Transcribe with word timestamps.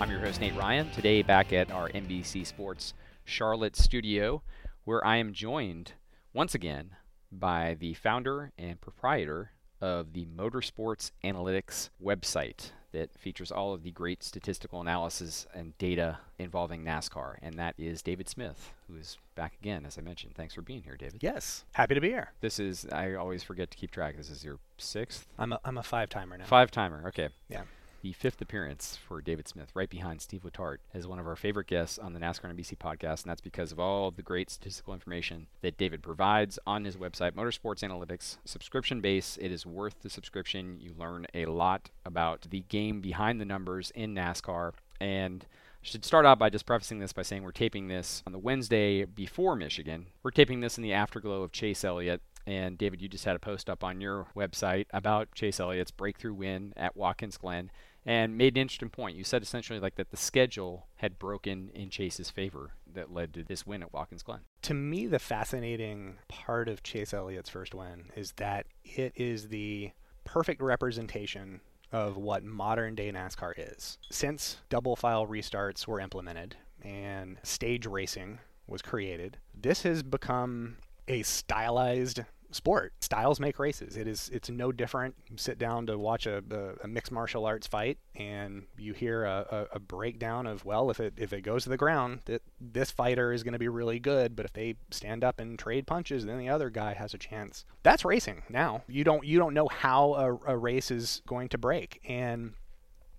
I'm 0.00 0.10
your 0.10 0.20
host, 0.20 0.40
Nate 0.40 0.56
Ryan. 0.56 0.90
Today, 0.90 1.22
back 1.22 1.52
at 1.52 1.70
our 1.70 1.88
NBC 1.88 2.46
Sports 2.46 2.94
Charlotte 3.24 3.76
studio, 3.76 4.42
where 4.84 5.04
I 5.06 5.16
am 5.16 5.32
joined 5.32 5.92
once 6.32 6.54
again 6.54 6.96
by 7.30 7.76
the 7.78 7.94
founder 7.94 8.52
and 8.58 8.80
proprietor 8.80 9.52
of 9.80 10.12
the 10.12 10.26
Motorsports 10.26 11.12
Analytics 11.24 11.90
website 12.02 12.70
that 12.92 13.18
features 13.18 13.50
all 13.50 13.72
of 13.72 13.82
the 13.82 13.90
great 13.90 14.22
statistical 14.22 14.80
analysis 14.80 15.46
and 15.54 15.76
data 15.78 16.18
involving 16.38 16.84
NASCAR, 16.84 17.36
and 17.40 17.58
that 17.58 17.74
is 17.78 18.02
David 18.02 18.28
Smith, 18.28 18.74
who 18.86 18.96
is 18.96 19.18
back 19.34 19.54
again, 19.60 19.86
as 19.86 19.96
I 19.96 20.02
mentioned. 20.02 20.34
Thanks 20.34 20.54
for 20.54 20.62
being 20.62 20.82
here, 20.82 20.96
David. 20.96 21.22
Yes, 21.22 21.64
happy 21.72 21.94
to 21.94 22.00
be 22.00 22.10
here. 22.10 22.32
This 22.40 22.58
is, 22.58 22.86
I 22.92 23.14
always 23.14 23.42
forget 23.42 23.70
to 23.70 23.78
keep 23.78 23.90
track. 23.90 24.16
This 24.16 24.28
is 24.30 24.44
your 24.44 24.58
sixth? 24.76 25.26
I'm 25.38 25.52
a, 25.52 25.60
I'm 25.64 25.78
a 25.78 25.82
five 25.82 26.10
timer 26.10 26.36
now. 26.36 26.44
Five 26.44 26.70
timer, 26.70 27.04
okay. 27.08 27.30
Yeah. 27.48 27.62
The 28.02 28.12
fifth 28.12 28.42
appearance 28.42 28.96
for 28.96 29.22
David 29.22 29.46
Smith, 29.46 29.70
right 29.74 29.88
behind 29.88 30.20
Steve 30.20 30.42
Letarte, 30.42 30.80
is 30.92 31.06
one 31.06 31.20
of 31.20 31.26
our 31.28 31.36
favorite 31.36 31.68
guests 31.68 32.00
on 32.00 32.14
the 32.14 32.18
NASCAR 32.18 32.52
NBC 32.52 32.76
podcast, 32.76 33.22
and 33.22 33.30
that's 33.30 33.40
because 33.40 33.70
of 33.70 33.78
all 33.78 34.08
of 34.08 34.16
the 34.16 34.22
great 34.22 34.50
statistical 34.50 34.92
information 34.92 35.46
that 35.60 35.78
David 35.78 36.02
provides 36.02 36.58
on 36.66 36.84
his 36.84 36.96
website, 36.96 37.30
Motorsports 37.36 37.88
Analytics, 37.88 38.38
subscription 38.44 39.00
base. 39.00 39.38
It 39.40 39.52
is 39.52 39.64
worth 39.64 40.00
the 40.00 40.10
subscription. 40.10 40.80
You 40.80 40.94
learn 40.98 41.28
a 41.32 41.46
lot 41.46 41.90
about 42.04 42.48
the 42.50 42.64
game 42.68 43.00
behind 43.00 43.40
the 43.40 43.44
numbers 43.44 43.92
in 43.94 44.16
NASCAR, 44.16 44.72
and 45.00 45.46
should 45.80 46.04
start 46.04 46.26
out 46.26 46.40
by 46.40 46.50
just 46.50 46.66
prefacing 46.66 46.98
this 46.98 47.12
by 47.12 47.22
saying 47.22 47.44
we're 47.44 47.52
taping 47.52 47.86
this 47.86 48.24
on 48.26 48.32
the 48.32 48.38
Wednesday 48.40 49.04
before 49.04 49.54
Michigan. 49.54 50.06
We're 50.24 50.32
taping 50.32 50.58
this 50.58 50.76
in 50.76 50.82
the 50.82 50.92
afterglow 50.92 51.44
of 51.44 51.52
Chase 51.52 51.84
Elliott. 51.84 52.20
And 52.44 52.76
David, 52.76 53.00
you 53.00 53.08
just 53.08 53.24
had 53.24 53.36
a 53.36 53.38
post 53.38 53.70
up 53.70 53.84
on 53.84 54.00
your 54.00 54.26
website 54.36 54.86
about 54.92 55.32
Chase 55.32 55.60
Elliott's 55.60 55.92
breakthrough 55.92 56.34
win 56.34 56.72
at 56.76 56.96
Watkins 56.96 57.36
Glen 57.36 57.70
and 58.04 58.36
made 58.36 58.56
an 58.56 58.62
interesting 58.62 58.90
point. 58.90 59.16
You 59.16 59.24
said 59.24 59.42
essentially 59.42 59.78
like 59.78 59.96
that 59.96 60.10
the 60.10 60.16
schedule 60.16 60.86
had 60.96 61.18
broken 61.18 61.70
in 61.74 61.90
Chase's 61.90 62.30
favor 62.30 62.72
that 62.92 63.12
led 63.12 63.32
to 63.34 63.44
this 63.44 63.66
win 63.66 63.82
at 63.82 63.92
Watkins 63.92 64.22
Glen. 64.22 64.40
To 64.62 64.74
me, 64.74 65.06
the 65.06 65.18
fascinating 65.18 66.18
part 66.28 66.68
of 66.68 66.82
Chase 66.82 67.14
Elliott's 67.14 67.50
first 67.50 67.74
win 67.74 68.10
is 68.16 68.32
that 68.32 68.66
it 68.84 69.12
is 69.16 69.48
the 69.48 69.92
perfect 70.24 70.60
representation 70.60 71.60
of 71.90 72.16
what 72.16 72.42
modern 72.42 72.94
day 72.94 73.12
NASCAR 73.12 73.52
is. 73.56 73.98
Since 74.10 74.58
double 74.68 74.96
file 74.96 75.26
restarts 75.26 75.86
were 75.86 76.00
implemented 76.00 76.56
and 76.82 77.38
stage 77.42 77.86
racing 77.86 78.38
was 78.66 78.82
created, 78.82 79.38
this 79.54 79.82
has 79.82 80.02
become 80.02 80.78
a 81.08 81.22
stylized 81.22 82.20
sport. 82.54 82.92
Styles 83.00 83.40
make 83.40 83.58
races. 83.58 83.96
It 83.96 84.06
is 84.06 84.30
it's 84.32 84.50
no 84.50 84.72
different. 84.72 85.14
You 85.30 85.36
sit 85.36 85.58
down 85.58 85.86
to 85.86 85.98
watch 85.98 86.26
a, 86.26 86.42
a, 86.50 86.84
a 86.84 86.88
mixed 86.88 87.12
martial 87.12 87.46
arts 87.46 87.66
fight, 87.66 87.98
and 88.14 88.64
you 88.78 88.92
hear 88.92 89.24
a, 89.24 89.68
a, 89.72 89.78
breakdown 89.78 90.46
of 90.46 90.64
well, 90.64 90.90
if 90.90 91.00
it 91.00 91.14
if 91.16 91.32
it 91.32 91.42
goes 91.42 91.64
to 91.64 91.68
the 91.68 91.76
ground, 91.76 92.20
that 92.26 92.42
this 92.60 92.90
fighter 92.90 93.32
is 93.32 93.42
going 93.42 93.52
to 93.52 93.58
be 93.58 93.68
really 93.68 93.98
good, 93.98 94.36
but 94.36 94.44
if 94.44 94.52
they 94.52 94.76
stand 94.90 95.24
up 95.24 95.40
and 95.40 95.58
trade 95.58 95.86
punches, 95.86 96.24
then 96.24 96.38
the 96.38 96.48
other 96.48 96.70
guy 96.70 96.94
has 96.94 97.14
a 97.14 97.18
chance. 97.18 97.64
That's 97.82 98.04
racing. 98.04 98.42
Now 98.48 98.82
you 98.88 99.04
don't 99.04 99.24
you 99.24 99.38
don't 99.38 99.54
know 99.54 99.68
how 99.68 100.14
a, 100.14 100.52
a 100.52 100.56
race 100.56 100.90
is 100.90 101.22
going 101.26 101.48
to 101.50 101.58
break, 101.58 102.00
and 102.08 102.54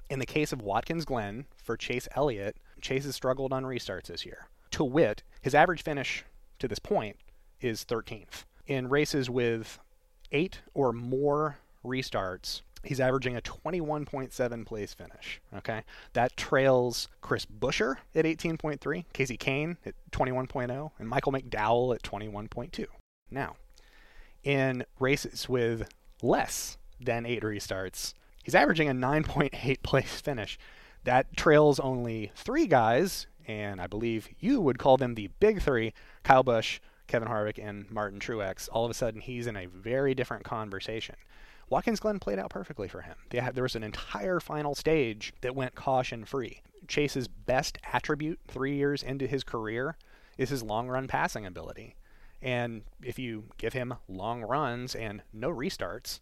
in 0.09 0.19
the 0.19 0.25
case 0.25 0.51
of 0.51 0.61
Watkins 0.61 1.05
Glen 1.05 1.45
for 1.63 1.77
Chase 1.77 2.07
Elliott, 2.15 2.57
Chase 2.81 3.05
has 3.05 3.15
struggled 3.15 3.53
on 3.53 3.63
restarts 3.63 4.07
this 4.07 4.25
year. 4.25 4.47
To 4.71 4.83
wit, 4.83 5.23
his 5.41 5.55
average 5.55 5.83
finish 5.83 6.25
to 6.59 6.67
this 6.67 6.79
point 6.79 7.17
is 7.61 7.85
13th 7.85 8.43
in 8.67 8.89
races 8.89 9.29
with 9.29 9.79
eight 10.31 10.61
or 10.73 10.93
more 10.93 11.57
restarts, 11.85 12.61
he's 12.83 12.99
averaging 12.99 13.35
a 13.35 13.41
21.7 13.41 14.65
place 14.65 14.93
finish. 14.93 15.41
Okay, 15.55 15.83
that 16.13 16.35
trails 16.37 17.07
Chris 17.21 17.45
Buescher 17.45 17.97
at 18.15 18.25
18.3, 18.25 18.79
Kasey 19.13 19.37
Kahne 19.37 19.77
at 19.85 19.95
21.0, 20.11 20.91
and 20.99 21.09
Michael 21.09 21.31
McDowell 21.31 21.95
at 21.95 22.03
21.2. 22.03 22.85
Now, 23.31 23.55
in 24.43 24.85
races 24.99 25.47
with 25.47 25.89
less 26.21 26.77
than 26.99 27.25
eight 27.25 27.43
restarts, 27.43 28.13
he's 28.43 28.55
averaging 28.55 28.89
a 28.89 28.93
9.8 28.93 29.81
place 29.83 30.21
finish. 30.21 30.57
That 31.03 31.35
trails 31.35 31.79
only 31.79 32.31
three 32.35 32.65
guys, 32.65 33.27
and 33.45 33.81
I 33.81 33.87
believe 33.87 34.29
you 34.39 34.61
would 34.61 34.79
call 34.79 34.95
them 34.95 35.15
the 35.15 35.29
big 35.39 35.61
three: 35.61 35.93
Kyle 36.23 36.43
Busch, 36.43 36.79
Kevin 37.07 37.27
Harvick 37.27 37.59
and 37.61 37.89
Martin 37.91 38.19
Truex, 38.19 38.69
all 38.71 38.85
of 38.85 38.91
a 38.91 38.93
sudden 38.93 39.21
he's 39.21 39.47
in 39.47 39.55
a 39.55 39.67
very 39.67 40.13
different 40.13 40.43
conversation. 40.43 41.15
Watkins 41.69 41.99
Glen 41.99 42.19
played 42.19 42.39
out 42.39 42.49
perfectly 42.49 42.87
for 42.87 43.01
him. 43.01 43.15
Had, 43.31 43.55
there 43.55 43.63
was 43.63 43.75
an 43.75 43.83
entire 43.83 44.39
final 44.39 44.75
stage 44.75 45.33
that 45.41 45.55
went 45.55 45.75
caution 45.75 46.25
free. 46.25 46.61
Chase's 46.87 47.27
best 47.27 47.77
attribute 47.91 48.39
three 48.47 48.75
years 48.75 49.01
into 49.01 49.27
his 49.27 49.43
career 49.43 49.97
is 50.37 50.49
his 50.49 50.63
long 50.63 50.87
run 50.87 51.07
passing 51.07 51.45
ability. 51.45 51.95
And 52.41 52.83
if 53.01 53.17
you 53.17 53.45
give 53.57 53.73
him 53.73 53.93
long 54.07 54.41
runs 54.41 54.95
and 54.95 55.23
no 55.31 55.49
restarts, 55.49 56.19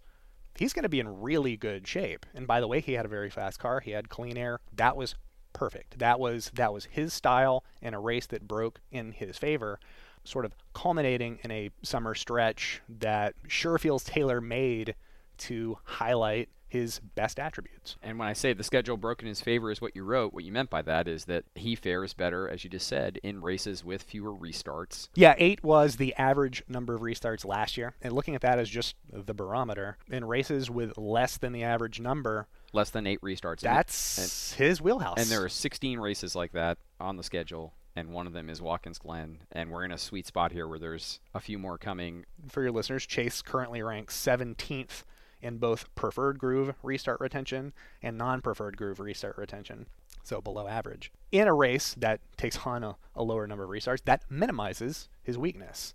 he's 0.55 0.73
going 0.73 0.83
to 0.83 0.89
be 0.89 0.99
in 0.99 1.21
really 1.21 1.57
good 1.57 1.87
shape. 1.87 2.25
And 2.35 2.45
by 2.45 2.59
the 2.59 2.67
way, 2.67 2.79
he 2.79 2.93
had 2.93 3.05
a 3.05 3.09
very 3.09 3.29
fast 3.29 3.59
car. 3.59 3.79
He 3.79 3.91
had 3.91 4.09
clean 4.09 4.37
air. 4.37 4.59
That 4.71 4.95
was 4.95 5.15
perfect. 5.53 5.99
That 5.99 6.19
was 6.19 6.51
that 6.53 6.71
was 6.71 6.85
his 6.85 7.13
style 7.13 7.63
in 7.81 7.93
a 7.93 7.99
race 7.99 8.27
that 8.27 8.47
broke 8.47 8.79
in 8.91 9.11
his 9.11 9.37
favor 9.37 9.79
sort 10.23 10.45
of 10.45 10.53
culminating 10.73 11.39
in 11.43 11.51
a 11.51 11.69
summer 11.83 12.15
stretch 12.15 12.81
that 12.87 13.33
sure 13.47 13.77
feels 13.77 14.03
tailor 14.03 14.41
made 14.41 14.95
to 15.37 15.77
highlight 15.83 16.49
his 16.71 17.01
best 17.15 17.37
attributes. 17.37 17.97
And 18.01 18.17
when 18.17 18.29
I 18.29 18.33
say 18.33 18.53
the 18.53 18.63
schedule 18.63 18.95
broke 18.95 19.21
in 19.21 19.27
his 19.27 19.41
favor 19.41 19.71
is 19.71 19.81
what 19.81 19.93
you 19.93 20.05
wrote, 20.05 20.33
what 20.33 20.45
you 20.45 20.53
meant 20.53 20.69
by 20.69 20.81
that 20.83 21.05
is 21.05 21.25
that 21.25 21.43
he 21.53 21.75
fares 21.75 22.13
better, 22.13 22.47
as 22.47 22.63
you 22.63 22.69
just 22.69 22.87
said, 22.87 23.19
in 23.23 23.41
races 23.41 23.83
with 23.83 24.03
fewer 24.03 24.33
restarts. 24.33 25.09
Yeah, 25.13 25.35
eight 25.37 25.61
was 25.65 25.97
the 25.97 26.15
average 26.15 26.63
number 26.69 26.95
of 26.95 27.01
restarts 27.01 27.43
last 27.43 27.75
year. 27.75 27.93
And 28.01 28.13
looking 28.13 28.35
at 28.35 28.41
that 28.41 28.57
as 28.57 28.69
just 28.69 28.95
the 29.11 29.33
barometer, 29.33 29.97
in 30.09 30.23
races 30.23 30.69
with 30.69 30.97
less 30.97 31.35
than 31.35 31.51
the 31.51 31.63
average 31.63 31.99
number, 31.99 32.47
less 32.71 32.89
than 32.89 33.05
eight 33.05 33.19
restarts. 33.19 33.59
That's 33.59 34.53
and, 34.53 34.65
his 34.65 34.81
wheelhouse. 34.81 35.17
And 35.17 35.27
there 35.27 35.43
are 35.43 35.49
16 35.49 35.99
races 35.99 36.37
like 36.37 36.53
that 36.53 36.77
on 37.01 37.17
the 37.17 37.23
schedule 37.23 37.73
and 37.95 38.09
one 38.09 38.27
of 38.27 38.33
them 38.33 38.49
is 38.49 38.61
Watkins 38.61 38.99
Glen. 38.99 39.39
And 39.51 39.69
we're 39.69 39.83
in 39.83 39.91
a 39.91 39.97
sweet 39.97 40.27
spot 40.27 40.51
here 40.51 40.67
where 40.67 40.79
there's 40.79 41.19
a 41.33 41.39
few 41.39 41.59
more 41.59 41.77
coming. 41.77 42.25
For 42.49 42.61
your 42.61 42.71
listeners, 42.71 43.05
Chase 43.05 43.41
currently 43.41 43.81
ranks 43.81 44.17
17th 44.17 45.03
in 45.41 45.57
both 45.57 45.93
preferred 45.95 46.37
groove 46.37 46.73
restart 46.83 47.19
retention 47.19 47.73
and 48.01 48.17
non 48.17 48.41
preferred 48.41 48.77
groove 48.77 48.99
restart 48.99 49.37
retention, 49.37 49.87
so 50.23 50.39
below 50.39 50.67
average. 50.67 51.11
In 51.31 51.47
a 51.47 51.53
race 51.53 51.95
that 51.95 52.21
takes 52.37 52.59
on 52.65 52.83
a, 52.83 52.95
a 53.15 53.23
lower 53.23 53.47
number 53.47 53.63
of 53.63 53.69
restarts, 53.69 54.03
that 54.05 54.23
minimizes 54.29 55.09
his 55.23 55.37
weakness. 55.37 55.93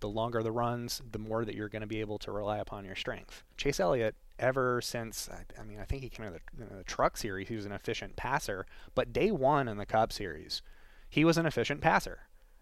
The 0.00 0.08
longer 0.08 0.42
the 0.42 0.52
runs, 0.52 1.02
the 1.12 1.18
more 1.18 1.44
that 1.44 1.54
you're 1.54 1.68
going 1.68 1.82
to 1.82 1.86
be 1.86 2.00
able 2.00 2.18
to 2.20 2.32
rely 2.32 2.58
upon 2.58 2.86
your 2.86 2.96
strength. 2.96 3.44
Chase 3.58 3.78
Elliott, 3.78 4.14
ever 4.38 4.80
since, 4.80 5.28
I, 5.58 5.62
mean, 5.62 5.78
I 5.78 5.84
think 5.84 6.02
he 6.02 6.08
came 6.08 6.24
out 6.24 6.34
of 6.34 6.40
the, 6.56 6.76
the 6.76 6.84
Truck 6.84 7.18
Series, 7.18 7.48
he 7.48 7.56
was 7.56 7.66
an 7.66 7.72
efficient 7.72 8.16
passer, 8.16 8.66
but 8.94 9.12
day 9.12 9.30
one 9.30 9.68
in 9.68 9.76
the 9.76 9.84
Cup 9.84 10.10
Series, 10.10 10.62
he 11.10 11.24
was 11.24 11.36
an 11.36 11.46
efficient 11.46 11.80
passer, 11.80 12.20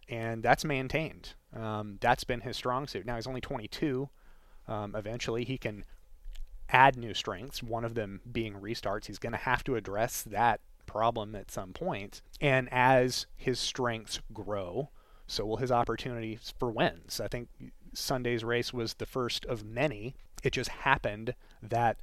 and 0.09 0.43
that's 0.43 0.65
maintained. 0.65 1.35
Um, 1.55 1.99
that's 2.01 2.25
been 2.25 2.41
his 2.41 2.57
strong 2.57 2.87
suit. 2.87 3.07
Now 3.07 3.17
he's 3.17 3.27
only 3.27 3.41
22. 3.41 4.09
Um, 4.67 4.97
eventually, 4.97 5.45
he 5.45 5.59
can 5.59 5.85
add 6.71 6.97
new 6.97 7.15
strengths. 7.15 7.63
One 7.63 7.85
of 7.85 7.95
them 7.95 8.21
being 8.31 8.55
restarts. 8.55 9.07
He's 9.07 9.19
going 9.19 9.33
to 9.33 9.39
have 9.39 9.63
to 9.65 9.77
address 9.77 10.23
that 10.23 10.61
problem 10.87 11.35
at 11.35 11.51
some 11.51 11.73
point. 11.73 12.23
And 12.41 12.69
as 12.73 13.27
his 13.37 13.61
strengths 13.61 14.21
grow, 14.33 14.91
so 15.27 15.45
will 15.45 15.59
his 15.59 15.71
opportunities 15.71 16.55
for 16.59 16.71
wins. 16.71 17.21
I 17.21 17.29
think 17.29 17.49
Sunday's 17.95 18.45
race 18.45 18.73
was 18.73 18.95
the 18.95 19.07
first 19.07 19.45
of 19.47 19.65
many. 19.65 20.15
It 20.43 20.53
just 20.53 20.71
happened 20.71 21.35
that 21.63 21.99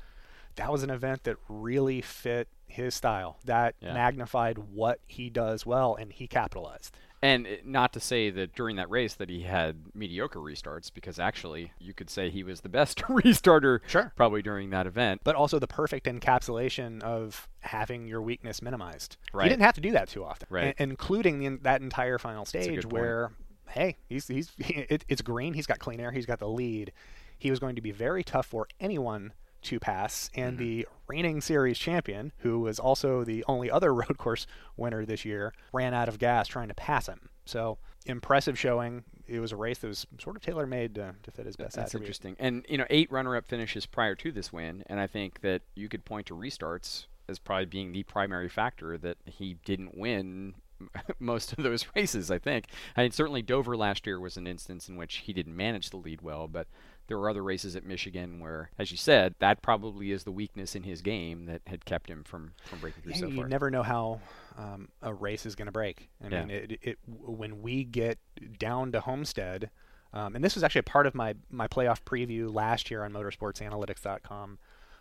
that 0.56 0.72
was 0.72 0.84
an 0.84 0.90
event 0.90 1.24
that 1.24 1.38
really 1.50 2.02
fit 2.02 2.48
his 2.68 2.96
style, 2.96 3.38
that 3.46 3.76
Yeah. 3.80 3.94
magnified 3.94 4.58
what 4.58 5.00
he 5.08 5.30
does 5.30 5.66
well, 5.66 5.96
and 5.96 6.12
he 6.12 6.28
capitalized. 6.28 6.98
And 7.22 7.48
not 7.64 7.92
to 7.94 8.00
say 8.00 8.30
that 8.30 8.54
during 8.54 8.76
that 8.76 8.90
race 8.90 9.16
that 9.16 9.30
he 9.30 9.44
had 9.44 9.78
mediocre 9.96 10.40
restarts, 10.40 10.94
because 10.94 11.18
actually 11.18 11.72
you 11.80 11.94
could 11.94 12.10
say 12.10 12.30
he 12.30 12.44
was 12.44 12.62
the 12.62 12.70
best 12.70 12.98
restarter 13.04 13.80
Sure. 13.88 14.12
probably 14.16 14.42
during 14.44 14.70
that 14.72 14.86
event. 14.86 15.22
But 15.24 15.36
also 15.36 15.58
the 15.58 15.68
perfect 15.68 16.06
encapsulation 16.06 17.02
of 17.02 17.48
having 17.62 18.08
your 18.08 18.22
weakness 18.22 18.62
minimized. 18.62 19.18
Right. 19.34 19.46
He 19.46 19.50
didn't 19.50 19.64
have 19.64 19.74
to 19.76 19.82
do 19.82 19.92
that 19.94 20.10
too 20.10 20.24
often, 20.24 20.48
Right. 20.52 20.76
including 20.78 21.40
the, 21.40 21.60
that 21.64 21.82
entire 21.82 22.18
final 22.20 22.46
stage 22.46 22.86
where, 22.86 23.32
hey, 23.70 23.98
he's 24.08 24.28
he's 24.28 24.52
it, 24.60 25.04
it's 25.08 25.22
green. 25.22 25.54
He's 25.54 25.66
got 25.68 25.80
clean 25.80 26.00
air. 26.00 26.12
He's 26.12 26.26
got 26.28 26.40
the 26.40 26.50
lead. 26.50 26.92
He 27.40 27.50
was 27.50 27.60
going 27.60 27.76
to 27.76 27.82
be 27.82 27.92
very 27.92 28.24
tough 28.24 28.46
for 28.46 28.68
anyone 28.80 29.34
to 29.66 29.80
pass, 29.80 30.30
and 30.36 30.58
Mm-hmm. 30.58 30.66
the 30.66 30.88
reigning 31.08 31.40
series 31.42 31.78
champion, 31.78 32.32
who 32.40 32.60
was 32.62 32.80
also 32.80 33.24
the 33.24 33.44
only 33.48 33.70
other 33.70 33.94
road 34.02 34.18
course 34.18 34.48
winner 34.78 35.06
this 35.06 35.24
year, 35.26 35.54
ran 35.74 35.94
out 35.94 36.08
of 36.10 36.18
gas 36.20 36.48
trying 36.48 36.68
to 36.70 36.74
pass 36.74 37.08
him. 37.08 37.30
So 37.46 37.78
impressive 38.06 38.58
showing. 38.58 39.04
It 39.28 39.40
was 39.40 39.52
a 39.52 39.56
race 39.56 39.80
that 39.80 39.88
was 39.88 40.06
sort 40.20 40.36
of 40.36 40.42
tailor 40.44 40.66
made 40.68 40.96
to, 40.96 41.16
to 41.24 41.32
fit 41.32 41.46
his 41.48 41.56
best 41.56 41.76
That's 41.76 41.90
attributes. 41.96 42.20
interesting. 42.20 42.36
And 42.40 42.66
you 42.70 42.78
know, 42.78 42.86
eight 42.90 43.12
runner-up 43.12 43.48
finishes 43.48 43.86
prior 43.86 44.16
to 44.16 44.32
this 44.32 44.54
win, 44.54 44.84
and 44.88 45.00
I 45.00 45.08
think 45.08 45.42
that 45.42 45.62
you 45.76 45.90
could 45.90 46.06
point 46.06 46.28
to 46.28 46.36
restarts 46.36 47.06
as 47.28 47.40
probably 47.40 47.66
being 47.66 47.92
the 47.92 48.04
primary 48.04 48.48
factor 48.50 48.98
that 49.00 49.18
he 49.26 49.56
didn't 49.66 49.98
win 49.98 50.54
most 51.20 51.54
of 51.54 51.64
those 51.64 51.86
races. 51.96 52.30
I 52.30 52.38
think. 52.38 52.66
I 52.96 53.02
mean, 53.04 53.12
certainly 53.12 53.42
Dover 53.42 53.76
last 53.76 54.06
year 54.06 54.20
was 54.20 54.38
an 54.38 54.46
instance 54.46 54.88
in 54.90 54.96
which 54.96 55.18
he 55.18 55.34
didn't 55.34 55.56
manage 55.56 55.90
the 55.90 55.98
lead 55.98 56.22
well, 56.22 56.48
but 56.48 56.68
there 57.08 57.18
were 57.18 57.30
other 57.30 57.44
races 57.44 57.76
at 57.76 57.84
Michigan 57.86 58.40
where, 58.40 58.72
as 58.80 58.92
you 58.92 58.98
said, 58.98 59.36
that 59.40 59.62
probably 59.62 60.12
is 60.12 60.24
the 60.24 60.32
weakness 60.32 60.76
in 60.76 60.84
his 60.84 61.02
game 61.02 61.46
that 61.46 61.62
had 61.68 61.86
kept 61.86 62.10
him 62.10 62.24
from 62.24 62.54
from 62.66 62.80
breaking 62.80 63.04
through 63.04 63.12
Yeah, 63.14 63.20
so 63.20 63.28
you 63.28 63.36
far. 63.36 63.44
You 63.46 63.50
never 63.50 63.70
know 63.72 63.84
how 63.84 64.22
um, 64.58 64.90
a 65.02 65.14
race 65.14 65.46
is 65.46 65.56
going 65.56 65.68
to 65.68 65.72
break. 65.72 66.10
I 66.24 66.28
Yeah. 66.30 66.46
mean, 66.46 66.50
it, 66.52 66.80
it, 66.82 66.98
when 67.08 67.62
we 67.62 67.84
get 67.84 68.18
down 68.58 68.92
to 68.94 69.02
Homestead, 69.02 69.70
um, 70.14 70.36
and 70.36 70.44
this 70.44 70.56
was 70.56 70.64
actually 70.64 70.80
a 70.80 70.84
part 70.84 71.06
of 71.08 71.14
my, 71.14 71.36
my 71.52 71.68
playoff 71.68 72.02
preview 72.04 72.52
last 72.54 72.90
year 72.90 73.04
on 73.04 73.12
motorsportsanalytics.com. 73.14 74.58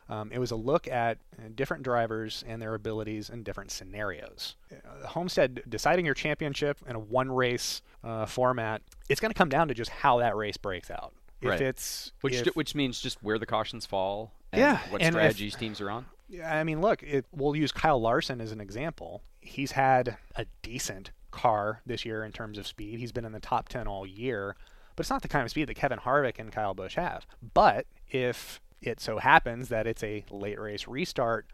Um, 0.06 0.30
it 0.32 0.38
was 0.38 0.50
a 0.50 0.56
look 0.56 0.86
at 0.86 1.16
different 1.54 1.82
drivers 1.82 2.44
and 2.46 2.60
their 2.60 2.74
abilities 2.74 3.30
in 3.30 3.42
different 3.42 3.70
scenarios. 3.70 4.56
Uh, 4.70 5.06
Homestead 5.06 5.62
deciding 5.66 6.04
your 6.04 6.14
championship 6.14 6.78
in 6.86 6.94
a 6.94 6.98
one 6.98 7.32
race 7.32 7.80
uh, 8.02 8.26
format, 8.26 8.82
it's 9.08 9.18
going 9.20 9.30
to 9.30 9.38
come 9.38 9.48
down 9.48 9.68
to 9.68 9.74
just 9.74 9.90
how 9.90 10.18
that 10.18 10.36
race 10.36 10.58
breaks 10.58 10.90
out. 10.90 11.14
Right. 11.50 11.60
It's 11.60 12.12
which 12.20 12.34
if, 12.34 12.56
which 12.56 12.74
means 12.74 13.00
just 13.00 13.22
where 13.22 13.38
the 13.38 13.46
cautions 13.46 13.86
fall 13.86 14.32
and 14.52 14.60
Yeah, 14.60 14.78
what 14.90 15.00
and 15.02 15.14
if- 15.14 15.20
strategies 15.20 15.54
teams 15.56 15.80
are 15.80 15.90
on. 15.90 16.06
Yeah, 16.28 16.54
I 16.56 16.64
mean, 16.64 16.80
look, 16.80 17.02
it, 17.02 17.26
we'll 17.32 17.54
use 17.54 17.70
Kyle 17.70 18.00
Larson 18.00 18.40
as 18.40 18.50
an 18.50 18.60
example. 18.60 19.22
He's 19.40 19.72
had 19.72 20.16
a 20.36 20.46
decent 20.62 21.10
car 21.30 21.82
this 21.84 22.04
year 22.06 22.24
in 22.24 22.32
terms 22.32 22.56
of 22.56 22.66
speed. 22.66 22.98
He's 22.98 23.12
been 23.12 23.26
in 23.26 23.32
the 23.32 23.40
top 23.40 23.68
10 23.68 23.86
all 23.86 24.06
year, 24.06 24.56
but 24.96 25.02
it's 25.02 25.10
not 25.10 25.20
the 25.20 25.28
kind 25.28 25.44
of 25.44 25.50
speed 25.50 25.68
that 25.68 25.74
Kevin 25.74 25.98
Harvick 25.98 26.38
and 26.38 26.50
Kyle 26.50 26.72
Busch 26.72 26.94
have. 26.94 27.26
But 27.52 27.86
if 28.08 28.60
it 28.80 29.00
so 29.00 29.18
happens 29.18 29.68
that 29.68 29.86
it's 29.86 30.02
a 30.02 30.24
late 30.30 30.58
race 30.58 30.88
restart, 30.88 31.46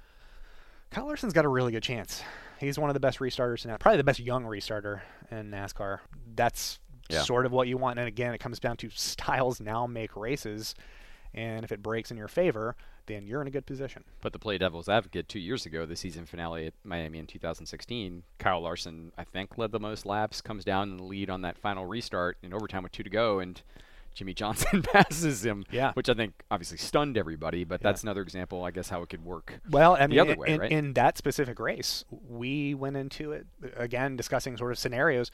Kyle 0.91 1.07
Larson's 1.07 1.33
got 1.33 1.45
a 1.45 1.49
really 1.49 1.73
good 1.73 1.83
chance. 1.83 2.23
He's 2.59 2.79
one 2.79 2.91
of 2.91 2.95
the 2.95 3.01
best 3.01 3.19
restarters 3.19 3.65
in 3.65 3.77
probably 3.79 3.97
the 3.97 4.05
best 4.05 4.21
young 4.21 4.45
restarter 4.45 5.01
in 5.31 5.51
NASCAR. 5.51 5.99
That's 6.37 6.79
Yeah. 7.13 7.23
sort 7.23 7.47
of 7.47 7.53
what 7.53 7.69
you 7.69 7.77
want. 7.77 7.99
And 7.99 8.09
again, 8.09 8.35
it 8.35 8.39
comes 8.39 8.61
down 8.61 8.77
to 8.79 8.91
styles 8.95 9.61
now 9.61 9.87
make 9.87 10.17
races. 10.17 10.75
And 11.33 11.65
if 11.65 11.71
it 11.71 11.83
breaks 11.83 12.11
in 12.11 12.17
your 12.17 12.29
favor, 12.29 12.75
then 13.07 13.27
you're 13.27 13.41
in 13.41 13.47
a 13.47 13.51
good 13.51 13.67
position. 13.67 14.05
But 14.21 14.33
to 14.33 14.39
play 14.39 14.59
devil's 14.59 14.89
advocate, 14.89 15.29
two 15.29 15.39
years 15.39 15.67
ago, 15.67 15.87
the 15.87 15.97
season 15.97 16.27
finale 16.27 16.67
at 16.67 16.75
Miami 16.85 17.19
in 17.19 17.27
2016, 17.27 18.23
Kyle 18.39 18.61
Larson, 18.61 19.13
I 19.17 19.25
think, 19.25 19.59
led 19.59 19.73
the 19.73 19.81
most 19.81 20.07
laps, 20.07 20.41
comes 20.41 20.65
down 20.65 20.91
in 20.91 20.97
the 20.97 21.05
lead 21.05 21.31
on 21.31 21.43
that 21.43 21.59
final 21.59 21.87
restart 21.87 22.39
in 22.43 22.53
overtime 22.53 22.83
with 22.83 22.93
two 22.93 23.03
to 23.03 23.11
go, 23.11 23.39
and 23.39 23.63
Jimmie 24.15 24.35
Johnson 24.35 24.83
passes 24.93 25.45
him. 25.45 25.65
Yeah. 25.71 25.93
Which 25.95 26.09
I 26.09 26.15
think 26.15 26.35
obviously 26.51 26.79
stunned 26.79 27.17
everybody, 27.17 27.65
but 27.65 27.81
that's 27.81 28.03
another 28.03 28.23
example, 28.23 28.65
I 28.65 28.71
guess, 28.71 28.89
how 28.89 29.03
it 29.03 29.09
could 29.09 29.25
work. 29.25 29.61
Well, 29.71 29.97
I 29.97 30.01
mean, 30.01 30.11
the 30.11 30.21
other 30.21 30.33
in, 30.33 30.39
way, 30.39 30.49
in, 30.49 30.61
right? 30.61 30.73
in 30.73 30.93
that 30.95 31.17
specific 31.19 31.59
race, 31.59 32.05
we 32.29 32.75
went 32.75 32.97
into 32.97 33.33
it 33.33 33.47
again 33.77 34.17
discussing 34.17 34.57
sort 34.57 34.73
of 34.73 34.79
scenarios. 34.79 35.31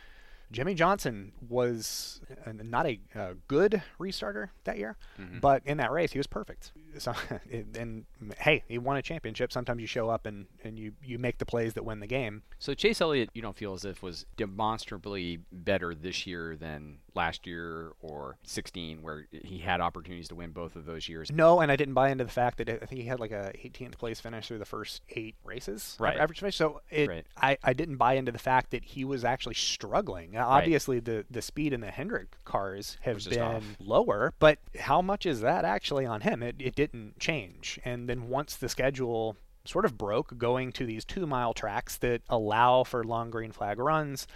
Jimmie 0.53 0.75
Johnson 0.75 1.33
was 1.49 2.21
uh, 2.47 2.53
not 2.63 2.87
a 2.87 3.01
uh, 3.15 3.35
good 3.49 3.83
restarter 4.01 4.51
that 4.65 4.79
year, 4.79 4.97
Mm-hmm. 5.21 5.41
but 5.41 5.63
in 5.67 5.79
that 5.79 5.91
race 5.91 6.13
he 6.13 6.19
was 6.19 6.27
perfect. 6.27 6.73
So, 6.99 7.13
and 7.77 8.05
hey, 8.39 8.63
he 8.69 8.79
won 8.79 8.97
a 8.97 9.03
championship. 9.03 9.53
Sometimes 9.53 9.81
you 9.81 9.87
show 9.87 10.09
up 10.09 10.25
and, 10.25 10.47
and 10.65 10.79
you, 10.79 10.93
you 11.03 11.19
make 11.19 11.39
the 11.39 11.47
plays 11.47 11.75
that 11.75 11.85
win 11.85 12.01
the 12.01 12.07
game. 12.07 12.43
So 12.59 12.75
Chase 12.75 13.01
Elliott, 13.01 13.31
you 13.35 13.43
don't 13.43 13.57
feel 13.57 13.75
as 13.75 13.85
if 13.85 14.03
was 14.03 14.25
demonstrably 14.37 15.39
better 15.53 15.95
this 15.95 16.27
year 16.27 16.57
than 16.57 16.99
last 17.17 17.47
year 17.47 17.93
or 18.01 18.37
16, 18.45 19.03
where 19.03 19.27
he 19.33 19.59
had 19.59 19.81
opportunities 19.81 20.29
to 20.29 20.35
win 20.37 20.51
both 20.53 20.77
of 20.77 20.85
those 20.87 21.09
years. 21.09 21.33
No, 21.33 21.61
and 21.61 21.73
I 21.73 21.77
didn't 21.77 21.95
buy 21.95 22.11
into 22.11 22.23
the 22.25 22.31
fact 22.31 22.59
that 22.59 22.69
it, 22.69 22.81
I 22.83 22.87
think 22.87 23.01
he 23.01 23.09
had 23.09 23.19
like 23.19 23.33
a 23.33 23.53
18th 23.65 23.99
place 23.99 24.21
finish 24.21 24.47
through 24.47 24.59
the 24.59 24.65
first 24.65 25.03
eight 25.11 25.35
races, 25.45 25.97
Right. 25.99 26.17
Average 26.17 26.41
finish. 26.41 26.57
So 26.57 26.81
it, 26.91 27.09
Right. 27.09 27.27
I, 27.37 27.59
I 27.65 27.73
didn't 27.73 27.97
buy 27.97 28.15
into 28.15 28.31
the 28.31 28.39
fact 28.39 28.71
that 28.71 28.85
he 28.85 29.05
was 29.05 29.25
actually 29.25 29.55
struggling. 29.55 30.31
Now, 30.33 30.49
Obviously, 30.49 31.01
the 31.01 31.25
the 31.31 31.43
speed 31.43 31.73
in 31.73 31.81
the 31.81 31.91
Hendrick 31.91 32.37
cars 32.45 32.99
have 33.01 33.25
been 33.29 33.41
off. 33.41 33.65
lower, 33.81 34.35
but 34.39 34.59
how 34.79 35.03
much 35.03 35.27
is 35.27 35.41
that 35.41 35.65
actually 35.65 36.07
on 36.07 36.21
him? 36.21 36.43
It 36.43 36.57
it 36.59 36.75
didn't 36.77 37.19
change. 37.19 37.81
And 37.85 38.09
then 38.09 38.29
once 38.29 38.55
the 38.57 38.69
schedule 38.69 39.37
sort 39.65 39.85
of 39.85 39.99
broke, 39.99 40.39
going 40.39 40.71
to 40.73 40.87
these 40.87 41.05
two 41.05 41.27
mile 41.27 41.53
tracks 41.53 41.97
that 41.99 42.23
allow 42.29 42.85
for 42.85 43.03
long 43.03 43.31
green 43.31 43.51
flag 43.51 43.79
runs 43.79 44.27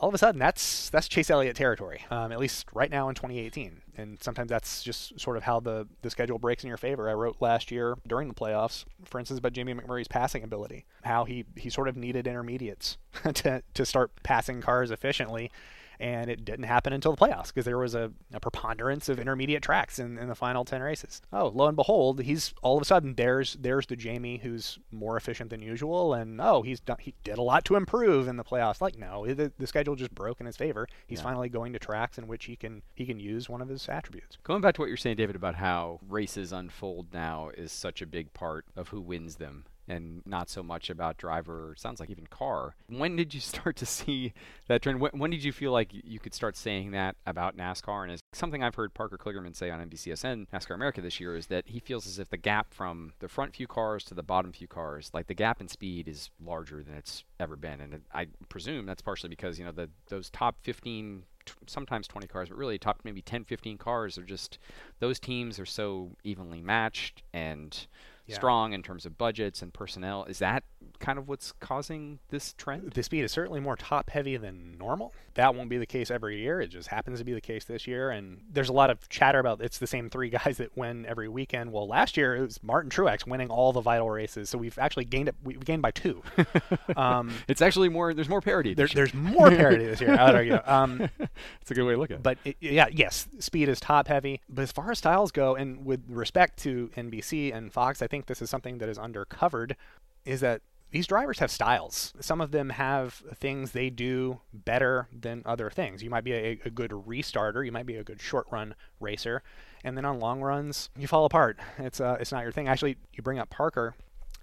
all 0.00 0.08
of 0.08 0.14
a 0.14 0.18
sudden 0.18 0.38
that's 0.38 0.90
that's 0.90 1.08
Chase 1.08 1.30
Elliott 1.30 1.56
territory, 1.56 2.04
um, 2.10 2.30
at 2.30 2.38
least 2.38 2.66
right 2.72 2.90
now 2.90 3.08
in 3.08 3.14
2018. 3.14 3.82
And 3.96 4.22
sometimes 4.22 4.48
that's 4.48 4.82
just 4.82 5.18
sort 5.18 5.36
of 5.36 5.42
how 5.42 5.58
the, 5.58 5.88
the 6.02 6.10
schedule 6.10 6.38
breaks 6.38 6.62
in 6.62 6.68
your 6.68 6.76
favor. 6.76 7.10
I 7.10 7.14
wrote 7.14 7.36
last 7.40 7.72
year 7.72 7.96
during 8.06 8.28
the 8.28 8.34
playoffs, 8.34 8.84
for 9.04 9.18
instance, 9.18 9.38
about 9.38 9.52
Jamie 9.52 9.74
McMurray's 9.74 10.06
passing 10.06 10.44
ability, 10.44 10.84
how 11.02 11.24
he, 11.24 11.44
he 11.56 11.68
sort 11.68 11.88
of 11.88 11.96
needed 11.96 12.28
intermediates 12.28 12.96
to, 13.34 13.62
to 13.74 13.84
start 13.84 14.12
passing 14.22 14.60
cars 14.60 14.92
efficiently. 14.92 15.50
And 16.00 16.30
it 16.30 16.44
didn't 16.44 16.64
happen 16.66 16.92
until 16.92 17.10
the 17.14 17.16
playoffs 17.16 17.48
because 17.48 17.64
there 17.64 17.78
was 17.78 17.94
a, 17.94 18.12
a 18.32 18.38
preponderance 18.40 19.08
of 19.08 19.18
intermediate 19.18 19.62
tracks 19.62 19.98
in, 19.98 20.16
in 20.18 20.28
the 20.28 20.34
final 20.34 20.64
10 20.64 20.80
races. 20.80 21.20
Oh, 21.32 21.48
lo 21.48 21.66
and 21.66 21.76
behold, 21.76 22.20
he's 22.22 22.54
all 22.62 22.76
of 22.76 22.82
a 22.82 22.84
sudden 22.84 23.14
there's 23.16 23.54
there's 23.60 23.86
the 23.86 23.96
Jamie 23.96 24.38
who's 24.38 24.78
more 24.92 25.16
efficient 25.16 25.50
than 25.50 25.60
usual, 25.62 26.14
and 26.14 26.40
oh, 26.40 26.62
he's 26.62 26.80
done 26.80 26.98
he 27.00 27.14
did 27.24 27.38
a 27.38 27.42
lot 27.42 27.64
to 27.66 27.74
improve 27.76 28.28
in 28.28 28.36
the 28.36 28.44
playoffs. 28.44 28.80
Like 28.80 28.96
no, 28.98 29.26
the, 29.26 29.52
the 29.58 29.66
schedule 29.66 29.96
just 29.96 30.14
broke 30.14 30.40
in 30.40 30.46
his 30.46 30.56
favor. 30.56 30.86
He's 31.06 31.18
Yeah. 31.18 31.24
finally 31.24 31.48
going 31.48 31.72
to 31.72 31.78
tracks 31.78 32.18
in 32.18 32.26
which 32.28 32.44
he 32.44 32.54
can 32.56 32.82
he 32.94 33.04
can 33.04 33.18
use 33.18 33.48
one 33.48 33.60
of 33.60 33.68
his 33.68 33.88
attributes. 33.88 34.38
Going 34.44 34.60
back 34.60 34.74
to 34.76 34.80
what 34.80 34.88
you're 34.88 34.96
saying, 34.96 35.16
David, 35.16 35.34
about 35.36 35.56
how 35.56 35.98
races 36.08 36.52
unfold 36.52 37.08
now 37.12 37.50
is 37.56 37.72
such 37.72 38.02
a 38.02 38.06
big 38.06 38.32
part 38.34 38.64
of 38.76 38.88
who 38.88 39.00
wins 39.00 39.36
them 39.36 39.64
and 39.88 40.22
not 40.26 40.48
so 40.48 40.62
much 40.62 40.90
about 40.90 41.16
driver, 41.16 41.74
sounds 41.76 42.00
like 42.00 42.10
even 42.10 42.26
car. 42.26 42.74
When 42.88 43.16
did 43.16 43.34
you 43.34 43.40
start 43.54 43.76
to 43.76 43.86
see 43.86 44.32
that 44.68 44.82
trend? 44.82 45.00
When, 45.00 45.12
when 45.12 45.30
did 45.30 45.44
you 45.44 45.52
feel 45.52 45.72
like 45.72 45.90
you 45.92 46.18
could 46.18 46.34
start 46.34 46.56
saying 46.56 46.90
that 46.92 47.16
about 47.26 47.56
NASCAR? 47.56 48.04
And 48.04 48.12
is 48.12 48.20
something 48.32 48.62
I've 48.62 48.74
heard 48.74 48.94
Parker 48.94 49.18
Kligerman 49.18 49.56
say 49.56 49.70
on 49.70 49.80
NBCSN 49.88 50.46
NASCAR 50.52 50.74
America 50.74 51.00
this 51.00 51.20
year 51.20 51.36
is 51.36 51.46
that 51.46 51.68
he 51.68 51.80
feels 51.80 52.06
as 52.06 52.18
if 52.18 52.30
the 52.30 52.36
gap 52.36 52.72
from 52.72 53.12
the 53.18 53.28
front 53.28 53.54
few 53.54 53.66
cars 53.66 54.04
to 54.04 54.14
the 54.14 54.22
bottom 54.22 54.52
few 54.52 54.68
cars, 54.68 55.10
like 55.12 55.26
the 55.26 55.34
gap 55.34 55.60
in 55.60 55.68
speed 55.68 56.08
is 56.08 56.30
larger 56.44 56.82
than 56.82 56.94
it's 56.94 57.24
ever 57.40 57.56
been. 57.56 57.80
And 57.80 58.02
I 58.12 58.26
presume 58.48 58.86
that's 58.86 59.02
partially 59.02 59.30
because, 59.30 59.58
you 59.58 59.64
know, 59.64 59.72
the 59.72 59.88
those 60.08 60.30
top 60.30 60.56
15 60.62 61.24
sometimes 61.66 62.06
20 62.06 62.26
cars, 62.26 62.48
but 62.48 62.58
really 62.58 62.78
top 62.78 63.00
maybe 63.04 63.22
10, 63.22 63.44
15 63.44 63.78
cars 63.78 64.18
are 64.18 64.24
just 64.24 64.58
those 65.00 65.18
teams 65.18 65.58
are 65.58 65.66
so 65.66 66.10
evenly 66.24 66.60
matched 66.60 67.22
and 67.32 67.86
Yeah. 68.28 68.36
strong 68.36 68.72
in 68.72 68.82
terms 68.82 69.06
of 69.06 69.18
budgets 69.18 69.62
and 69.62 69.72
personnel. 69.72 70.24
Is 70.24 70.38
that 70.38 70.64
kind 71.00 71.18
of 71.18 71.28
what's 71.28 71.52
causing 71.52 72.18
this 72.30 72.52
trend? 72.54 72.92
The 72.92 73.02
speed 73.02 73.24
is 73.24 73.32
certainly 73.32 73.60
more 73.60 73.76
top 73.76 74.10
heavy 74.10 74.36
than 74.36 74.76
normal. 74.78 75.14
That 75.38 75.54
won't 75.54 75.68
be 75.68 75.78
the 75.78 75.86
case 75.86 76.10
every 76.10 76.40
year. 76.40 76.60
It 76.60 76.66
just 76.66 76.88
happens 76.88 77.20
to 77.20 77.24
be 77.24 77.32
the 77.32 77.40
case 77.40 77.64
this 77.64 77.86
year. 77.86 78.10
And 78.10 78.40
there's 78.50 78.68
a 78.70 78.72
lot 78.72 78.90
of 78.90 79.08
chatter 79.08 79.38
about 79.38 79.60
it's 79.60 79.78
the 79.78 79.86
same 79.86 80.10
three 80.10 80.30
guys 80.38 80.56
that 80.56 80.76
win 80.76 81.06
every 81.06 81.28
weekend. 81.28 81.70
Well, 81.72 81.86
last 81.86 82.16
year 82.16 82.34
it 82.34 82.40
was 82.40 82.60
Martin 82.60 82.90
Truex 82.90 83.24
winning 83.24 83.48
all 83.48 83.72
the 83.72 83.80
vital 83.80 84.10
races, 84.10 84.50
so 84.50 84.58
we've 84.58 84.76
actually 84.80 85.04
gained 85.04 85.28
it. 85.28 85.36
We 85.44 85.54
gained 85.54 85.80
by 85.80 85.92
two. 85.92 86.24
um, 86.96 87.32
It's 87.46 87.62
actually 87.62 87.88
more. 87.88 88.12
There's 88.14 88.28
more 88.28 88.40
parity. 88.40 88.74
there, 88.74 88.88
there's 88.88 89.14
more 89.14 89.48
parity 89.48 89.86
this 89.86 90.00
year. 90.00 90.16
I 90.18 90.26
would 90.26 90.34
argue. 90.34 90.58
Um, 90.66 90.98
That's 91.18 91.70
a 91.70 91.74
good 91.74 91.84
way 91.84 91.92
to 91.92 91.98
look 92.00 92.10
at 92.10 92.16
it. 92.16 92.22
but 92.24 92.38
it, 92.44 92.56
yeah, 92.58 92.88
yes, 92.90 93.28
speed 93.38 93.68
is 93.68 93.78
top 93.78 94.08
heavy. 94.08 94.40
But 94.48 94.62
as 94.62 94.72
far 94.72 94.90
as 94.90 94.98
styles 94.98 95.30
go, 95.30 95.54
and 95.54 95.84
with 95.84 96.02
respect 96.08 96.58
to 96.64 96.90
NBC 96.96 97.54
and 97.54 97.72
Fox, 97.72 98.02
I 98.02 98.08
think 98.08 98.26
this 98.26 98.42
is 98.42 98.50
something 98.50 98.78
that 98.78 98.88
is 98.88 98.98
undercovered, 98.98 99.76
is 100.24 100.40
that 100.40 100.62
these 100.90 101.06
drivers 101.06 101.38
have 101.40 101.50
styles. 101.50 102.14
Some 102.20 102.40
of 102.40 102.50
them 102.50 102.70
have 102.70 103.22
things 103.34 103.72
they 103.72 103.90
do 103.90 104.40
better 104.52 105.08
than 105.12 105.42
other 105.44 105.70
things. 105.70 106.02
You 106.02 106.10
might 106.10 106.24
be 106.24 106.32
a, 106.32 106.58
a 106.64 106.70
good 106.70 106.90
restarter, 106.90 107.64
you 107.64 107.72
might 107.72 107.86
be 107.86 107.96
a 107.96 108.04
good 108.04 108.20
short 108.20 108.46
run 108.50 108.74
racer, 109.00 109.42
and 109.84 109.96
then 109.96 110.04
on 110.04 110.18
long 110.18 110.40
runs 110.40 110.90
you 110.96 111.06
fall 111.06 111.24
apart. 111.24 111.58
It's 111.78 112.00
uh, 112.00 112.16
it's 112.20 112.32
not 112.32 112.42
your 112.42 112.52
thing. 112.52 112.68
Actually, 112.68 112.96
you 113.12 113.22
bring 113.22 113.38
up 113.38 113.50
Parker 113.50 113.94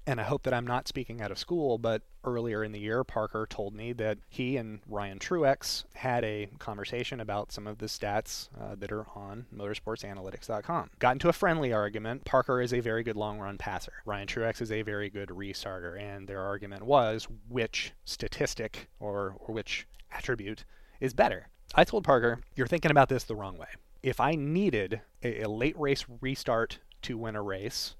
and 0.07 0.19
I 0.19 0.23
hope 0.23 0.43
that 0.43 0.53
I'm 0.53 0.67
not 0.67 0.87
speaking 0.87 1.21
out 1.21 1.31
of 1.31 1.39
school, 1.39 1.77
but 1.77 2.03
earlier 2.23 2.63
in 2.63 2.71
the 2.71 2.79
year, 2.79 3.03
Parker 3.03 3.47
told 3.49 3.73
me 3.73 3.93
that 3.93 4.19
he 4.29 4.57
and 4.57 4.79
Ryan 4.87 5.19
Truex 5.19 5.85
had 5.95 6.23
a 6.23 6.49
conversation 6.59 7.19
about 7.19 7.51
some 7.51 7.65
of 7.65 7.79
the 7.79 7.87
stats 7.87 8.49
uh, 8.59 8.75
that 8.75 8.91
are 8.91 9.07
on 9.15 9.45
motorsportsanalytics.com. 9.55 10.91
Got 10.99 11.13
into 11.13 11.29
a 11.29 11.33
friendly 11.33 11.73
argument. 11.73 12.25
Parker 12.25 12.61
is 12.61 12.73
a 12.73 12.79
very 12.79 13.03
good 13.03 13.15
long 13.15 13.39
run 13.39 13.57
passer. 13.57 13.93
Ryan 14.05 14.27
Truex 14.27 14.61
is 14.61 14.71
a 14.71 14.83
very 14.83 15.09
good 15.09 15.29
restarter, 15.29 15.99
and 15.99 16.27
their 16.27 16.41
argument 16.41 16.83
was 16.83 17.27
which 17.49 17.93
statistic 18.05 18.89
or, 18.99 19.35
or 19.39 19.53
which 19.53 19.87
attribute 20.11 20.65
is 20.99 21.13
better. 21.13 21.49
I 21.73 21.83
told 21.83 22.03
Parker, 22.03 22.41
you're 22.55 22.67
thinking 22.67 22.91
about 22.91 23.09
this 23.09 23.23
the 23.23 23.35
wrong 23.35 23.57
way. 23.57 23.67
If 24.03 24.19
I 24.19 24.35
needed 24.35 25.01
a, 25.23 25.41
a 25.41 25.49
late 25.49 25.77
race 25.79 26.05
restart 26.21 26.79
to 27.03 27.17
win 27.17 27.35
a 27.35 27.41
race, 27.41 27.95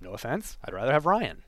no 0.00 0.12
offense, 0.12 0.58
I'd 0.64 0.74
rather 0.74 0.92
have 0.92 1.06
Ryan. 1.06 1.42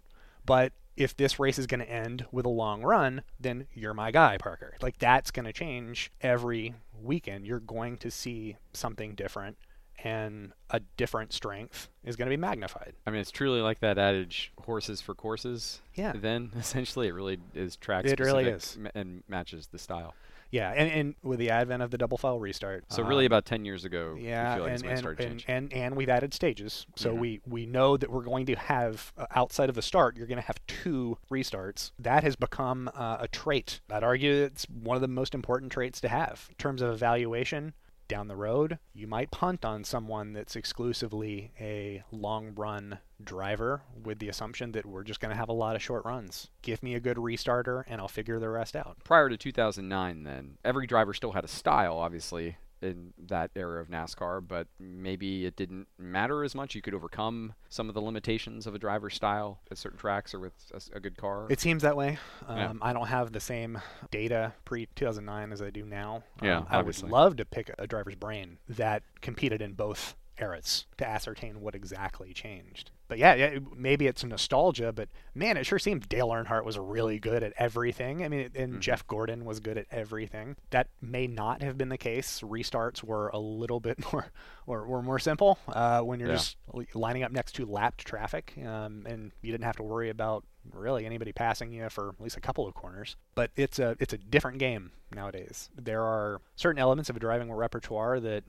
But 0.45 0.73
if 0.97 1.17
this 1.17 1.39
race 1.39 1.59
is 1.59 1.67
going 1.67 1.81
to 1.81 1.91
end 1.91 2.27
with 2.33 2.45
a 2.45 2.51
long 2.51 2.83
run, 2.83 3.23
then 3.41 3.67
you're 3.73 3.95
my 3.95 4.11
guy, 4.11 4.37
Parker. 4.39 4.75
Like 4.83 4.99
that's 4.99 5.31
going 5.31 5.47
to 5.47 5.53
change 5.53 6.11
every 6.21 6.75
weekend. 7.01 7.47
You're 7.47 7.61
going 7.61 7.97
to 7.99 8.11
see 8.11 8.57
something 8.73 9.15
different 9.15 9.57
and 10.05 10.53
a 10.71 10.81
different 10.97 11.33
strength 11.33 11.89
is 12.05 12.17
going 12.17 12.27
to 12.27 12.37
be 12.37 12.41
magnified. 12.41 12.95
I 13.07 13.11
mean, 13.11 13.21
it's 13.21 13.31
truly 13.31 13.61
like 13.61 13.79
that 13.81 13.99
adage 13.99 14.53
horses 14.65 15.01
for 15.01 15.15
courses. 15.15 15.81
Yeah. 15.95 16.13
Then 16.15 16.51
essentially 16.59 17.09
it 17.09 17.13
really 17.13 17.39
is 17.55 17.77
track 17.77 18.05
It 18.05 18.19
really 18.21 18.45
is. 18.45 18.77
and 18.95 19.23
matches 19.29 19.69
the 19.69 19.79
style. 19.79 20.15
Yeah, 20.53 20.71
and, 20.71 20.91
and 20.91 21.15
with 21.23 21.39
the 21.39 21.49
advent 21.49 21.83
of 21.83 21.91
the 21.91 21.97
double 21.99 22.19
file 22.19 22.39
restart. 22.39 22.85
So 22.93 23.03
really 23.03 23.25
um, 23.25 23.33
about 23.33 23.47
10 23.47 23.65
years 23.65 23.87
ago, 23.87 24.17
yeah, 24.21 24.55
feel 24.55 24.65
like 24.65 24.73
and, 24.73 24.75
it's 24.75 24.83
when 24.83 24.91
it 24.91 24.93
and, 24.93 24.99
started 25.01 25.27
and, 25.27 25.45
and 25.49 25.73
and 25.73 25.97
we've 25.97 26.11
added 26.11 26.35
stages, 26.35 26.87
so 26.95 27.15
Mhm. 27.15 27.19
we 27.19 27.41
we 27.47 27.67
know 27.67 27.97
that 27.97 28.11
we're 28.11 28.23
going 28.23 28.45
to 28.47 28.55
have 28.55 29.13
uh, 29.17 29.27
outside 29.35 29.71
of 29.71 29.75
the 29.75 29.83
start, 29.83 30.17
you're 30.17 30.27
going 30.27 30.37
to 30.41 30.47
have 30.47 30.59
two 30.67 31.17
restarts. 31.31 31.93
That 31.99 32.23
has 32.23 32.37
become 32.37 32.91
uh, 32.95 33.17
a 33.21 33.29
trait. 33.29 33.81
I'd 33.91 34.05
argue 34.05 34.43
it's 34.45 34.67
one 34.69 34.95
of 34.95 35.01
the 35.01 35.09
most 35.09 35.35
important 35.35 35.73
traits 35.73 36.01
to 36.03 36.09
have 36.09 36.47
in 36.51 36.57
terms 36.57 36.83
of 36.83 36.91
evaluation. 36.91 37.73
Down 38.13 38.29
the 38.29 38.37
road, 38.37 38.79
you 38.93 39.07
might 39.07 39.31
punt 39.31 39.65
on 39.65 39.85
someone 39.85 40.35
that's 40.35 40.55
exclusively 40.55 41.51
a 41.59 42.03
long 42.11 42.53
run 42.55 42.99
driver 43.25 43.85
with 44.05 44.19
the 44.19 44.29
assumption 44.29 44.73
that 44.73 44.85
we're 44.85 45.03
just 45.03 45.19
going 45.19 45.31
to 45.31 45.37
have 45.39 45.49
a 45.49 45.55
lot 45.55 45.77
of 45.77 45.83
short 45.83 46.05
runs. 46.05 46.51
Give 46.61 46.83
me 46.83 46.95
a 46.95 47.01
good 47.01 47.17
restarter 47.17 47.85
and 47.87 48.03
I'll 48.03 48.09
figure 48.09 48.39
the 48.39 48.51
rest 48.51 48.77
out. 48.77 48.99
Prior 49.03 49.31
to 49.31 49.39
2009, 49.39 50.25
then, 50.25 50.59
every 50.63 50.87
driver 50.87 51.15
still 51.15 51.33
had 51.33 51.47
a 51.47 51.49
style, 51.49 51.97
obviously, 51.97 52.59
in 52.83 53.13
that 53.19 53.51
era 53.57 53.81
of 53.81 53.89
NASCAR, 53.89 54.47
but 54.47 54.67
maybe 54.79 55.47
it 55.47 55.57
didn't 55.57 55.87
matter 55.99 56.43
as 56.45 56.55
much. 56.55 56.75
You 56.75 56.83
could 56.83 56.95
overcome 56.95 57.55
some 57.69 57.89
of 57.89 57.95
the 57.95 58.01
limitations 58.03 58.67
of 58.67 58.75
a 58.75 58.79
driver's 58.79 59.15
style 59.15 59.61
at 59.71 59.79
certain 59.79 59.99
tracks 59.99 60.35
or 60.35 60.41
with 60.41 60.53
a 60.93 61.01
good 61.01 61.17
car. 61.17 61.47
It 61.51 61.61
seems 61.61 61.83
that 61.83 61.97
way. 61.97 62.19
Um, 62.47 62.57
Yeah. 62.59 62.73
I 62.83 62.93
don't 62.93 63.07
have 63.09 63.33
the 63.33 63.41
same 63.41 63.81
data 64.11 64.53
pre 64.65 64.87
2009 64.95 65.53
as 65.53 65.63
I 65.63 65.71
do 65.71 65.85
now. 65.85 66.23
Yeah, 66.43 66.59
Um, 66.59 66.67
I 66.71 66.77
obviously. 66.79 67.05
would 67.07 67.13
love 67.13 67.37
to 67.37 67.45
pick 67.45 67.71
a 67.79 67.87
driver's 67.87 68.17
brain 68.17 68.59
that 68.69 69.03
competed 69.21 69.63
in 69.63 69.73
both 69.75 70.17
eras 70.41 70.87
to 70.97 71.07
ascertain 71.07 71.61
what 71.61 71.75
exactly 71.75 72.33
changed. 72.33 72.91
But 73.13 73.19
yeah, 73.19 73.35
yeah, 73.35 73.59
maybe 73.77 74.07
it's 74.07 74.25
nostalgia, 74.25 74.91
but 74.91 75.11
man, 75.35 75.59
it 75.59 75.67
sure 75.67 75.79
seems 75.79 76.07
Dale 76.07 76.29
Earnhardt 76.29 76.65
was 76.65 76.79
really 76.79 77.19
good 77.19 77.43
at 77.43 77.53
everything. 77.59 78.25
I 78.25 78.29
mean, 78.29 78.51
and 78.55 78.77
Mhm. 78.77 78.81
Jeff 78.81 79.07
Gordon 79.07 79.45
was 79.45 79.61
good 79.61 79.77
at 79.77 79.85
everything. 79.91 80.57
That 80.71 80.89
may 81.03 81.27
not 81.27 81.61
have 81.61 81.77
been 81.77 81.91
the 81.91 81.99
case. 81.99 82.41
Restarts 82.41 83.05
were 83.05 83.29
a 83.29 83.39
little 83.39 83.81
bit 83.81 83.99
more, 84.15 84.33
or 84.67 84.87
were 84.87 85.03
more 85.03 85.19
simple 85.19 85.59
uh, 85.69 86.01
when 86.01 86.21
you're 86.21 86.31
Yeah. 86.31 86.37
just 86.37 86.57
lining 86.95 87.23
up 87.23 87.33
next 87.33 87.53
to 87.57 87.67
lapped 87.67 87.99
traffic, 88.07 88.55
um, 88.65 89.05
and 89.07 89.33
you 89.43 89.53
didn't 89.53 89.65
have 89.65 89.77
to 89.77 89.83
worry 89.83 90.09
about 90.09 90.47
really 90.73 91.05
anybody 91.05 91.33
passing 91.33 91.71
you 91.71 91.91
for 91.91 92.09
at 92.19 92.21
least 92.23 92.39
a 92.39 92.41
couple 92.41 92.67
of 92.67 92.73
corners. 92.73 93.17
But 93.35 93.51
it's 93.57 93.79
a 93.79 93.95
it's 94.01 94.15
a 94.15 94.19
different 94.19 94.57
game 94.57 94.93
nowadays. 95.15 95.69
There 95.77 96.03
are 96.03 96.41
certain 96.57 96.79
elements 96.81 97.11
of 97.11 97.17
a 97.17 97.21
driving 97.21 97.53
repertoire 97.53 98.21
that 98.21 98.45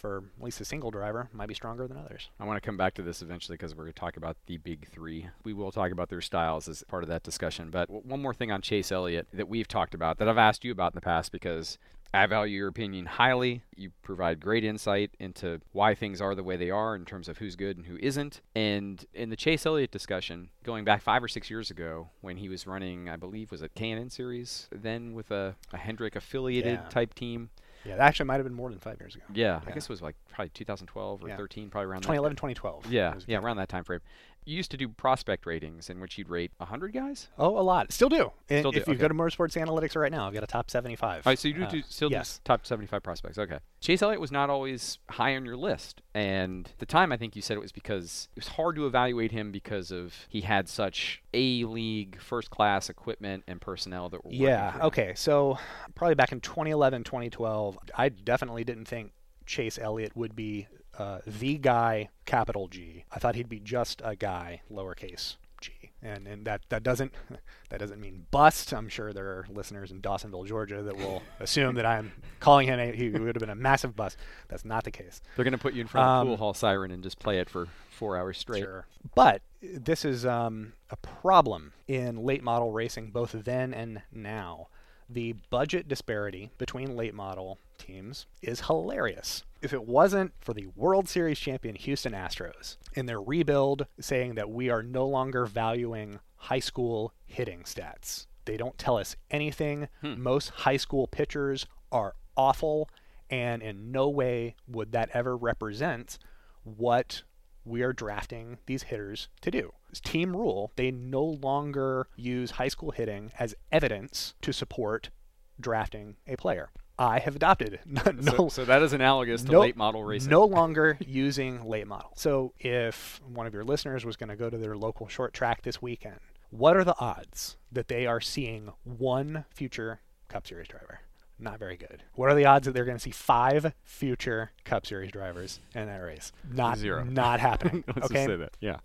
for 0.00 0.24
at 0.38 0.42
least 0.44 0.60
a 0.60 0.64
single 0.64 0.90
driver 0.90 1.28
might 1.32 1.46
be 1.48 1.54
stronger 1.54 1.86
than 1.86 1.98
others. 1.98 2.30
I 2.40 2.44
want 2.44 2.56
to 2.56 2.66
come 2.66 2.76
back 2.76 2.94
to 2.94 3.02
this 3.02 3.20
eventually 3.22 3.56
because 3.56 3.74
we're 3.74 3.84
going 3.84 3.92
to 3.92 4.00
talk 4.00 4.16
about 4.16 4.36
the 4.46 4.56
big 4.56 4.88
three. 4.88 5.28
We 5.44 5.52
will 5.52 5.70
talk 5.70 5.92
about 5.92 6.08
their 6.08 6.20
styles 6.22 6.68
as 6.68 6.82
part 6.88 7.02
of 7.02 7.08
that 7.10 7.22
discussion. 7.22 7.70
But 7.70 7.88
w- 7.88 8.02
one 8.06 8.22
more 8.22 8.34
thing 8.34 8.50
on 8.50 8.62
Chase 8.62 8.90
Elliott 8.90 9.28
that 9.34 9.48
we've 9.48 9.68
talked 9.68 9.94
about 9.94 10.18
that 10.18 10.28
I've 10.28 10.38
asked 10.38 10.64
you 10.64 10.72
about 10.72 10.92
in 10.92 10.96
the 10.96 11.00
past 11.02 11.32
because 11.32 11.78
I 12.12 12.26
value 12.26 12.56
your 12.56 12.68
opinion 12.68 13.06
highly. 13.06 13.62
You 13.76 13.90
provide 14.02 14.40
great 14.40 14.64
insight 14.64 15.10
into 15.20 15.60
why 15.72 15.94
things 15.94 16.20
are 16.20 16.34
the 16.34 16.42
way 16.42 16.56
they 16.56 16.70
are 16.70 16.96
in 16.96 17.04
terms 17.04 17.28
of 17.28 17.38
who's 17.38 17.54
good 17.54 17.76
and 17.76 17.86
who 17.86 17.96
isn't. 18.00 18.40
And 18.56 19.04
in 19.14 19.30
the 19.30 19.36
Chase 19.36 19.64
Elliott 19.64 19.92
discussion, 19.92 20.48
going 20.64 20.84
back 20.84 21.02
five 21.02 21.22
or 21.22 21.28
six 21.28 21.50
years 21.50 21.70
ago 21.70 22.08
when 22.20 22.38
he 22.38 22.48
was 22.48 22.66
running, 22.66 23.08
I 23.08 23.14
believe, 23.16 23.52
was 23.52 23.62
it 23.62 23.74
K&N 23.76 24.10
Series, 24.10 24.68
then 24.72 25.12
with 25.12 25.30
a, 25.30 25.54
a 25.72 25.76
Hendrick 25.76 26.16
affiliated 26.16 26.80
Yeah. 26.82 26.88
type 26.88 27.14
team. 27.14 27.50
Yeah, 27.84 27.96
that 27.96 28.06
actually 28.08 28.26
might 28.26 28.36
have 28.36 28.44
been 28.44 28.54
more 28.54 28.70
than 28.70 28.78
five 28.78 28.98
years 29.00 29.14
ago. 29.14 29.24
Yeah, 29.32 29.60
I 29.66 29.70
guess 29.70 29.84
it 29.84 29.88
was 29.90 30.02
like 30.02 30.16
probably 30.28 30.50
2012 30.50 31.24
or 31.24 31.28
Yeah. 31.28 31.36
13, 31.36 31.70
probably 31.70 31.86
around 31.86 32.02
that 32.02 32.08
2011, 32.08 32.36
2012. 32.36 32.86
yeah, 32.92 33.14
yeah, 33.26 33.38
around 33.38 33.56
that 33.56 33.68
time 33.68 33.84
frame. 33.84 34.00
You 34.44 34.56
used 34.56 34.70
to 34.70 34.76
do 34.76 34.88
prospect 34.88 35.46
ratings 35.46 35.90
in 35.90 36.00
which 36.00 36.16
you'd 36.18 36.28
rate 36.28 36.50
100 36.56 36.92
guys. 36.92 37.28
Oh, 37.38 37.58
a 37.58 37.60
lot. 37.62 37.92
Still 37.92 38.08
do. 38.08 38.32
And 38.48 38.60
Still 38.62 38.72
do, 38.72 38.78
If 38.80 38.86
you 38.86 38.94
okay. 38.94 39.00
go 39.02 39.08
to 39.08 39.14
Motorsports 39.14 39.54
Analytics 39.60 39.94
right 40.00 40.10
now, 40.10 40.26
I've 40.26 40.32
got 40.34 40.42
a 40.42 40.46
top 40.46 40.70
75. 40.70 41.26
All 41.26 41.30
right, 41.30 41.38
so 41.38 41.48
you 41.48 41.54
do, 41.54 41.64
Uh, 41.64 41.68
do 41.70 41.82
still 41.82 42.10
yes. 42.10 42.38
do 42.38 42.42
top 42.44 42.66
75 42.66 43.02
prospects. 43.02 43.38
Okay. 43.38 43.58
Chase 43.80 44.02
Elliott 44.02 44.20
was 44.20 44.32
not 44.32 44.48
always 44.50 44.98
high 45.10 45.36
on 45.36 45.44
your 45.44 45.56
list, 45.56 46.02
and 46.14 46.66
at 46.68 46.78
the 46.78 46.86
time 46.86 47.12
I 47.12 47.16
think 47.16 47.36
you 47.36 47.42
said 47.42 47.56
it 47.56 47.60
was 47.60 47.72
because 47.72 48.28
it 48.34 48.36
was 48.36 48.48
hard 48.48 48.76
to 48.76 48.86
evaluate 48.86 49.32
him 49.32 49.52
because 49.52 49.90
of 49.90 50.14
he 50.28 50.40
had 50.42 50.68
such 50.68 51.22
A 51.34 51.64
league 51.64 52.20
first 52.20 52.50
class 52.50 52.88
equipment 52.90 53.44
and 53.46 53.60
personnel 53.60 54.08
that 54.10 54.24
were 54.24 54.32
Yeah. 54.32 54.78
Okay. 54.82 55.12
So 55.16 55.58
probably 55.94 56.14
back 56.14 56.32
in 56.32 56.40
2011, 56.40 57.04
2012, 57.04 57.78
I 57.96 58.08
definitely 58.08 58.64
didn't 58.64 58.86
think 58.86 59.12
Chase 59.46 59.78
Elliott 59.78 60.16
would 60.16 60.34
be 60.36 60.66
uh, 61.00 61.20
the 61.26 61.56
guy, 61.56 62.10
capital 62.26 62.68
G. 62.68 63.04
I 63.10 63.18
thought 63.18 63.34
he'd 63.34 63.48
be 63.48 63.60
just 63.60 64.02
a 64.04 64.14
guy, 64.14 64.60
lowercase 64.70 65.36
g. 65.60 65.72
And 66.02 66.26
and 66.26 66.46
that 66.46 66.62
that 66.70 66.82
doesn't 66.82 67.12
that 67.70 67.78
doesn't 67.78 68.00
mean 68.00 68.26
bust. 68.30 68.72
I'm 68.72 68.88
sure 68.88 69.12
there 69.12 69.26
are 69.26 69.46
listeners 69.48 69.90
in 69.90 70.00
Dawsonville, 70.00 70.46
Georgia, 70.46 70.82
that 70.82 70.96
will 70.96 71.22
assume 71.40 71.74
that 71.76 71.86
I'm 71.86 72.12
calling 72.40 72.66
him 72.66 72.78
a, 72.78 72.92
he 72.92 73.10
would 73.10 73.34
have 73.34 73.40
been 73.40 73.50
a 73.50 73.54
massive 73.54 73.94
bust. 73.94 74.16
That's 74.48 74.64
not 74.64 74.84
the 74.84 74.90
case. 74.90 75.20
They're 75.36 75.44
going 75.44 75.52
to 75.52 75.58
put 75.58 75.74
you 75.74 75.82
in 75.82 75.86
front 75.86 76.06
of 76.06 76.22
a 76.22 76.24
pool 76.24 76.32
Um, 76.34 76.38
hall 76.38 76.54
siren 76.54 76.90
and 76.90 77.02
just 77.02 77.18
play 77.18 77.38
it 77.38 77.48
for 77.48 77.68
four 77.90 78.16
hours 78.16 78.38
straight. 78.38 78.62
Sure. 78.62 78.86
But 79.14 79.42
this 79.62 80.04
is 80.04 80.24
um, 80.24 80.72
a 80.90 80.96
problem 80.96 81.72
in 81.86 82.24
late 82.24 82.42
model 82.42 82.72
racing, 82.72 83.10
both 83.10 83.32
then 83.32 83.72
and 83.74 84.02
now. 84.12 84.68
The 85.12 85.34
budget 85.50 85.88
disparity 85.88 86.50
between 86.56 86.96
late 86.96 87.14
model 87.14 87.58
teams 87.78 88.26
is 88.42 88.60
hilarious. 88.60 89.42
If 89.60 89.72
it 89.72 89.84
wasn't 89.84 90.32
for 90.40 90.54
the 90.54 90.68
World 90.76 91.08
Series 91.08 91.40
champion 91.40 91.74
Houston 91.74 92.12
Astros 92.12 92.76
and 92.94 93.08
their 93.08 93.20
rebuild 93.20 93.86
saying 93.98 94.36
that 94.36 94.50
we 94.50 94.70
are 94.70 94.84
no 94.84 95.06
longer 95.06 95.46
valuing 95.46 96.20
high 96.36 96.60
school 96.60 97.12
hitting 97.26 97.64
stats, 97.64 98.26
they 98.44 98.56
don't 98.56 98.78
tell 98.78 98.96
us 98.96 99.16
anything. 99.32 99.88
Hmm. 100.00 100.22
Most 100.22 100.50
high 100.50 100.76
school 100.76 101.08
pitchers 101.08 101.66
are 101.90 102.14
awful, 102.36 102.88
and 103.28 103.62
in 103.62 103.90
no 103.90 104.08
way 104.08 104.54
would 104.68 104.92
that 104.92 105.10
ever 105.12 105.36
represent 105.36 106.18
what 106.62 107.22
we 107.64 107.82
are 107.82 107.92
drafting 107.92 108.58
these 108.66 108.84
hitters 108.84 109.28
to 109.40 109.50
do. 109.50 109.72
Team 109.98 110.36
rule. 110.36 110.70
They 110.76 110.90
no 110.90 111.24
longer 111.24 112.06
use 112.16 112.52
high 112.52 112.68
school 112.68 112.92
hitting 112.92 113.32
as 113.38 113.54
evidence 113.72 114.34
to 114.42 114.52
support 114.52 115.10
drafting 115.58 116.16
a 116.28 116.36
player. 116.36 116.70
I 116.98 117.18
have 117.18 117.34
adopted 117.34 117.80
no, 117.86 118.02
So, 118.20 118.48
so 118.50 118.64
that 118.66 118.82
is 118.82 118.92
analogous 118.92 119.42
to 119.44 119.52
no- 119.52 119.60
late 119.60 119.76
model 119.76 120.04
racing. 120.04 120.30
no 120.30 120.44
longer 120.58 120.98
using 121.00 121.64
late 121.66 121.86
model. 121.86 122.12
So 122.14 122.52
if 122.58 123.20
one 123.26 123.46
of 123.46 123.54
your 123.54 123.64
listeners 123.64 124.04
was 124.04 124.16
going 124.16 124.28
to 124.28 124.36
go 124.36 124.50
to 124.50 124.58
their 124.58 124.76
local 124.76 125.08
short 125.08 125.32
track 125.32 125.62
this 125.62 125.80
weekend, 125.80 126.20
what 126.50 126.76
are 126.76 126.84
the 126.84 126.98
odds 126.98 127.56
that 127.72 127.88
they 127.88 128.06
are 128.06 128.20
seeing 128.20 128.70
one 128.84 129.44
future 129.54 130.00
Cup 130.28 130.46
Series 130.46 130.68
driver? 130.68 131.00
Not 131.38 131.58
very 131.58 131.78
good. 131.78 132.02
What 132.16 132.28
are 132.28 132.34
the 132.34 132.44
odds 132.44 132.66
that 132.66 132.72
they're 132.72 132.84
going 132.84 132.98
to 132.98 133.02
see 133.02 133.12
five 133.12 133.72
future 133.82 134.50
Cup 134.64 134.84
Series 134.84 135.10
drivers 135.10 135.58
in 135.74 135.86
that 135.86 135.98
race? 136.02 136.32
Not 136.52 136.76
Zero. 136.76 137.02
Not 137.04 137.40
happening. 137.40 137.82
Let's 137.96 138.06
okay. 138.10 138.14
just 138.14 138.26
say 138.26 138.36
that. 138.36 138.56
Yeah. 138.60 138.76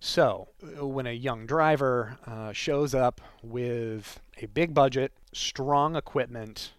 So, 0.00 0.48
uh, 0.62 0.86
when 0.86 1.06
a 1.06 1.12
young 1.12 1.44
driver 1.44 2.16
uh, 2.26 2.52
shows 2.52 2.94
up 2.94 3.20
with 3.42 4.18
a 4.40 4.46
big 4.46 4.72
budget, 4.72 5.12
strong 5.34 5.94
equipment, 5.94 6.72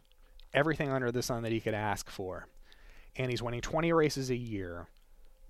everything 0.55 0.89
under 0.89 1.11
the 1.11 1.21
sun 1.21 1.43
that 1.43 1.51
he 1.51 1.59
could 1.59 1.75
ask 1.75 2.09
for, 2.09 2.47
and 3.15 3.29
he's 3.29 3.43
winning 3.43 3.61
20 3.61 3.93
races 3.93 4.31
a 4.31 4.35
year, 4.35 4.87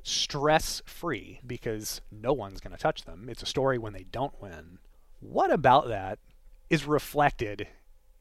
stress 0.03 0.81
free 0.85 1.39
because 1.47 2.01
no 2.11 2.33
one's 2.33 2.59
going 2.59 2.75
to 2.75 2.81
touch 2.81 3.05
them. 3.05 3.27
It's 3.29 3.43
a 3.43 3.47
story 3.47 3.77
when 3.77 3.93
they 3.93 4.05
don't 4.11 4.39
win. 4.41 4.79
What 5.21 5.49
about 5.49 5.87
that 5.87 6.19
is 6.69 6.85
reflected 6.85 7.67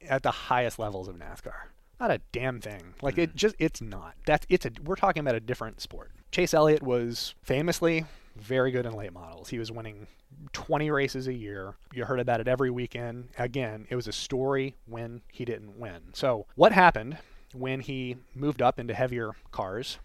at 0.07 0.23
the 0.23 0.31
highest 0.31 0.79
levels 0.79 1.09
of 1.09 1.15
NASCAR? 1.15 1.71
Not 1.99 2.09
a 2.11 2.21
damn 2.31 2.61
thing. 2.61 2.93
Like 3.01 3.17
it 3.17 3.35
just 3.35 3.55
it's 3.59 3.81
not. 3.81 4.15
That's 4.25 4.45
it's 4.49 4.65
a 4.65 4.71
we're 4.83 4.95
talking 4.95 5.19
about 5.19 5.35
a 5.35 5.39
different 5.39 5.81
sport. 5.81 6.11
Chase 6.31 6.53
Elliott 6.53 6.81
was 6.81 7.35
famously 7.43 8.05
very 8.35 8.71
good 8.71 8.85
in 8.85 8.93
late 8.93 9.13
models. 9.13 9.49
He 9.49 9.59
was 9.59 9.71
winning 9.71 10.07
20 10.53 10.91
races 10.91 11.27
a 11.27 11.33
year. 11.33 11.75
You 11.93 12.05
heard 12.05 12.19
about 12.19 12.39
it 12.39 12.47
every 12.47 12.69
weekend. 12.69 13.29
Again, 13.37 13.87
it 13.89 13.95
was 13.95 14.07
a 14.07 14.13
story 14.13 14.75
when 14.85 15.21
he 15.31 15.45
didn't 15.45 15.79
win. 15.79 16.01
So, 16.13 16.45
what 16.55 16.71
happened 16.71 17.17
when 17.53 17.81
he 17.81 18.17
moved 18.33 18.61
up 18.61 18.79
into 18.79 18.93
heavier 18.93 19.31
cars 19.51 19.99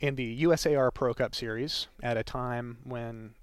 in 0.00 0.16
the 0.16 0.42
USAR 0.44 0.92
Pro 0.92 1.14
Cup 1.14 1.34
Series 1.34 1.88
at 2.02 2.16
a 2.16 2.22
time 2.22 2.78
when 2.84 3.34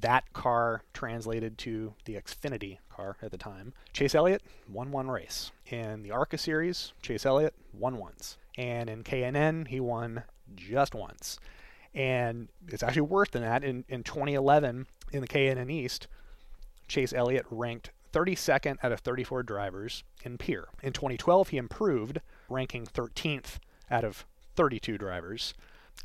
that 0.00 0.32
car 0.32 0.82
translated 0.92 1.58
to 1.58 1.94
the 2.04 2.14
Xfinity 2.14 2.78
car 2.90 3.16
at 3.22 3.30
the 3.30 3.38
time. 3.38 3.72
Chase 3.92 4.14
Elliott 4.14 4.42
won 4.68 4.92
one 4.92 5.08
race. 5.08 5.50
In 5.66 6.02
the 6.02 6.10
ARCA 6.10 6.38
series, 6.38 6.92
Chase 7.02 7.26
Elliott 7.26 7.54
won 7.72 7.98
once. 7.98 8.38
And 8.56 8.88
in 8.88 9.02
K&N, 9.02 9.66
he 9.66 9.80
won 9.80 10.24
just 10.54 10.94
once. 10.94 11.38
And 11.94 12.48
it's 12.68 12.82
actually 12.82 13.02
worse 13.02 13.28
than 13.30 13.42
that. 13.42 13.64
In, 13.64 13.84
in 13.88 14.02
2011, 14.02 14.86
in 15.12 15.20
the 15.20 15.26
K&N 15.26 15.70
East, 15.70 16.06
Chase 16.88 17.12
Elliott 17.12 17.46
ranked 17.50 17.90
32nd 18.12 18.76
out 18.82 18.92
of 18.92 19.00
34 19.00 19.42
drivers 19.42 20.04
in 20.24 20.38
Peer. 20.38 20.68
In 20.82 20.92
2012, 20.92 21.48
he 21.48 21.56
improved, 21.56 22.20
ranking 22.48 22.86
13th 22.86 23.58
out 23.90 24.04
of 24.04 24.24
32 24.56 24.98
drivers. 24.98 25.54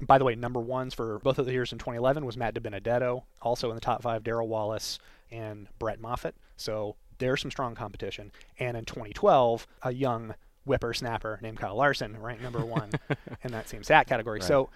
By 0.02 0.18
the 0.18 0.26
way, 0.26 0.36
number 0.36 0.60
ones 0.60 0.94
for 0.94 1.20
both 1.20 1.40
of 1.40 1.46
the 1.46 1.54
years 1.54 1.72
in 1.72 1.80
2011 1.80 2.26
was 2.26 2.38
Matt 2.38 2.54
DiBenedetto, 2.54 3.24
also 3.42 3.70
in 3.70 3.76
the 3.76 3.82
top 3.82 4.04
five, 4.04 4.24
Darrell 4.24 4.48
Wallace 4.48 5.00
and 5.32 5.68
Brett 5.80 6.00
Moffitt. 6.00 6.36
So 6.56 6.96
there's 7.18 7.42
some 7.42 7.52
strong 7.52 7.76
competition. 7.76 8.32
And 8.60 8.78
in 8.78 8.86
2012, 8.86 9.68
a 9.84 9.94
young 9.94 10.36
whippersnapper 10.66 11.40
named 11.42 11.60
Kyle 11.60 11.76
Larson 11.76 12.20
ranked 12.20 12.44
number 12.44 12.64
one 12.64 12.92
in 13.44 13.52
that 13.52 13.70
same 13.70 13.84
stat 13.84 14.08
category. 14.08 14.40
Right. 14.40 14.48
So, 14.48 14.70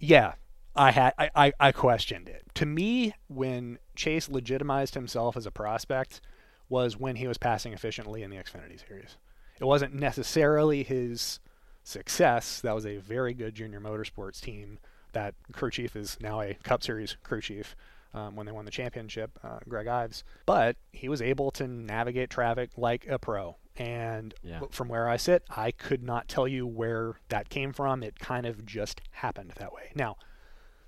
yeah, 0.00 0.32
I 0.74 0.90
had 0.90 1.14
I, 1.18 1.30
I, 1.34 1.52
I 1.60 1.72
questioned 1.72 2.28
it. 2.28 2.42
To 2.54 2.66
me, 2.66 3.14
when 3.28 3.78
Chase 3.94 4.28
legitimized 4.28 4.94
himself 4.94 5.36
as 5.36 5.46
a 5.46 5.50
prospect, 5.50 6.20
was 6.68 6.96
when 6.96 7.16
he 7.16 7.26
was 7.26 7.36
passing 7.36 7.72
efficiently 7.72 8.22
in 8.22 8.30
the 8.30 8.36
Xfinity 8.36 8.84
series. 8.86 9.16
It 9.60 9.64
wasn't 9.64 9.92
necessarily 9.92 10.82
his 10.82 11.40
success. 11.82 12.60
That 12.60 12.74
was 12.74 12.86
a 12.86 12.96
very 12.96 13.34
good 13.34 13.54
junior 13.54 13.80
motorsports 13.80 14.40
team. 14.40 14.78
That 15.12 15.34
crew 15.52 15.70
chief 15.70 15.96
is 15.96 16.16
now 16.20 16.40
a 16.40 16.54
Cup 16.62 16.82
Series 16.82 17.16
crew 17.22 17.42
chief. 17.42 17.76
Um, 18.12 18.34
when 18.34 18.44
they 18.44 18.50
won 18.50 18.64
the 18.64 18.72
championship, 18.72 19.38
uh, 19.44 19.60
Greg 19.68 19.86
Ives. 19.86 20.24
But 20.44 20.74
he 20.90 21.08
was 21.08 21.22
able 21.22 21.52
to 21.52 21.68
navigate 21.68 22.28
traffic 22.28 22.70
like 22.76 23.06
a 23.06 23.20
pro. 23.20 23.54
And 23.80 24.34
Yeah. 24.42 24.60
from 24.70 24.88
where 24.88 25.08
I 25.08 25.16
sit, 25.16 25.42
I 25.48 25.70
could 25.70 26.02
not 26.02 26.28
tell 26.28 26.46
you 26.46 26.66
where 26.66 27.14
that 27.30 27.48
came 27.48 27.72
from. 27.72 28.02
It 28.02 28.18
kind 28.18 28.44
of 28.44 28.66
just 28.66 29.00
happened 29.12 29.52
that 29.56 29.72
way. 29.72 29.90
Now, 29.94 30.16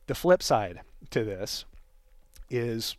the 0.08 0.14
flip 0.14 0.42
side 0.42 0.80
to 1.10 1.24
this 1.24 1.64
is 2.50 2.96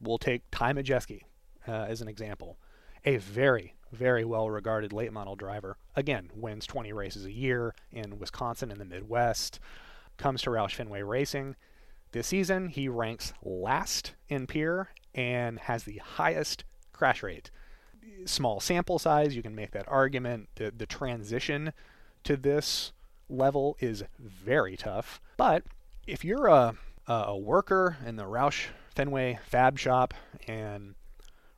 we'll 0.00 0.18
take 0.18 0.42
Ty 0.52 0.74
Majeski 0.74 1.22
uh, 1.66 1.72
as 1.88 2.00
an 2.00 2.06
example. 2.06 2.56
A 3.04 3.16
very, 3.16 3.74
very 3.90 4.24
well 4.24 4.48
regarded 4.48 4.92
late 4.92 5.12
model 5.12 5.34
driver. 5.34 5.76
Again, 5.96 6.30
wins 6.34 6.64
20 6.66 6.92
races 6.92 7.24
a 7.24 7.32
year 7.32 7.74
in 7.90 8.18
Wisconsin 8.20 8.70
in 8.70 8.78
the 8.78 8.84
Midwest. 8.84 9.58
Comes 10.18 10.42
to 10.42 10.50
Roush 10.50 10.74
Fenway 10.74 11.02
Racing. 11.02 11.56
This 12.12 12.28
season, 12.28 12.68
he 12.68 12.88
ranks 12.88 13.32
last 13.42 14.14
in 14.28 14.46
Peer 14.46 14.90
and 15.14 15.58
has 15.60 15.82
the 15.82 15.98
highest 15.98 16.62
crash 16.92 17.24
rate. 17.24 17.50
Small 18.24 18.60
sample 18.60 18.98
size, 18.98 19.36
you 19.36 19.42
can 19.42 19.54
make 19.54 19.70
that 19.72 19.88
argument. 19.88 20.48
The, 20.56 20.72
the 20.76 20.86
transition 20.86 21.72
to 22.24 22.36
this 22.36 22.92
level 23.28 23.76
is 23.80 24.04
very 24.18 24.76
tough. 24.76 25.20
But 25.36 25.64
if 26.06 26.24
you're 26.24 26.46
a, 26.46 26.74
a 27.06 27.36
worker 27.36 27.96
in 28.04 28.16
the 28.16 28.24
Roush 28.24 28.66
Fenway 28.94 29.38
Fab 29.44 29.78
Shop 29.78 30.14
and 30.46 30.94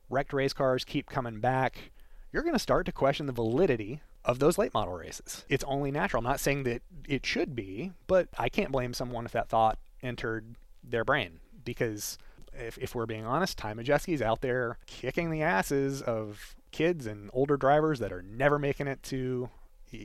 wrecked 0.09 0.33
race 0.33 0.53
cars 0.53 0.83
keep 0.83 1.09
coming 1.09 1.39
back, 1.39 1.91
you're 2.31 2.43
going 2.43 2.55
to 2.55 2.59
start 2.59 2.85
to 2.85 2.91
question 2.91 3.25
the 3.25 3.31
validity 3.31 4.01
of 4.25 4.39
those 4.39 4.57
late 4.57 4.73
model 4.73 4.93
races. 4.93 5.45
It's 5.49 5.63
only 5.65 5.91
natural. 5.91 6.19
I'm 6.19 6.29
not 6.29 6.39
saying 6.39 6.63
that 6.63 6.81
it 7.07 7.25
should 7.25 7.55
be, 7.55 7.91
but 8.07 8.27
I 8.37 8.49
can't 8.49 8.71
blame 8.71 8.93
someone 8.93 9.25
if 9.25 9.31
that 9.31 9.49
thought 9.49 9.79
entered 10.03 10.55
their 10.83 11.05
brain 11.05 11.39
because 11.63 12.17
if, 12.59 12.77
if 12.77 12.93
we're 12.95 13.05
being 13.05 13.25
honest, 13.25 13.57
Ty 13.57 13.73
Majeski's 13.73 14.21
out 14.21 14.41
there 14.41 14.77
kicking 14.85 15.31
the 15.31 15.41
asses 15.41 16.01
of 16.01 16.55
kids 16.71 17.05
and 17.07 17.29
older 17.33 17.57
drivers 17.57 17.99
that 17.99 18.11
are 18.11 18.21
never 18.21 18.59
making 18.59 18.87
it 18.87 19.01
to 19.03 19.49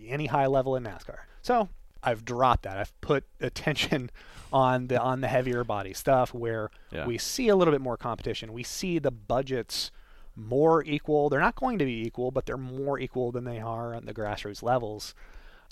any 0.06 0.26
high 0.26 0.46
level 0.46 0.76
in 0.76 0.84
NASCAR. 0.84 1.18
So 1.42 1.68
I've 2.02 2.24
dropped 2.24 2.62
that. 2.62 2.78
I've 2.78 2.98
put 3.00 3.24
attention 3.40 4.10
on 4.52 4.86
the 4.86 5.00
on 5.00 5.20
the 5.20 5.28
heavier 5.28 5.64
body 5.64 5.92
stuff 5.92 6.32
where 6.32 6.70
Yeah. 6.92 7.06
we 7.06 7.18
see 7.18 7.48
a 7.48 7.56
little 7.56 7.72
bit 7.72 7.80
more 7.80 7.96
competition. 7.96 8.52
We 8.52 8.62
see 8.62 8.98
the 8.98 9.10
budgets 9.10 9.90
more 10.36 10.82
equal. 10.84 11.28
They're 11.28 11.40
not 11.40 11.54
going 11.56 11.78
to 11.78 11.84
be 11.84 12.04
equal, 12.06 12.30
but 12.30 12.46
they're 12.46 12.56
more 12.56 12.98
equal 12.98 13.30
than 13.32 13.44
they 13.44 13.58
are 13.60 13.94
on 13.94 14.04
the 14.06 14.14
grassroots 14.14 14.62
levels. 14.62 15.14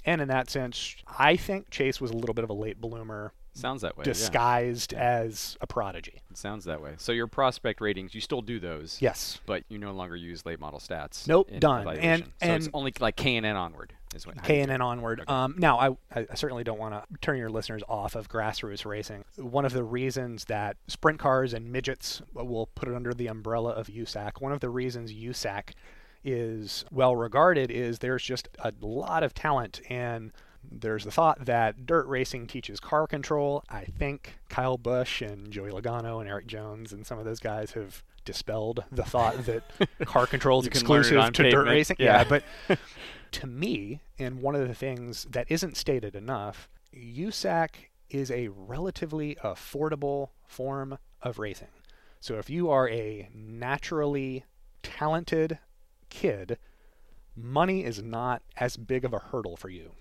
And 0.04 0.20
in 0.20 0.28
that 0.28 0.50
sense, 0.50 0.96
I 1.18 1.36
think 1.36 1.70
Chase 1.70 2.00
was 2.00 2.10
a 2.10 2.16
little 2.16 2.34
bit 2.34 2.42
of 2.44 2.50
a 2.50 2.54
late 2.54 2.80
bloomer, 2.80 3.32
Sounds 3.54 3.82
that 3.82 3.96
way. 3.96 4.02
yeah. 4.06 4.12
disguised 4.12 4.94
as 4.94 5.56
a 5.60 5.66
prodigy. 5.66 6.22
It 6.30 6.36
sounds 6.38 6.64
that 6.64 6.80
way. 6.80 6.94
So 6.96 7.12
your 7.12 7.26
prospect 7.26 7.80
ratings, 7.80 8.14
you 8.14 8.20
still 8.20 8.40
do 8.40 8.58
those. 8.58 8.98
Yes. 9.00 9.40
But 9.46 9.64
you 9.68 9.78
no 9.78 9.92
longer 9.92 10.16
use 10.16 10.46
late 10.46 10.58
model 10.58 10.78
stats. 10.78 11.28
Nope, 11.28 11.50
done. 11.58 11.86
And- 11.88 12.24
so 12.24 12.30
it's 12.40 12.66
and- 12.66 12.70
only 12.74 12.92
like 13.00 13.16
K 13.16 13.36
and 13.36 13.44
N 13.44 13.56
onward 13.56 13.92
is 14.14 14.26
what. 14.26 14.42
K 14.42 14.60
and. 14.60 14.70
N 14.70 14.80
onward. 14.80 15.28
Um, 15.28 15.54
now, 15.58 15.96
I, 16.14 16.18
I 16.30 16.34
certainly 16.34 16.64
don't 16.64 16.78
want 16.78 16.94
to 16.94 17.04
turn 17.20 17.36
your 17.38 17.50
listeners 17.50 17.82
off 17.88 18.14
of 18.14 18.28
grassroots 18.28 18.84
racing. 18.86 19.24
One 19.36 19.64
of 19.64 19.72
the 19.72 19.84
reasons 19.84 20.46
that 20.46 20.76
sprint 20.86 21.18
cars 21.18 21.52
and 21.52 21.70
midgets 21.70 22.22
will 22.32 22.66
put 22.74 22.88
it 22.88 22.94
under 22.94 23.12
the 23.12 23.26
umbrella 23.26 23.70
of 23.70 23.88
USAC, 23.88 24.40
one 24.40 24.52
of 24.52 24.60
the 24.60 24.70
reasons 24.70 25.12
USAC 25.12 25.70
is 26.24 26.84
well 26.90 27.16
regarded 27.16 27.70
is 27.70 27.98
there's 27.98 28.22
just 28.22 28.48
a 28.60 28.72
lot 28.80 29.22
of 29.22 29.34
talent 29.34 29.80
and 29.90 30.32
there's 30.70 31.04
the 31.04 31.10
thought 31.10 31.44
that 31.44 31.86
dirt 31.86 32.06
racing 32.06 32.46
teaches 32.46 32.80
car 32.80 33.06
control. 33.06 33.64
I 33.68 33.84
think 33.84 34.34
Kyle 34.48 34.78
Busch 34.78 35.22
and 35.22 35.50
Joey 35.50 35.70
Logano 35.70 36.20
and 36.20 36.28
Erik 36.28 36.46
Jones 36.46 36.92
and 36.92 37.06
some 37.06 37.18
of 37.18 37.24
those 37.24 37.40
guys 37.40 37.72
have 37.72 38.02
dispelled 38.24 38.84
the 38.92 39.02
thought 39.02 39.44
that 39.46 39.62
car 40.04 40.26
control 40.26 40.60
is 40.60 40.66
You 40.66 40.70
can 40.70 40.86
learn 40.86 41.00
it 41.00 41.06
exclusive 41.06 41.32
to 41.32 41.50
dirt 41.50 41.66
racing. 41.66 41.96
Yeah. 41.98 42.18
yeah 42.18 42.24
but 42.68 42.78
to 43.32 43.46
me, 43.46 44.00
and 44.18 44.40
one 44.40 44.54
of 44.54 44.66
the 44.66 44.74
things 44.74 45.26
that 45.30 45.46
isn't 45.50 45.76
stated 45.76 46.14
enough, 46.14 46.68
USAC 46.94 47.70
is 48.10 48.30
a 48.30 48.48
relatively 48.48 49.36
affordable 49.42 50.28
form 50.46 50.98
of 51.22 51.38
racing. 51.38 51.68
So 52.20 52.38
if 52.38 52.48
you 52.48 52.70
are 52.70 52.88
a 52.88 53.28
naturally 53.34 54.44
talented 54.82 55.58
kid, 56.10 56.58
money 57.34 57.84
is 57.84 58.02
not 58.02 58.42
as 58.58 58.76
big 58.76 59.04
of 59.04 59.12
a 59.12 59.18
hurdle 59.18 59.56
for 59.56 59.70
you. 59.70 59.92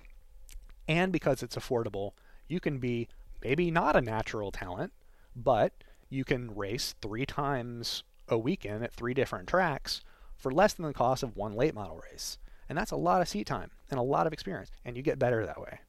And 0.92 1.14
because 1.14 1.42
it's 1.42 1.56
affordable, 1.56 2.12
you 2.50 2.60
can 2.60 2.78
be 2.78 3.08
maybe 3.42 3.72
not 3.72 3.96
a 3.96 4.02
natural 4.02 4.52
talent, 4.52 4.92
but 5.34 5.72
you 6.10 6.26
can 6.26 6.54
race 6.54 6.96
three 7.02 7.26
times 7.26 8.04
a 8.28 8.38
weekend 8.38 8.84
at 8.84 8.92
three 8.92 9.14
different 9.14 9.48
tracks 9.48 10.02
for 10.36 10.52
less 10.52 10.74
than 10.74 10.86
the 10.86 10.94
cost 10.94 11.24
of 11.24 11.38
one 11.38 11.54
late 11.54 11.74
model 11.74 12.02
race. 12.12 12.38
And 12.68 12.78
that's 12.78 12.92
a 12.92 12.98
lot 12.98 13.22
of 13.22 13.30
seat 13.30 13.48
time 13.48 13.72
and 13.90 14.02
a 14.02 14.04
lot 14.04 14.28
of 14.28 14.34
experience. 14.34 14.70
And 14.84 14.98
you 14.98 15.02
get 15.02 15.18
better 15.18 15.46
that 15.46 15.62
way. 15.62 15.80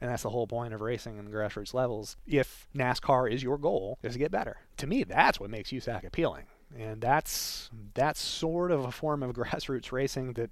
And 0.00 0.10
that's 0.10 0.22
the 0.22 0.30
whole 0.30 0.46
point 0.46 0.72
of 0.72 0.80
racing 0.80 1.18
in 1.18 1.26
the 1.26 1.30
grassroots 1.30 1.74
levels. 1.74 2.16
If 2.26 2.66
NASCAR 2.74 3.30
is 3.30 3.42
your 3.42 3.58
goal, 3.58 3.98
is 4.02 4.14
to 4.14 4.18
get 4.18 4.30
better. 4.30 4.56
To 4.78 4.86
me, 4.86 5.04
that's 5.04 5.38
what 5.38 5.50
makes 5.50 5.70
USAC 5.70 6.04
appealing. 6.04 6.46
And 6.78 7.02
that's 7.02 7.68
that's 7.92 8.22
sort 8.22 8.70
of 8.70 8.86
a 8.86 8.92
form 8.92 9.22
of 9.22 9.32
grassroots 9.34 9.92
racing 9.92 10.32
that 10.34 10.50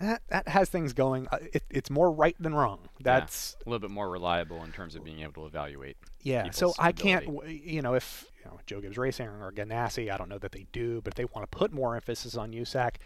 that, 0.00 0.22
that 0.28 0.48
has 0.48 0.68
things 0.68 0.92
going. 0.92 1.26
Uh, 1.30 1.38
It, 1.52 1.64
it's 1.70 1.90
more 1.90 2.10
right 2.10 2.36
than 2.38 2.54
wrong. 2.54 2.80
Yeah. 2.98 3.20
That's 3.20 3.56
a 3.64 3.68
little 3.68 3.80
bit 3.80 3.90
more 3.90 4.08
reliable 4.08 4.62
in 4.64 4.72
terms 4.72 4.94
of 4.94 5.04
being 5.04 5.20
able 5.20 5.42
to 5.42 5.46
evaluate. 5.46 5.96
yeah. 6.22 6.50
So 6.50 6.72
I 6.78 6.92
can't, 6.92 7.26
you 7.48 7.82
know, 7.82 7.94
if 7.94 8.26
you 8.38 8.50
know 8.50 8.58
Joe 8.66 8.80
Gibbs 8.80 8.98
Racing 8.98 9.26
or 9.26 9.52
Ganassi, 9.52 10.12
I 10.12 10.16
don't 10.16 10.28
know 10.28 10.38
that 10.38 10.52
they 10.52 10.66
do, 10.72 11.00
but 11.02 11.12
if 11.12 11.16
they 11.16 11.24
want 11.24 11.50
to 11.50 11.58
put 11.58 11.72
more 11.72 11.96
emphasis 11.96 12.36
on 12.36 12.52
USAC, 12.52 12.96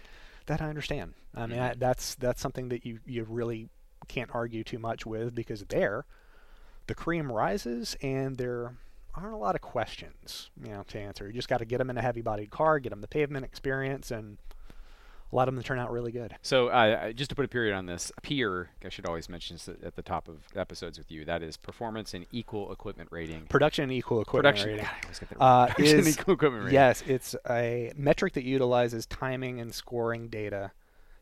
that 0.47 0.61
I 0.61 0.69
understand. 0.69 1.15
I 1.35 1.47
mean, 1.47 1.59
I, 1.59 1.75
that's 1.75 2.15
that's 2.17 2.41
something 2.41 2.69
that 2.69 2.85
you 2.85 2.99
you 3.07 3.25
really 3.25 3.69
can't 4.09 4.31
argue 4.35 4.65
too 4.65 4.79
much 4.79 5.07
with 5.07 5.35
because 5.35 5.65
there, 5.69 6.05
the 6.89 6.95
cream 6.95 7.31
rises 7.31 7.97
and 8.03 8.37
there 8.37 8.75
aren't 9.15 9.35
a 9.35 9.37
lot 9.37 9.55
of 9.55 9.61
questions, 9.61 10.51
you 10.63 10.71
know, 10.71 10.83
to 10.89 10.99
answer. 10.99 11.27
You 11.27 11.33
just 11.35 11.49
got 11.49 11.59
to 11.59 11.65
get 11.65 11.79
them 11.79 11.91
in 11.91 11.99
a 11.99 12.03
heavy-bodied 12.03 12.51
car, 12.51 12.79
get 12.79 12.91
them 12.91 13.01
the 13.03 13.09
pavement 13.09 13.45
experience, 13.45 14.11
and 14.11 14.39
a 15.33 15.37
lot 15.37 15.49
of 15.49 15.55
them 15.55 15.65
turn 15.65 15.79
out 15.79 15.91
really 15.91 16.13
good. 16.13 16.37
So, 16.43 16.69
uh, 16.69 17.13
just 17.13 17.31
to 17.31 17.35
put 17.35 17.45
a 17.45 17.49
period 17.49 17.75
on 17.75 17.87
this, 17.87 18.13
PEER, 18.23 18.69
I 18.85 18.89
should 18.91 19.07
always 19.07 19.29
mention 19.29 19.57
this 19.57 19.69
at 19.69 19.97
the 19.97 20.03
top 20.03 20.29
of 20.29 20.39
episodes 20.55 20.99
with 20.99 21.11
you. 21.11 21.25
That 21.25 21.43
is 21.43 21.57
performance 21.57 22.13
and 22.15 22.27
equal 22.31 22.71
equipment 22.71 23.09
rating. 23.11 23.47
Production 23.47 23.85
and 23.85 23.93
equal 23.93 24.21
equipment 24.21 24.55
Production, 24.57 24.69
rating. 24.71 24.85
God, 24.85 24.95
I 24.95 25.05
always 25.05 25.19
get 25.19 25.29
that 25.31 25.41
Uh, 25.41 25.45
wrong. 25.45 25.67
Production 25.75 25.99
and 25.99 26.07
is- 26.09 26.19
equal 26.19 26.35
equipment 26.35 26.65
rating. 26.65 26.75
Yes, 26.75 27.03
it's 27.07 27.35
a 27.49 27.93
metric 27.97 28.35
that 28.35 28.45
utilizes 28.45 29.07
timing 29.07 29.61
and 29.61 29.75
scoring 29.75 30.29
data 30.29 30.73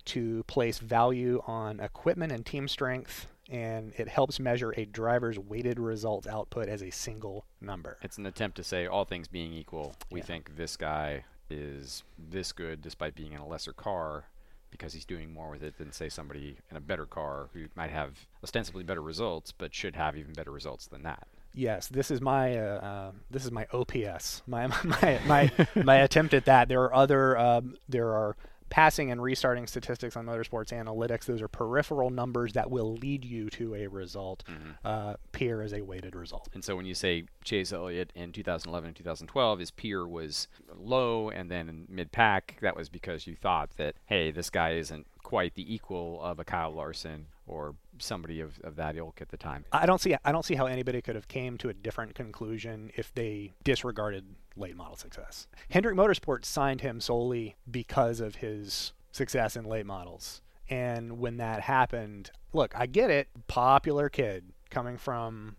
to 0.06 0.42
place 0.44 0.78
value 0.78 1.40
on 1.46 1.78
equipment 1.78 2.32
and 2.32 2.44
team 2.44 2.66
strength, 2.66 3.28
and 3.48 3.92
it 3.96 4.08
helps 4.08 4.40
measure 4.40 4.72
a 4.76 4.84
driver's 4.86 5.38
weighted 5.38 5.78
results 5.78 6.26
output 6.26 6.68
as 6.68 6.82
a 6.82 6.90
single 6.90 7.44
number. 7.60 7.96
It's 8.02 8.18
an 8.18 8.26
attempt 8.26 8.56
to 8.56 8.64
say, 8.64 8.86
all 8.86 9.04
things 9.04 9.28
being 9.28 9.52
equal, 9.52 9.94
we 10.10 10.20
Yeah. 10.20 10.26
think 10.26 10.56
this 10.56 10.76
guy 10.76 11.24
is 11.50 12.02
this 12.18 12.52
good 12.52 12.82
despite 12.82 13.14
being 13.14 13.32
in 13.32 13.40
a 13.40 13.46
lesser 13.46 13.72
car 13.72 14.24
because 14.70 14.92
he's 14.92 15.04
doing 15.04 15.32
more 15.32 15.50
with 15.50 15.62
it 15.62 15.76
than, 15.78 15.92
say, 15.92 16.08
somebody 16.08 16.56
in 16.70 16.76
a 16.76 16.80
better 16.80 17.06
car 17.06 17.48
who 17.52 17.66
might 17.74 17.90
have 17.90 18.26
ostensibly 18.42 18.84
better 18.84 19.02
results 19.02 19.52
but 19.52 19.74
should 19.74 19.96
have 19.96 20.16
even 20.16 20.32
better 20.32 20.50
results 20.50 20.86
than 20.86 21.02
that. 21.02 21.26
Yes, 21.52 21.88
this 21.88 22.12
is 22.12 22.20
my 22.20 22.56
uh, 22.56 22.78
uh, 22.78 23.12
this 23.28 23.44
is 23.44 23.50
my 23.50 23.66
OPS, 23.72 24.42
my 24.46 24.66
my 24.84 25.20
my 25.26 25.50
my 25.74 25.96
attempt 25.96 26.32
at 26.32 26.44
that. 26.44 26.68
There 26.68 26.82
are 26.84 26.94
other 26.94 27.36
um, 27.36 27.76
there 27.88 28.10
are 28.10 28.36
passing 28.70 29.10
and 29.10 29.22
restarting 29.22 29.66
statistics 29.66 30.16
on 30.16 30.24
motorsports 30.26 30.72
analytics. 30.72 31.26
Those 31.26 31.42
are 31.42 31.48
peripheral 31.48 32.10
numbers 32.10 32.52
that 32.54 32.70
will 32.70 32.94
lead 32.94 33.24
you 33.24 33.50
to 33.50 33.74
a 33.74 33.88
result. 33.88 34.44
Uh, 34.84 35.14
peer 35.32 35.62
is 35.62 35.72
a 35.72 35.82
weighted 35.82 36.14
result. 36.14 36.48
And 36.54 36.64
so 36.64 36.76
when 36.76 36.86
you 36.86 36.94
say 36.94 37.24
Chase 37.44 37.72
Elliott 37.72 38.12
in 38.14 38.32
2011 38.32 38.88
and 38.88 38.96
2012, 38.96 39.58
his 39.58 39.70
peer 39.70 40.06
was 40.06 40.48
low 40.74 41.28
and 41.30 41.50
then 41.50 41.86
mid 41.88 42.12
pack, 42.12 42.58
that 42.62 42.76
was 42.76 42.88
because 42.88 43.26
you 43.26 43.34
thought 43.34 43.70
that, 43.76 43.96
hey, 44.06 44.30
this 44.30 44.48
guy 44.50 44.70
isn't 44.72 45.06
quite 45.22 45.54
the 45.54 45.74
equal 45.74 46.22
of 46.22 46.38
a 46.38 46.44
Kyle 46.44 46.72
Larson 46.72 47.26
or 47.46 47.74
somebody 48.02 48.40
of, 48.40 48.60
of 48.62 48.76
that 48.76 48.96
ilk 48.96 49.20
at 49.20 49.28
the 49.28 49.36
time. 49.36 49.64
I 49.72 49.86
don't 49.86 50.00
see 50.00 50.14
I 50.24 50.32
don't 50.32 50.44
see 50.44 50.54
how 50.54 50.66
anybody 50.66 51.02
could 51.02 51.14
have 51.14 51.28
came 51.28 51.58
to 51.58 51.68
a 51.68 51.74
different 51.74 52.14
conclusion 52.14 52.90
if 52.96 53.12
they 53.14 53.52
disregarded 53.64 54.24
late 54.56 54.76
model 54.76 54.96
success. 54.96 55.46
Hendrick 55.70 55.96
Motorsports 55.96 56.44
signed 56.46 56.80
him 56.80 57.00
solely 57.00 57.56
because 57.70 58.20
of 58.20 58.36
his 58.36 58.92
success 59.12 59.56
in 59.56 59.64
late 59.64 59.86
models. 59.86 60.42
And 60.68 61.18
when 61.18 61.38
that 61.38 61.62
happened, 61.62 62.30
look, 62.52 62.72
I 62.76 62.86
get 62.86 63.10
it, 63.10 63.28
popular 63.48 64.08
kid 64.08 64.52
coming 64.70 64.96
from 64.96 65.56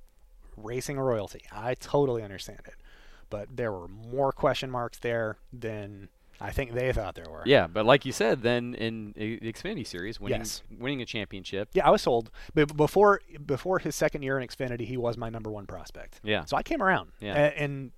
racing 0.55 0.97
royalty. 0.99 1.43
I 1.51 1.75
totally 1.75 2.23
understand 2.23 2.61
it. 2.65 2.75
But 3.29 3.55
there 3.55 3.71
were 3.71 3.87
more 3.87 4.31
question 4.31 4.69
marks 4.69 4.99
there 4.99 5.37
than 5.51 6.09
I 6.41 6.51
think 6.51 6.73
they 6.73 6.91
thought 6.91 7.15
there 7.15 7.29
were. 7.29 7.43
Yeah, 7.45 7.67
but 7.67 7.85
like 7.85 8.05
you 8.05 8.11
said, 8.11 8.41
then 8.41 8.73
in 8.75 9.13
the 9.15 9.39
Xfinity 9.41 9.85
Series, 9.85 10.19
winning 10.19 10.39
Yes. 10.41 10.63
winning 10.79 11.01
a 11.01 11.05
championship, 11.05 11.69
Yeah, 11.73 11.87
I 11.87 11.91
was 11.91 12.01
sold. 12.01 12.31
But 12.53 12.75
before 12.75 13.21
before 13.45 13.79
his 13.79 13.95
second 13.95 14.23
year 14.23 14.39
in 14.39 14.47
Xfinity, 14.47 14.81
he 14.85 14.97
was 14.97 15.17
my 15.17 15.29
number 15.29 15.51
one 15.51 15.65
prospect. 15.67 16.19
Yeah. 16.23 16.45
So 16.45 16.57
I 16.57 16.63
came 16.63 16.81
around. 16.81 17.11
Yeah. 17.19 17.33
A- 17.35 17.61
And 17.61 17.91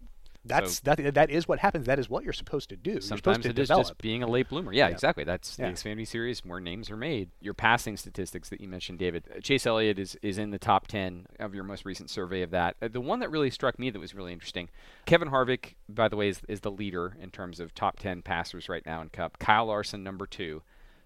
that's 0.46 0.76
So- 0.84 0.94
that 0.96 1.14
that 1.14 1.30
is 1.30 1.48
what 1.48 1.60
happens. 1.60 1.86
That 1.86 2.00
is 2.00 2.10
what 2.10 2.24
you're 2.24 2.34
supposed 2.34 2.70
to 2.70 2.76
do. 2.76 2.92
you're 2.92 3.02
sometimes 3.02 3.38
supposed 3.38 3.44
to 3.44 3.50
it 3.50 3.60
is 3.60 3.68
just 3.70 3.98
being 4.00 4.24
a 4.24 4.28
late 4.28 4.50
bloomer. 4.50 4.74
Yeah, 4.74 4.88
Yeah. 4.88 4.94
exactly. 4.94 5.24
That's 5.24 5.58
Yeah. 5.58 5.68
the 5.70 5.74
Xfinity 5.74 6.06
Series 6.08 6.44
where 6.46 6.60
names 6.60 6.92
are 6.92 6.98
made. 6.98 7.30
Your 7.40 7.54
passing 7.54 7.96
statistics 7.98 8.50
that 8.50 8.60
you 8.62 8.68
mentioned, 8.68 9.00
David. 9.00 9.24
uh, 9.36 9.40
Chase 9.40 9.66
Elliott 9.66 9.98
is, 10.00 10.18
is 10.22 10.38
in 10.38 10.52
the 10.52 10.60
top 10.60 10.88
10 10.88 11.28
of 11.40 11.56
your 11.56 11.64
most 11.64 11.86
recent 11.86 12.10
survey 12.10 12.42
of 12.42 12.50
that. 12.52 12.76
Uh, 12.82 12.88
the 12.90 13.02
one 13.02 13.20
that 13.20 13.32
really 13.32 13.50
struck 13.50 13.80
me 13.80 13.90
that 13.90 14.00
was 14.00 14.14
really 14.14 14.34
interesting, 14.34 14.70
Kevin 15.06 15.30
Harvick, 15.30 15.76
by 15.88 16.08
the 16.08 16.16
way, 16.16 16.28
is, 16.30 16.42
is 16.48 16.60
the 16.62 16.72
leader 16.72 17.16
in 17.22 17.30
terms 17.32 17.60
of 17.60 17.74
top 17.74 18.00
10 18.00 18.22
passers 18.22 18.68
right 18.68 18.86
now 18.86 19.02
in 19.02 19.10
Cup. 19.10 19.40
Kyle 19.40 19.66
Larson, 19.68 20.04
number 20.04 20.26
two. 20.28 20.62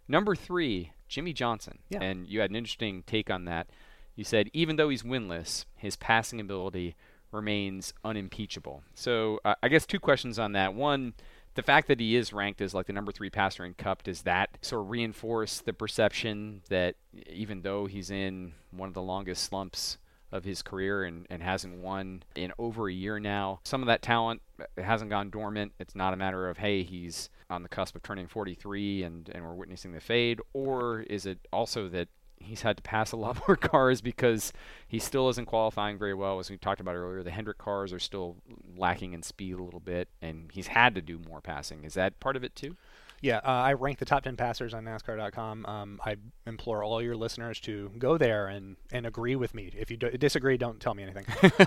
Number 0.08 0.36
three, 0.36 0.94
Jimmie 1.08 1.34
Johnson. 1.34 1.80
Yeah. 1.90 2.02
And 2.02 2.28
you 2.28 2.40
had 2.40 2.50
an 2.50 2.56
interesting 2.56 3.04
take 3.04 3.30
on 3.30 3.46
that. 3.46 3.70
You 4.16 4.24
said 4.24 4.50
even 4.54 4.78
though 4.78 4.90
he's 4.90 5.04
winless, 5.04 5.66
his 5.76 5.96
passing 5.96 6.40
ability 6.40 6.96
remains 7.32 7.94
unimpeachable. 8.04 8.84
So 8.94 9.40
uh, 9.44 9.56
I 9.62 9.68
guess 9.68 9.86
two 9.86 10.00
questions 10.00 10.40
on 10.40 10.54
that. 10.54 10.74
One, 10.74 11.14
the 11.56 11.64
fact 11.64 11.88
that 11.88 12.00
he 12.00 12.16
is 12.16 12.32
ranked 12.32 12.62
as 12.62 12.74
like 12.74 12.86
the 12.86 12.94
number 12.94 13.12
three 13.12 13.30
passer 13.30 13.66
in 13.66 13.74
Cup, 13.74 14.04
does 14.04 14.22
that 14.22 14.58
sort 14.62 14.84
of 14.84 14.90
reinforce 14.90 15.60
the 15.60 15.74
perception 15.74 16.62
that 16.70 16.96
even 17.30 17.62
though 17.62 17.88
he's 17.88 18.12
in 18.12 18.54
one 18.72 18.88
of 18.88 18.94
the 18.94 19.02
longest 19.02 19.44
slumps 19.44 19.98
of 20.32 20.44
his 20.44 20.62
career 20.62 21.04
and, 21.04 21.26
and 21.30 21.42
hasn't 21.42 21.78
won 21.78 22.22
in 22.36 22.52
over 22.60 22.90
a 22.90 22.94
year 22.94 23.20
now, 23.20 23.60
some 23.64 23.82
of 23.82 23.88
that 23.88 24.02
talent 24.02 24.42
hasn't 24.78 25.10
gone 25.10 25.30
dormant. 25.30 25.74
It's 25.80 25.96
not 25.96 26.14
a 26.14 26.18
matter 26.18 26.48
of, 26.50 26.58
hey, 26.58 26.84
he's 26.84 27.30
on 27.50 27.64
the 27.64 27.70
cusp 27.70 27.96
of 27.96 28.04
turning 28.04 28.28
43 28.28 29.04
and, 29.04 29.30
and 29.34 29.44
we're 29.44 29.54
witnessing 29.54 29.94
the 29.94 30.00
fade, 30.00 30.40
or 30.54 31.02
is 31.02 31.26
it 31.26 31.40
also 31.52 31.88
that 31.90 32.10
he's 32.40 32.62
had 32.62 32.78
to 32.78 32.84
pass 32.84 33.12
a 33.12 33.18
lot 33.18 33.42
more 33.48 33.56
cars 33.56 34.02
because 34.02 34.54
he 34.88 35.00
still 35.00 35.30
isn't 35.30 35.46
qualifying 35.46 35.98
very 35.98 36.14
well. 36.14 36.40
As 36.40 36.50
we 36.50 36.58
talked 36.58 36.82
about 36.82 36.96
earlier, 36.96 37.24
the 37.24 37.32
Hendrick 37.32 37.58
cars 37.58 37.94
are 37.94 38.00
still 38.00 38.38
lacking 38.76 39.14
in 39.14 39.24
speed 39.24 39.56
a 39.56 39.64
little 39.64 39.80
bit, 39.80 40.08
and 40.22 40.52
he's 40.52 40.68
had 40.68 40.96
to 40.96 41.02
do 41.02 41.20
more 41.28 41.42
passing. 41.42 41.84
Is 41.84 41.94
that 41.96 42.20
part 42.20 42.36
of 42.36 42.44
it 42.44 42.56
too? 42.56 42.76
Yeah, 43.22 43.38
uh, 43.38 43.50
I 43.50 43.74
rank 43.74 43.98
the 43.98 44.06
top 44.06 44.24
10 44.24 44.36
passers 44.36 44.76
on 44.76 44.86
NASCAR.com. 44.86 45.66
Um, 45.66 46.00
I 46.06 46.18
implore 46.46 46.84
all 46.84 47.02
your 47.02 47.16
listeners 47.16 47.60
to 47.62 47.92
go 47.98 48.18
there 48.18 48.48
and, 48.48 48.78
and 48.92 49.08
agree 49.08 49.36
with 49.36 49.56
me. 49.56 49.72
If 49.76 49.90
you 49.90 49.98
do, 49.98 50.12
disagree, 50.12 50.58
don't 50.58 50.80
tell 50.80 50.94
me 50.94 51.04
anything. 51.04 51.26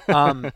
um, 0.15 0.53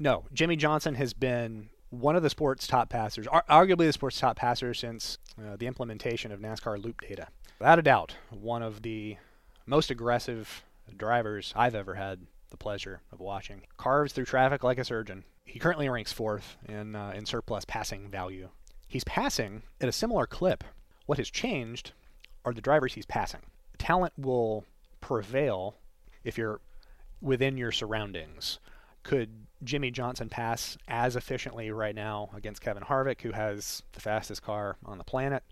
no, 0.00 0.24
Jimmie 0.32 0.56
Johnson 0.56 0.96
has 0.96 1.12
been 1.12 1.68
one 1.90 2.16
of 2.16 2.24
the 2.24 2.30
sport's 2.30 2.66
top 2.66 2.88
passers, 2.88 3.28
ar- 3.28 3.44
arguably 3.48 3.86
the 3.86 3.92
sport's 3.92 4.18
top 4.18 4.36
passer 4.36 4.74
since 4.74 5.18
uh, 5.38 5.56
the 5.56 5.68
implementation 5.68 6.32
of 6.32 6.40
NASCAR 6.40 6.82
Loop 6.82 7.00
data. 7.02 7.28
Without 7.60 7.78
a 7.78 7.82
doubt, 7.82 8.16
one 8.30 8.62
of 8.62 8.82
the 8.82 9.16
most 9.66 9.90
aggressive 9.90 10.64
drivers 10.96 11.52
I've 11.56 11.74
ever 11.74 11.94
had 11.94 12.20
the 12.50 12.56
pleasure 12.56 13.00
of 13.12 13.20
watching. 13.20 13.62
Carves 13.76 14.12
through 14.12 14.24
traffic 14.26 14.62
like 14.62 14.78
a 14.78 14.84
surgeon. 14.84 15.24
He 15.44 15.58
currently 15.58 15.88
ranks 15.88 16.12
fourth 16.12 16.56
in 16.68 16.94
uh, 16.94 17.12
in 17.14 17.26
surplus 17.26 17.64
passing 17.64 18.08
value. 18.08 18.48
He's 18.88 19.04
passing 19.04 19.62
at 19.80 19.88
a 19.88 19.92
similar 19.92 20.26
clip. 20.26 20.64
What 21.06 21.18
has 21.18 21.30
changed 21.30 21.92
are 22.44 22.52
the 22.52 22.60
drivers 22.60 22.94
he's 22.94 23.06
passing. 23.06 23.40
Talent 23.78 24.12
will 24.16 24.64
prevail 25.00 25.74
if 26.24 26.38
you're 26.38 26.60
within 27.20 27.56
your 27.56 27.72
surroundings. 27.72 28.58
Could 29.02 29.30
Jimmie 29.62 29.90
Johnson 29.90 30.28
pass 30.28 30.76
as 30.88 31.16
efficiently 31.16 31.70
right 31.70 31.94
now 31.94 32.30
against 32.34 32.60
Kevin 32.60 32.82
Harvick, 32.82 33.20
who 33.22 33.32
has 33.32 33.82
the 33.92 34.00
fastest 34.00 34.42
car 34.42 34.76
on 34.84 34.98
the 34.98 35.04
planet? 35.04 35.42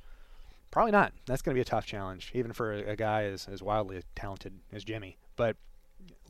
Probably 0.74 0.90
not. 0.90 1.12
That's 1.26 1.40
going 1.40 1.54
to 1.54 1.56
be 1.56 1.62
a 1.62 1.64
tough 1.64 1.86
challenge, 1.86 2.32
even 2.34 2.52
for 2.52 2.72
a, 2.72 2.90
a 2.90 2.96
guy 2.96 3.22
as, 3.26 3.46
as 3.46 3.62
wildly 3.62 4.02
talented 4.16 4.54
as 4.72 4.82
Jimmie. 4.82 5.18
But 5.36 5.56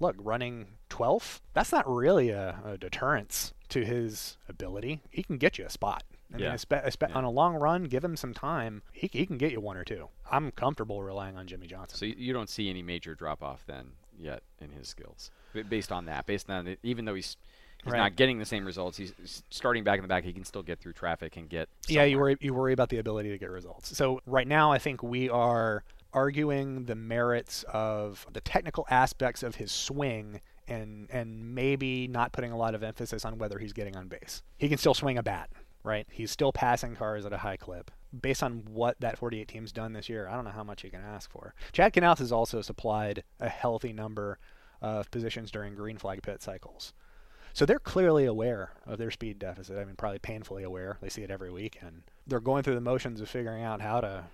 look, 0.00 0.16
running 0.18 0.66
12th, 0.90 1.40
that's 1.54 1.72
not 1.72 1.88
really 1.90 2.28
a, 2.28 2.61
a 2.62 2.76
deterrence 2.76 3.54
to 3.70 3.87
his 3.87 4.37
ability. 4.46 5.00
He 5.09 5.22
can 5.22 5.38
get 5.38 5.57
you 5.57 5.64
a 5.64 5.70
spot. 5.70 6.02
I 6.33 6.37
Yeah. 6.37 6.48
mean, 6.50 6.59
espe- 6.59 6.87
espe- 6.87 7.16
on 7.16 7.24
a 7.24 7.30
long 7.30 7.54
run, 7.54 7.85
give 7.85 8.04
him 8.04 8.16
some 8.18 8.35
time. 8.35 8.83
He, 8.92 9.09
he 9.11 9.24
can 9.24 9.38
get 9.38 9.50
you 9.50 9.61
one 9.62 9.78
or 9.78 9.85
two. 9.85 10.09
I'm 10.30 10.50
comfortable 10.50 11.02
relying 11.02 11.38
on 11.38 11.46
Jimmie 11.46 11.66
Johnson. 11.66 11.96
So 11.96 12.04
you, 12.04 12.14
you 12.18 12.33
don't 12.35 12.50
see 12.50 12.68
any 12.68 12.83
major 12.83 13.14
drop 13.14 13.42
off 13.42 13.64
then 13.66 13.92
yet 14.18 14.42
in 14.61 14.70
his 14.72 14.88
skills, 14.88 15.30
based 15.70 15.90
on 15.90 16.04
that. 16.04 16.26
Based 16.26 16.50
on 16.50 16.66
it, 16.66 16.80
even 16.83 17.07
though 17.07 17.14
he's 17.14 17.38
he's 17.84 17.92
Right. 17.92 17.98
not 17.98 18.16
getting 18.16 18.38
the 18.38 18.44
same 18.44 18.64
results, 18.64 18.96
he's 18.96 19.12
starting 19.50 19.84
back 19.84 19.98
in 19.98 20.02
the 20.02 20.08
back. 20.08 20.24
He 20.24 20.32
can 20.32 20.44
still 20.44 20.62
get 20.62 20.80
through 20.80 20.94
traffic 20.94 21.36
and 21.36 21.48
get. 21.48 21.68
Yeah, 21.88 22.04
you 22.04 22.18
worry 22.18 22.36
you 22.40 22.54
worry 22.54 22.72
about 22.72 22.88
the 22.88 22.98
ability 22.98 23.30
to 23.30 23.38
get 23.38 23.50
results. 23.50 23.96
So 23.96 24.20
right 24.26 24.46
now, 24.48 24.72
I 24.72 24.78
think 24.78 25.02
we 25.02 25.28
are 25.28 25.84
arguing 26.12 26.84
the 26.84 26.94
merits 26.94 27.64
of 27.72 28.26
the 28.32 28.40
technical 28.40 28.86
aspects 28.88 29.42
of 29.42 29.56
his 29.56 29.72
swing 29.72 30.40
and 30.68 31.08
and 31.10 31.54
maybe 31.54 32.08
not 32.08 32.32
putting 32.32 32.52
a 32.52 32.56
lot 32.56 32.74
of 32.74 32.82
emphasis 32.82 33.24
on 33.24 33.36
whether 33.38 33.58
he's 33.58 33.72
getting 33.72 33.96
on 33.96 34.08
base. 34.08 34.42
He 34.56 34.68
can 34.68 34.78
still 34.78 34.94
swing 34.94 35.18
a 35.18 35.22
bat, 35.22 35.50
right? 35.82 36.06
He's 36.10 36.30
still 36.30 36.52
passing 36.52 36.96
cars 36.96 37.26
at 37.26 37.32
a 37.32 37.38
high 37.38 37.56
clip. 37.56 37.90
Based 38.18 38.42
on 38.44 38.62
what 38.72 39.00
that 39.00 39.18
48 39.18 39.48
team's 39.48 39.72
done 39.72 39.92
this 39.92 40.08
year, 40.08 40.28
I 40.28 40.36
don't 40.36 40.44
know 40.44 40.52
how 40.52 40.62
much 40.62 40.84
you 40.84 40.90
can 40.90 41.02
ask 41.02 41.30
for. 41.30 41.52
Chad 41.72 41.92
Knaus 41.92 42.18
has 42.18 42.30
also 42.30 42.62
supplied 42.62 43.24
a 43.40 43.48
healthy 43.48 43.92
number 43.92 44.38
of 44.80 45.10
positions 45.10 45.50
during 45.50 45.74
green 45.74 45.98
flag 45.98 46.22
pit 46.22 46.40
cycles. 46.40 46.94
So 47.54 47.64
they're 47.64 47.78
clearly 47.78 48.24
aware 48.24 48.72
of 48.84 48.98
their 48.98 49.12
speed 49.12 49.38
deficit. 49.38 49.78
I 49.78 49.84
mean, 49.84 49.94
probably 49.94 50.18
painfully 50.18 50.64
aware. 50.64 50.98
They 51.00 51.08
see 51.08 51.22
it 51.22 51.30
every 51.30 51.52
week, 51.52 51.78
and 51.80 52.02
they're 52.26 52.40
going 52.40 52.64
through 52.64 52.74
the 52.74 52.80
motions 52.80 53.20
of 53.20 53.28
figuring 53.28 53.62
out 53.62 53.80
how 53.80 54.00
to, 54.00 54.24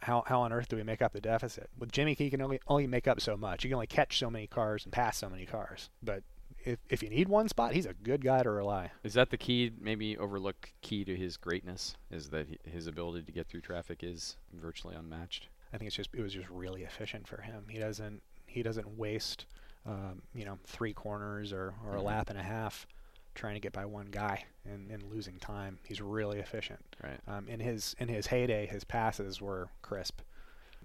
how 0.00 0.24
how 0.26 0.40
on 0.40 0.52
earth 0.52 0.68
do 0.68 0.76
we 0.76 0.82
make 0.82 1.02
up 1.02 1.12
the 1.12 1.20
deficit? 1.20 1.68
With 1.78 1.92
Jimmie, 1.92 2.14
he 2.14 2.30
can 2.30 2.40
only 2.40 2.58
only 2.66 2.86
make 2.86 3.06
up 3.06 3.20
so 3.20 3.36
much. 3.36 3.64
You 3.64 3.68
can 3.68 3.74
only 3.74 3.86
catch 3.86 4.18
so 4.18 4.30
many 4.30 4.46
cars 4.46 4.84
and 4.84 4.92
pass 4.92 5.18
so 5.18 5.28
many 5.28 5.44
cars. 5.44 5.90
But 6.02 6.22
if 6.64 6.78
if 6.88 7.02
you 7.02 7.10
need 7.10 7.28
one 7.28 7.48
spot, 7.48 7.74
he's 7.74 7.86
a 7.86 7.92
good 7.92 8.24
guy 8.24 8.42
to 8.42 8.50
rely. 8.50 8.92
Is 9.04 9.12
that 9.14 9.28
the 9.28 9.36
key? 9.36 9.72
Maybe 9.78 10.16
overlooked 10.16 10.72
key 10.80 11.04
to 11.04 11.14
his 11.14 11.36
greatness 11.36 11.96
is 12.10 12.30
that 12.30 12.46
his 12.64 12.86
ability 12.86 13.24
to 13.24 13.32
get 13.32 13.46
through 13.46 13.60
traffic 13.60 14.02
is 14.02 14.36
virtually 14.54 14.94
unmatched. 14.94 15.48
I 15.72 15.76
think 15.76 15.88
it's 15.88 15.96
just 15.96 16.10
it 16.14 16.22
was 16.22 16.32
just 16.32 16.48
really 16.48 16.82
efficient 16.82 17.28
for 17.28 17.42
him. 17.42 17.66
He 17.68 17.78
doesn't 17.78 18.22
he 18.46 18.62
doesn't 18.62 18.96
waste 18.96 19.44
um, 19.86 20.22
you 20.34 20.44
know 20.44 20.58
three 20.66 20.92
corners 20.92 21.52
or, 21.52 21.74
or 21.86 21.96
a 21.96 22.00
Mhm. 22.00 22.04
lap 22.04 22.30
and 22.30 22.38
a 22.38 22.42
half 22.42 22.86
trying 23.34 23.54
to 23.54 23.60
get 23.60 23.72
by 23.72 23.84
one 23.86 24.06
guy 24.10 24.44
and, 24.64 24.90
and 24.90 25.02
losing 25.04 25.38
time. 25.38 25.78
He's 25.86 26.00
really 26.00 26.40
efficient. 26.40 26.80
Right. 27.02 27.20
Um, 27.28 27.48
in 27.48 27.60
his 27.60 27.94
in 27.98 28.08
his 28.08 28.26
heyday, 28.26 28.66
his 28.66 28.82
passes 28.84 29.40
were 29.40 29.68
crisp, 29.82 30.20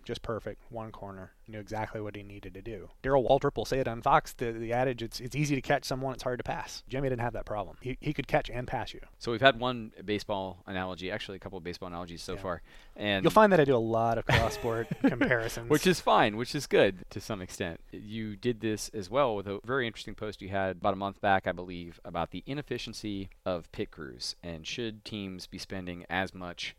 just 0.03 0.21
perfect, 0.21 0.61
one 0.69 0.91
corner. 0.91 1.31
Knew 1.47 1.59
exactly 1.59 1.99
what 1.99 2.15
he 2.15 2.23
needed 2.23 2.53
to 2.53 2.61
do. 2.61 2.89
Darrell 3.01 3.23
Waltrip 3.23 3.57
will 3.57 3.65
say 3.65 3.79
it 3.79 3.87
on 3.87 4.01
Fox. 4.01 4.31
The, 4.33 4.51
the 4.53 4.71
adage: 4.71 5.01
it's 5.03 5.19
it's 5.19 5.35
easy 5.35 5.55
to 5.55 5.61
catch 5.61 5.83
someone, 5.83 6.13
it's 6.13 6.23
hard 6.23 6.39
to 6.39 6.43
pass. 6.43 6.83
Jimmie 6.87 7.09
didn't 7.09 7.21
have 7.21 7.33
that 7.33 7.45
problem. 7.45 7.75
He, 7.81 7.97
he 7.99 8.13
could 8.13 8.27
catch 8.27 8.49
and 8.49 8.65
pass 8.65 8.93
you. 8.93 9.01
So 9.19 9.31
we've 9.31 9.41
had 9.41 9.59
one 9.59 9.91
baseball 10.05 10.59
analogy, 10.67 11.11
actually 11.11 11.35
a 11.35 11.39
couple 11.39 11.57
of 11.57 11.63
baseball 11.63 11.87
analogies 11.87 12.21
so 12.21 12.33
Yeah. 12.35 12.39
far, 12.41 12.61
and 12.95 13.23
You'll 13.25 13.31
find 13.31 13.51
that 13.51 13.59
I 13.59 13.65
do 13.65 13.75
a 13.75 13.77
lot 13.77 14.17
of 14.17 14.25
cross 14.25 14.53
sport 14.53 14.87
comparisons. 15.03 15.69
which 15.69 15.85
is 15.85 15.99
fine, 15.99 16.37
which 16.37 16.55
is 16.55 16.65
good 16.67 16.99
to 17.09 17.19
some 17.19 17.41
extent. 17.41 17.81
You 17.91 18.35
did 18.37 18.61
this 18.61 18.89
as 18.93 19.09
well 19.09 19.35
with 19.35 19.47
a 19.47 19.59
very 19.65 19.85
interesting 19.85 20.15
post 20.15 20.41
you 20.41 20.49
had 20.49 20.77
about 20.77 20.93
a 20.93 20.97
month 20.97 21.19
back, 21.19 21.45
I 21.45 21.51
believe, 21.51 21.99
about 22.05 22.31
the 22.31 22.43
inefficiency 22.45 23.29
of 23.45 23.69
pit 23.73 23.91
crews 23.91 24.35
and 24.41 24.65
should 24.65 25.03
teams 25.03 25.45
be 25.47 25.57
spending 25.57 26.05
as 26.09 26.33
much 26.33 26.75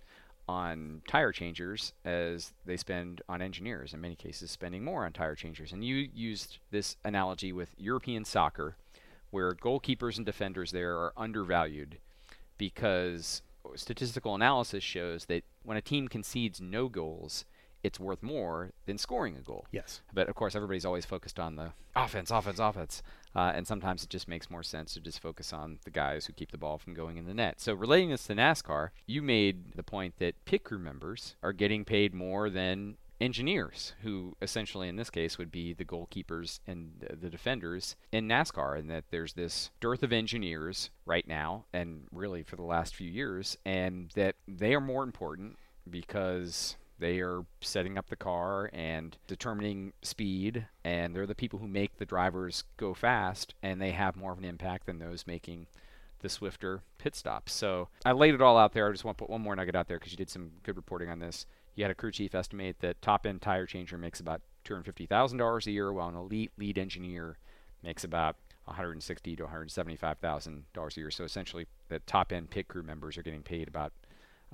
on 0.48 1.02
tire 1.08 1.32
changers 1.32 1.92
as 2.04 2.52
they 2.66 2.76
spend 2.76 3.22
on 3.28 3.40
engineers. 3.40 3.94
In 3.94 4.00
many 4.00 4.16
cases, 4.16 4.50
spending 4.50 4.84
more 4.84 5.04
on 5.04 5.12
tire 5.12 5.34
changers. 5.34 5.72
And 5.72 5.84
you 5.84 6.08
used 6.14 6.58
this 6.70 6.96
analogy 7.04 7.52
with 7.52 7.70
European 7.78 8.24
soccer, 8.24 8.76
where 9.30 9.54
goalkeepers 9.54 10.16
and 10.16 10.26
defenders 10.26 10.70
there 10.70 10.96
are 10.96 11.12
undervalued 11.16 11.98
because 12.58 13.42
statistical 13.74 14.34
analysis 14.34 14.84
shows 14.84 15.24
that 15.26 15.44
when 15.62 15.76
a 15.76 15.82
team 15.82 16.08
concedes 16.08 16.60
no 16.60 16.88
goals, 16.88 17.44
it's 17.82 18.00
worth 18.00 18.22
more 18.22 18.70
than 18.86 18.98
scoring 18.98 19.36
a 19.36 19.40
goal. 19.40 19.66
yes. 19.70 20.00
But 20.12 20.28
of 20.28 20.34
course, 20.34 20.54
everybody's 20.54 20.84
always 20.84 21.04
focused 21.04 21.38
on 21.38 21.56
the 21.56 21.72
offense, 21.94 22.30
offense, 22.30 22.58
offense. 22.58 23.02
Uh, 23.34 23.52
and 23.54 23.66
sometimes 23.66 24.02
it 24.02 24.10
just 24.10 24.28
makes 24.28 24.50
more 24.50 24.62
sense 24.62 24.94
to 24.94 25.00
just 25.00 25.20
focus 25.20 25.52
on 25.52 25.78
the 25.84 25.90
guys 25.90 26.26
who 26.26 26.32
keep 26.32 26.52
the 26.52 26.58
ball 26.58 26.78
from 26.78 26.94
going 26.94 27.16
in 27.16 27.26
the 27.26 27.34
net. 27.34 27.60
So, 27.60 27.74
relating 27.74 28.10
this 28.10 28.26
to 28.26 28.34
NASCAR, 28.34 28.90
you 29.06 29.22
made 29.22 29.72
the 29.74 29.82
point 29.82 30.14
that 30.18 30.44
pit 30.44 30.64
crew 30.64 30.78
members 30.78 31.34
are 31.42 31.52
getting 31.52 31.84
paid 31.84 32.14
more 32.14 32.48
than 32.48 32.96
engineers, 33.20 33.94
who 34.02 34.36
essentially 34.42 34.88
in 34.88 34.96
this 34.96 35.10
case 35.10 35.38
would 35.38 35.50
be 35.50 35.72
the 35.72 35.84
goalkeepers 35.84 36.60
and 36.66 36.92
the 37.20 37.30
defenders 37.30 37.96
in 38.12 38.28
NASCAR, 38.28 38.78
and 38.78 38.90
that 38.90 39.04
there's 39.10 39.32
this 39.32 39.70
dearth 39.80 40.02
of 40.02 40.12
engineers 40.12 40.90
right 41.06 41.26
now, 41.26 41.64
and 41.72 42.04
really 42.12 42.42
for 42.42 42.56
the 42.56 42.62
last 42.62 42.94
few 42.94 43.08
years, 43.08 43.56
and 43.64 44.10
that 44.14 44.36
they 44.46 44.74
are 44.74 44.80
more 44.80 45.02
important 45.02 45.56
because 45.88 46.76
they 46.98 47.20
are 47.20 47.44
setting 47.60 47.98
up 47.98 48.08
the 48.08 48.16
car 48.16 48.70
and 48.72 49.16
determining 49.26 49.92
speed, 50.02 50.66
and 50.84 51.14
they're 51.14 51.26
the 51.26 51.34
people 51.34 51.58
who 51.58 51.66
make 51.66 51.96
the 51.96 52.06
drivers 52.06 52.64
go 52.76 52.94
fast, 52.94 53.54
and 53.62 53.80
they 53.80 53.90
have 53.90 54.16
more 54.16 54.32
of 54.32 54.38
an 54.38 54.44
impact 54.44 54.86
than 54.86 54.98
those 54.98 55.26
making 55.26 55.66
the 56.20 56.28
swifter 56.28 56.82
pit 56.98 57.14
stops. 57.14 57.52
So 57.52 57.88
I 58.04 58.12
laid 58.12 58.34
it 58.34 58.40
all 58.40 58.56
out 58.56 58.72
there. 58.72 58.88
I 58.88 58.92
just 58.92 59.04
want 59.04 59.18
to 59.18 59.22
put 59.22 59.30
one 59.30 59.42
more 59.42 59.54
nugget 59.54 59.76
out 59.76 59.88
there 59.88 59.98
because 59.98 60.12
you 60.12 60.16
did 60.16 60.30
some 60.30 60.52
good 60.62 60.76
reporting 60.76 61.10
on 61.10 61.18
this. 61.18 61.46
You 61.74 61.84
had 61.84 61.90
a 61.90 61.94
crew 61.94 62.12
chief 62.12 62.34
estimate 62.34 62.76
that 62.80 63.02
top 63.02 63.26
end 63.26 63.42
tire 63.42 63.66
changer 63.66 63.98
makes 63.98 64.20
about 64.20 64.40
$250,000 64.64 65.66
a 65.66 65.70
year, 65.70 65.92
while 65.92 66.08
an 66.08 66.14
elite 66.14 66.52
lead 66.56 66.78
engineer 66.78 67.36
makes 67.82 68.04
about 68.04 68.36
160 68.64 69.36
to 69.36 69.42
175 69.42 70.18
thousand 70.18 70.64
dollars 70.72 70.96
a 70.96 71.00
year. 71.00 71.10
So 71.10 71.24
essentially, 71.24 71.66
the 71.88 71.98
top 72.00 72.32
end 72.32 72.50
pit 72.50 72.68
crew 72.68 72.82
members 72.82 73.18
are 73.18 73.22
getting 73.22 73.42
paid 73.42 73.68
about 73.68 73.92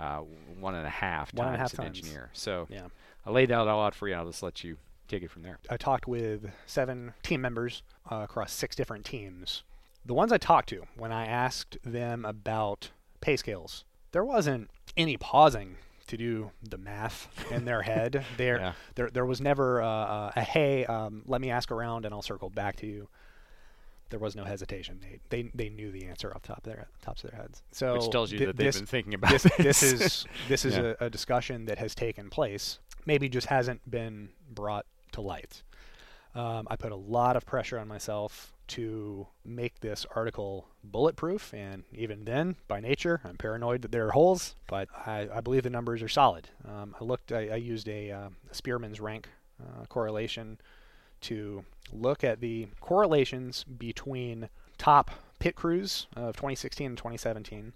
uh, 0.01 0.21
one 0.59 0.75
and 0.75 0.87
a 0.87 0.91
half 0.91 1.33
One 1.35 1.47
and 1.49 1.55
a 1.57 1.59
times 1.59 1.71
half 1.73 1.79
an 1.79 1.85
times. 1.87 1.99
engineer. 1.99 2.31
So 2.33 2.67
Yeah. 2.71 2.87
I 3.27 3.31
laid 3.31 3.51
that 3.51 3.59
all 3.59 3.85
out 3.85 3.95
for 3.95 4.09
you. 4.09 4.15
I'll 4.15 4.27
just 4.27 4.43
let 4.43 4.65
you 4.65 4.77
take 5.09 5.23
it 5.23 5.31
from 5.31 5.43
there. 5.43 5.59
I 5.69 5.77
talked 5.77 6.07
with 6.09 6.51
seven 6.67 7.13
team 7.23 7.41
members 7.43 7.83
uh, 8.11 8.17
across 8.25 8.53
six 8.53 8.75
different 8.75 9.05
teams. 9.05 9.63
The 10.07 10.15
ones 10.15 10.33
I 10.33 10.39
talked 10.39 10.71
to, 10.71 10.85
when 10.97 11.13
I 11.13 11.27
asked 11.27 11.77
them 11.85 12.25
about 12.25 12.91
pay 13.21 13.37
scales, 13.37 13.85
there 14.13 14.25
wasn't 14.25 14.71
any 14.97 15.17
pausing 15.19 15.77
to 16.07 16.17
do 16.17 16.51
the 16.69 16.79
math 16.79 17.29
in 17.53 17.67
their 17.67 17.83
head. 17.83 18.25
There, 18.37 18.59
Yeah. 18.59 18.73
there, 18.95 19.11
there 19.11 19.27
was 19.27 19.41
never 19.41 19.83
uh, 19.83 19.87
uh, 19.87 20.33
a 20.37 20.41
hey, 20.43 20.85
um, 20.87 21.23
let 21.27 21.41
me 21.41 21.51
ask 21.51 21.71
around 21.71 22.05
and 22.07 22.15
I'll 22.15 22.23
circle 22.23 22.49
back 22.51 22.77
to 22.77 22.87
you. 22.87 23.09
There 24.11 24.19
was 24.19 24.37
no 24.37 24.45
hesitation. 24.45 25.01
They, 25.01 25.21
they, 25.31 25.51
they 25.55 25.69
knew 25.71 25.91
the 25.91 26.07
answer 26.07 26.33
off 26.35 26.43
the 26.43 26.49
top 26.49 26.59
of 26.59 26.65
their 26.65 26.89
tops 27.03 27.25
of 27.25 27.31
their 27.31 27.41
heads. 27.41 27.63
So 27.73 27.95
Which 27.95 28.11
tells 28.11 28.31
you 28.33 28.39
thi- 28.41 28.45
that 28.47 28.57
they've 28.57 28.67
this- 28.67 28.77
been 28.79 28.87
thinking 28.87 29.15
about 29.15 29.31
this, 29.33 29.43
this 29.59 29.81
this. 29.81 29.83
is 29.83 30.27
this 30.49 30.65
is 30.65 30.77
Yeah. 30.77 30.95
a, 31.01 31.07
a 31.07 31.11
discussion 31.11 31.65
that 31.67 31.79
has 31.79 31.95
taken 31.95 32.29
place. 32.31 32.79
Maybe 33.07 33.29
just 33.29 33.47
hasn't 33.47 33.89
been 33.91 34.29
brought 34.51 34.85
to 35.13 35.21
light. 35.23 35.63
Um, 36.35 36.69
I 36.71 36.77
put 36.77 36.93
a 36.93 36.97
lot 36.97 37.37
of 37.37 37.45
pressure 37.47 37.79
on 37.79 37.89
myself 37.89 38.53
to 38.69 39.27
make 39.45 39.81
this 39.81 40.07
article 40.15 40.69
bulletproof, 40.85 41.53
and 41.53 41.83
even 41.93 42.25
then, 42.25 42.55
by 42.69 42.79
nature, 42.79 43.21
I'm 43.25 43.37
paranoid 43.37 43.83
that 43.83 43.91
there 43.91 44.07
are 44.07 44.13
holes. 44.13 44.55
But 44.69 44.89
I, 45.07 45.29
I 45.35 45.41
believe 45.41 45.65
the 45.65 45.71
numbers 45.71 46.03
are 46.03 46.09
solid. 46.09 46.49
Um, 46.69 46.95
I 47.01 47.03
looked. 47.05 47.33
I, 47.33 47.49
I 47.49 47.57
used 47.57 47.89
a 47.89 48.11
uh, 48.13 48.29
Spearman's 48.53 49.01
rank 49.01 49.29
uh, 49.61 49.87
correlation 49.87 50.59
to 51.23 51.65
look 51.93 52.25
at 52.25 52.41
the 52.41 52.69
correlations 52.81 53.65
between 53.65 54.49
top 54.79 55.11
pit 55.39 55.57
crews 55.57 56.07
of 56.17 56.37
2016 56.37 56.87
and 56.89 56.97
2017 56.97 57.73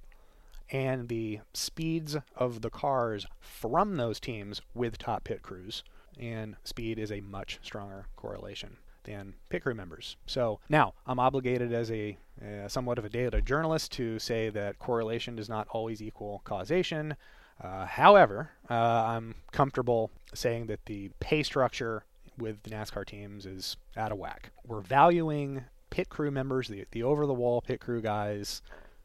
and 0.70 1.08
the 1.08 1.40
speeds 1.52 2.16
of 2.36 2.62
the 2.62 2.70
cars 2.70 3.26
from 3.40 3.96
those 3.96 4.18
teams 4.18 4.62
with 4.74 4.98
top 4.98 5.24
pit 5.24 5.42
crews. 5.42 5.82
And 6.18 6.56
speed 6.64 6.98
is 6.98 7.12
a 7.12 7.20
much 7.20 7.58
stronger 7.62 8.06
correlation 8.16 8.76
than 9.04 9.34
pit 9.48 9.62
crew 9.62 9.74
members. 9.74 10.16
So 10.26 10.60
now 10.68 10.94
I'm 11.06 11.18
obligated 11.18 11.72
as 11.72 11.90
a 11.90 12.16
uh, 12.42 12.68
somewhat 12.68 12.98
of 12.98 13.04
a 13.04 13.08
data 13.08 13.40
journalist 13.40 13.92
to 13.92 14.18
say 14.18 14.48
that 14.50 14.78
correlation 14.78 15.36
does 15.36 15.48
not 15.48 15.68
always 15.70 16.02
equal 16.02 16.40
causation. 16.44 17.16
Uh, 17.62 17.86
however, 17.86 18.50
uh, 18.68 18.74
I'm 18.74 19.34
comfortable 19.52 20.10
saying 20.34 20.66
that 20.66 20.84
the 20.86 21.10
pay 21.20 21.42
structure 21.42 22.04
with 22.38 22.62
the 22.62 22.70
NASCAR 22.70 23.06
teams 23.06 23.46
is 23.46 23.76
out 23.96 24.12
of 24.12 24.18
whack. 24.18 24.50
We're 24.66 24.80
valuing 24.80 25.64
pit 25.90 26.08
crew 26.08 26.30
members, 26.30 26.68
the, 26.68 26.84
the 26.90 27.02
over 27.02 27.26
the 27.26 27.34
wall 27.34 27.60
pit 27.60 27.80
crew 27.80 28.00
guys, 28.00 28.62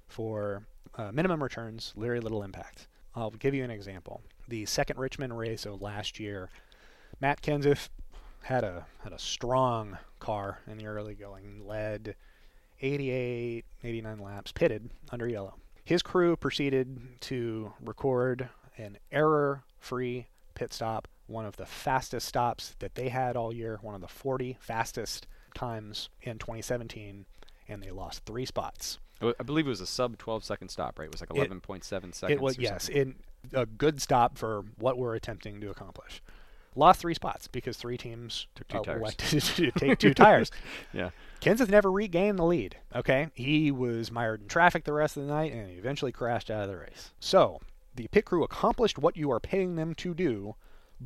for 0.08 0.64
uh, 0.96 1.12
minimum 1.12 1.42
returns, 1.42 1.94
very 1.96 2.20
little 2.20 2.44
impact. 2.44 2.88
I'll 3.16 3.32
give 3.32 3.54
you 3.54 3.64
an 3.64 3.72
example. 3.72 4.22
The 4.48 4.66
second 4.66 5.00
Richmond 5.00 5.38
race 5.38 5.66
of 5.66 5.82
last 5.82 6.20
year, 6.20 6.50
Matt 7.22 7.42
Kenseth 7.42 7.90
had 8.44 8.64
a 8.64 8.86
had 9.04 9.14
a 9.14 9.20
strong 9.20 9.98
car 10.20 10.60
in 10.68 10.78
the 10.78 10.88
early 10.88 11.14
going, 11.14 11.68
led 11.68 12.16
88, 12.82 13.66
89 13.84 14.20
laps, 14.20 14.52
pitted 14.52 14.90
under 15.12 15.28
yellow. 15.28 15.56
His 15.84 16.02
crew 16.02 16.36
proceeded 16.36 17.20
to 17.22 17.74
record 17.84 18.50
an 18.78 18.98
error-free 19.12 20.28
pit 20.54 20.74
stop, 20.74 21.08
one 21.30 21.46
of 21.46 21.58
the 21.58 21.66
fastest 21.66 22.28
stops 22.28 22.76
that 22.80 22.96
they 22.96 23.10
had 23.10 23.38
all 23.38 23.54
year, 23.54 23.80
one 23.82 23.96
of 23.96 24.02
the 24.02 24.08
40 24.08 24.58
fastest 24.60 25.28
times 25.54 26.10
in 26.22 26.40
2017, 26.40 27.26
and 27.68 27.84
they 27.84 27.92
lost 27.92 28.26
three 28.26 28.46
spots. 28.46 29.00
I 29.22 29.44
believe 29.44 29.68
it 29.68 29.70
was 29.70 29.82
a 29.82 29.88
sub 29.88 30.18
12 30.18 30.44
second 30.44 30.70
stop, 30.70 30.98
right? 30.98 31.06
It 31.06 31.12
was 31.12 31.22
like 31.22 31.30
11.7 31.30 31.84
seconds. 31.84 32.24
It 32.30 32.40
was 32.40 32.58
or 32.58 32.62
yes, 32.62 32.88
in 32.88 33.16
a 33.54 33.66
good 33.66 34.02
stop 34.02 34.38
for 34.38 34.64
what 34.78 34.98
we're 34.98 35.16
attempting 35.16 35.60
to 35.62 35.70
accomplish. 35.70 36.22
Lost 36.76 37.02
three 37.02 37.14
spots 37.14 37.48
because 37.48 37.78
three 37.78 37.98
teams 37.98 38.48
Took 38.56 38.68
two 38.70 38.78
uh, 38.78 38.84
tires. 38.84 39.16
to 39.56 39.72
take 39.72 40.00
two 40.00 40.14
tires. 40.14 40.52
Yeah. 40.94 41.10
Kenseth 41.42 41.70
never 41.70 41.92
regained 41.92 42.40
the 42.40 42.44
lead. 42.44 42.78
Okay, 42.96 43.28
he 43.34 43.72
was 43.72 44.12
mired 44.12 44.42
in 44.42 44.48
traffic 44.48 44.84
the 44.84 44.94
rest 44.94 45.18
of 45.18 45.24
the 45.24 45.30
night, 45.30 45.52
and 45.52 45.70
he 45.70 45.76
eventually 45.76 46.12
crashed 46.12 46.50
out 46.50 46.64
of 46.64 46.70
the 46.70 46.78
race. 46.78 47.12
So 47.20 47.60
the 47.96 48.08
pit 48.08 48.26
crew 48.26 48.44
accomplished 48.44 48.98
what 48.98 49.18
you 49.18 49.32
are 49.32 49.40
paying 49.40 49.76
them 49.76 49.94
to 49.96 50.14
do, 50.14 50.56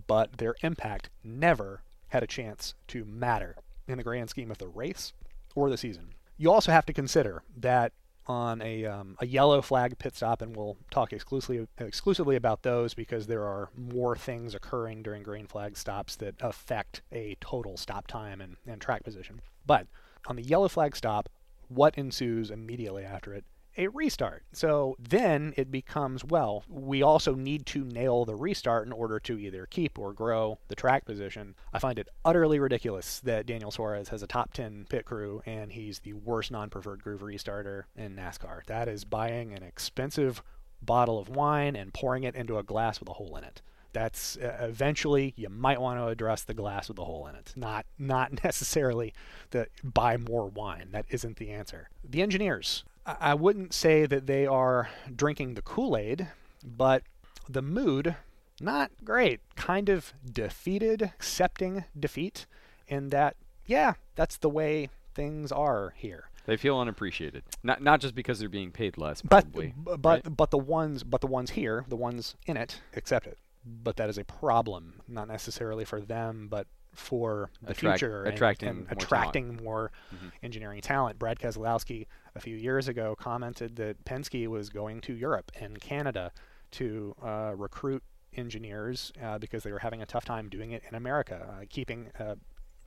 but 0.08 0.38
their 0.38 0.56
impact 0.62 1.10
never 1.24 1.82
had 2.10 2.24
a 2.24 2.28
chance 2.28 2.74
to 2.88 3.06
matter 3.06 3.56
in 3.88 3.98
the 3.98 4.04
grand 4.04 4.30
scheme 4.30 4.52
of 4.52 4.58
the 4.58 4.68
race 4.68 5.14
or 5.56 5.70
the 5.70 5.78
season. 5.78 6.10
You 6.38 6.52
also 6.52 6.72
have 6.72 6.86
to 6.88 6.94
consider 6.94 7.44
that 7.58 7.94
on 8.26 8.62
a, 8.62 8.86
um, 8.86 9.18
a 9.20 9.26
yellow 9.26 9.62
flag 9.62 9.98
pit 10.00 10.16
stop, 10.16 10.42
and 10.42 10.56
we'll 10.56 10.78
talk 10.90 11.12
exclusively 11.12 11.68
exclusively 11.78 12.36
about 12.36 12.64
those 12.64 12.94
because 12.94 13.28
there 13.28 13.44
are 13.44 13.70
more 13.76 14.16
things 14.16 14.56
occurring 14.56 15.04
during 15.04 15.24
green 15.24 15.46
flag 15.46 15.78
stops 15.78 16.16
that 16.16 16.36
affect 16.40 17.02
a 17.12 17.36
total 17.42 17.76
stop 17.76 18.08
time 18.08 18.40
and, 18.40 18.56
and 18.66 18.80
track 18.80 19.04
position. 19.04 19.42
But 19.66 19.88
on 20.28 20.38
the 20.38 20.44
yellow 20.44 20.70
flag 20.70 20.96
stop, 20.96 21.30
what 21.68 21.98
ensues 21.98 22.50
immediately 22.50 23.04
after 23.04 23.34
it? 23.34 23.44
A 23.76 23.88
restart. 23.88 24.44
So 24.52 24.96
then 25.00 25.54
it 25.58 25.72
becomes 25.72 26.24
well, 26.24 26.64
we 26.70 27.02
also 27.02 27.34
need 27.34 27.66
to 27.68 27.84
nail 27.84 28.24
the 28.24 28.36
restart 28.36 28.86
in 28.86 28.94
order 28.94 29.20
to 29.22 29.40
either 29.40 29.66
keep 29.66 29.98
or 29.98 30.14
grow 30.14 30.60
the 30.68 30.76
track 30.76 31.06
position. 31.06 31.56
I 31.74 31.80
find 31.80 31.98
it 31.98 32.08
utterly 32.24 32.60
ridiculous 32.60 33.20
that 33.22 33.48
Daniel 33.48 33.72
Suarez 33.72 34.10
has 34.10 34.22
a 34.22 34.28
top 34.28 34.54
10 34.54 34.86
pit 34.90 35.06
crew 35.06 35.42
and 35.46 35.72
he's 35.72 36.00
the 36.00 36.14
worst 36.14 36.52
non 36.52 36.70
preferred 36.70 37.04
groove 37.04 37.22
restarter 37.22 37.84
in 37.96 38.16
NASCAR. 38.16 38.64
That 38.66 38.88
is 38.88 39.06
buying 39.06 39.54
an 39.54 39.64
expensive 39.64 40.44
bottle 40.82 41.18
of 41.18 41.30
wine 41.30 41.76
and 41.76 41.94
pouring 41.94 42.24
it 42.24 42.36
into 42.36 42.58
a 42.58 42.64
glass 42.64 43.00
with 43.00 43.10
a 43.10 43.14
hole 43.14 43.36
in 43.38 43.44
it 43.44 43.62
that's 43.94 44.38
uh, 44.38 44.58
eventually 44.62 45.34
you 45.38 45.48
might 45.50 45.80
want 45.80 46.00
to 46.00 46.08
address 46.08 46.44
the 46.44 46.54
glass 46.54 46.90
with 46.90 46.98
a 46.98 47.06
hole 47.06 47.28
in 47.28 47.36
it 47.36 47.54
not 47.56 47.86
not 47.98 48.44
necessarily 48.44 49.14
the 49.52 49.68
buy 49.84 50.18
more 50.18 50.48
wine 50.50 50.90
that 50.92 51.06
isn't 51.10 51.38
the 51.38 51.52
answer 51.52 51.90
the 52.04 52.22
engineers 52.22 52.84
I 53.06 53.34
wouldn't 53.34 53.74
say 53.74 54.06
that 54.06 54.28
they 54.28 54.46
are 54.46 54.90
drinking 55.14 55.56
the 55.56 55.62
Kool 55.62 55.98
Aid, 55.98 56.28
but 56.64 57.04
the 57.50 57.62
mood, 57.62 58.16
not 58.62 58.92
great. 59.04 59.42
Kind 59.56 59.90
of 59.90 60.14
defeated, 60.30 61.02
accepting 61.02 61.84
defeat, 62.00 62.46
in 62.88 63.10
that, 63.10 63.36
yeah, 63.66 63.94
that's 64.16 64.38
the 64.38 64.50
way 64.50 64.90
things 65.16 65.52
are 65.52 65.94
here. 65.98 66.30
They 66.46 66.58
feel 66.58 66.78
unappreciated. 66.80 67.44
Not 67.64 67.82
not 67.82 68.02
just 68.02 68.16
because 68.16 68.40
they're 68.40 68.50
being 68.50 68.72
paid 68.72 68.98
less, 68.98 69.22
But 69.22 69.30
probably. 69.46 69.68
b- 69.68 69.74
but 69.98 70.06
right? 70.06 70.38
but 70.38 70.52
the 70.52 70.58
ones 70.58 71.04
but 71.04 71.22
the 71.22 71.28
ones 71.28 71.52
here, 71.52 71.86
the 71.88 71.96
ones 71.96 72.36
in 72.46 72.58
it, 72.58 72.82
accept 72.98 73.28
it. 73.28 73.38
But 73.66 73.96
that 73.96 74.10
is 74.10 74.18
a 74.18 74.26
problem, 74.26 75.02
not 75.08 75.30
necessarily 75.30 75.86
for 75.86 76.02
them, 76.02 76.48
but 76.50 76.68
for 76.94 77.50
the 77.62 77.72
Attract- 77.72 78.00
future 78.00 78.24
attracting 78.26 78.68
and, 78.70 78.78
more 78.80 78.86
talent. 78.88 79.04
attracting 79.04 79.60
more 79.64 79.92
Mhm. 80.14 80.32
engineering 80.44 80.82
talent. 80.82 81.18
Brad 81.18 81.40
Keselowski 81.40 82.08
a 82.36 82.40
few 82.40 82.56
years 82.56 82.88
ago 82.88 83.16
commented 83.20 83.76
that 83.78 84.04
Penske 84.06 84.48
was 84.48 84.70
going 84.70 85.02
to 85.02 85.14
Europe 85.14 85.52
and 85.60 85.80
Canada 85.80 86.32
to 86.72 87.16
uh, 87.22 87.54
recruit 87.56 88.02
engineers 88.36 89.12
uh, 89.22 89.38
because 89.38 89.64
they 89.64 89.72
were 89.72 89.80
having 89.80 90.02
a 90.02 90.06
tough 90.06 90.26
time 90.26 90.50
doing 90.50 90.72
it 90.72 90.84
in 90.90 90.96
America, 90.96 91.48
uh, 91.62 91.66
keeping 91.70 92.10
uh, 92.20 92.36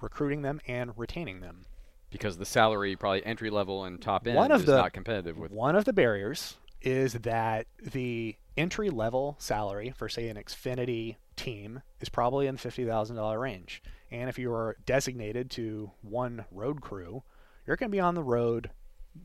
recruiting 0.01 0.43
them 0.43 0.61
and 0.67 0.93
retaining 0.97 1.41
them. 1.41 1.65
because 2.11 2.39
the 2.39 2.45
salary, 2.45 2.97
probably 2.97 3.25
entry 3.25 3.51
level 3.51 3.85
and 3.85 4.01
top 4.03 4.27
end, 4.27 4.37
One 4.37 4.51
of 4.51 4.61
is 4.61 4.67
the- 4.67 4.77
not 4.77 4.93
competitive 4.93 5.37
with. 5.39 5.53
One 5.53 5.77
of 5.77 5.85
the 5.85 5.93
barriers 5.93 6.57
is 6.83 7.15
that 7.15 7.67
the 7.83 8.37
entry 8.57 8.91
level 8.91 9.37
salary 9.39 9.91
for 9.97 10.09
say 10.09 10.29
an 10.29 10.37
Xfinity 10.37 11.17
team 11.37 11.83
is 12.01 12.09
probably 12.09 12.47
in 12.47 12.55
the 12.57 12.61
fifty 12.61 12.85
thousand 12.85 13.17
dollar 13.17 13.39
range. 13.39 13.83
And 14.11 14.29
if 14.29 14.39
you 14.39 14.53
are 14.53 14.77
designated 14.87 15.51
to 15.53 15.91
one 16.03 16.45
road 16.51 16.81
crew, 16.81 17.23
you're 17.67 17.77
going 17.77 17.91
to 17.91 17.97
be 17.97 18.01
on 18.01 18.15
the 18.15 18.23
road 18.23 18.71